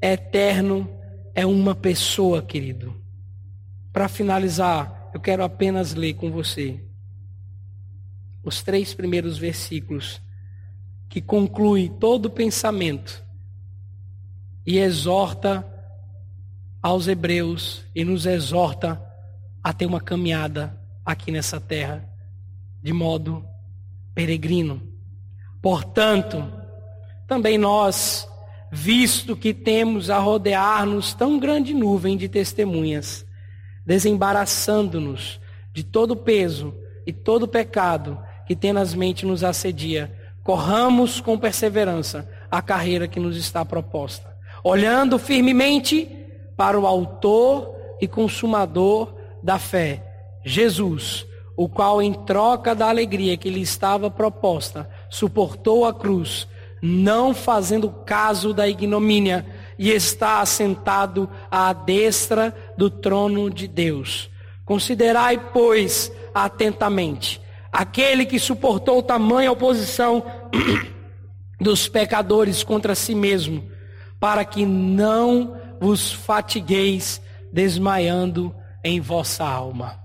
é 0.00 0.12
eterno 0.12 0.88
é 1.34 1.46
uma 1.46 1.74
pessoa, 1.74 2.42
querido. 2.42 2.94
Para 3.92 4.08
finalizar, 4.08 5.10
eu 5.14 5.20
quero 5.20 5.42
apenas 5.42 5.94
ler 5.94 6.14
com 6.14 6.30
você 6.30 6.84
os 8.42 8.62
três 8.62 8.94
primeiros 8.94 9.38
versículos 9.38 10.20
que 11.08 11.20
conclui 11.20 11.88
todo 11.88 12.26
o 12.26 12.30
pensamento 12.30 13.24
e 14.66 14.78
exorta 14.78 15.66
aos 16.82 17.08
hebreus 17.08 17.84
e 17.94 18.04
nos 18.04 18.24
exorta 18.26 19.00
a 19.62 19.72
ter 19.72 19.86
uma 19.86 20.00
caminhada 20.00 20.78
aqui 21.04 21.30
nessa 21.30 21.60
terra 21.60 22.08
de 22.82 22.92
modo 22.92 23.44
peregrino. 24.14 24.89
Portanto, 25.62 26.50
também 27.26 27.58
nós, 27.58 28.28
visto 28.70 29.36
que 29.36 29.52
temos 29.52 30.10
a 30.10 30.18
rodear-nos 30.18 31.14
tão 31.14 31.38
grande 31.38 31.74
nuvem 31.74 32.16
de 32.16 32.28
testemunhas, 32.28 33.26
desembaraçando-nos 33.84 35.40
de 35.72 35.84
todo 35.84 36.16
peso 36.16 36.74
e 37.06 37.12
todo 37.12 37.48
pecado 37.48 38.18
que 38.46 38.56
tenazmente 38.56 39.24
nos 39.24 39.44
assedia, 39.44 40.12
corramos 40.42 41.20
com 41.20 41.38
perseverança 41.38 42.28
a 42.50 42.60
carreira 42.60 43.06
que 43.06 43.20
nos 43.20 43.36
está 43.36 43.64
proposta 43.64 44.30
olhando 44.62 45.18
firmemente 45.18 46.08
para 46.56 46.78
o 46.78 46.86
Autor 46.86 47.74
e 48.00 48.06
Consumador 48.06 49.14
da 49.42 49.58
fé, 49.58 50.04
Jesus, 50.44 51.26
o 51.56 51.68
qual, 51.68 52.00
em 52.00 52.12
troca 52.12 52.74
da 52.74 52.88
alegria 52.88 53.36
que 53.36 53.50
lhe 53.50 53.60
estava 53.60 54.10
proposta, 54.10 54.88
suportou 55.10 55.84
a 55.84 55.92
cruz, 55.92 56.48
não 56.80 57.34
fazendo 57.34 57.90
caso 57.90 58.54
da 58.54 58.66
ignomínia, 58.66 59.44
e 59.78 59.90
está 59.90 60.40
assentado 60.40 61.28
à 61.50 61.72
destra 61.72 62.54
do 62.76 62.88
trono 62.88 63.50
de 63.50 63.66
Deus. 63.66 64.30
Considerai, 64.64 65.38
pois, 65.52 66.12
atentamente 66.32 67.40
aquele 67.72 68.26
que 68.26 68.38
suportou 68.38 69.02
tamanha 69.02 69.52
oposição 69.52 70.24
dos 71.60 71.88
pecadores 71.88 72.64
contra 72.64 72.94
si 72.94 73.14
mesmo 73.14 73.70
para 74.18 74.44
que 74.44 74.66
não 74.66 75.56
vos 75.80 76.12
fatigueis 76.12 77.22
desmaiando 77.52 78.54
em 78.84 79.00
vossa 79.00 79.44
alma. 79.44 79.98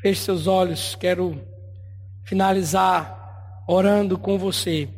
Feche 0.00 0.22
seus 0.22 0.46
olhos, 0.46 0.94
quero 0.94 1.40
finalizar 2.24 3.64
orando 3.66 4.16
com 4.16 4.38
você. 4.38 4.88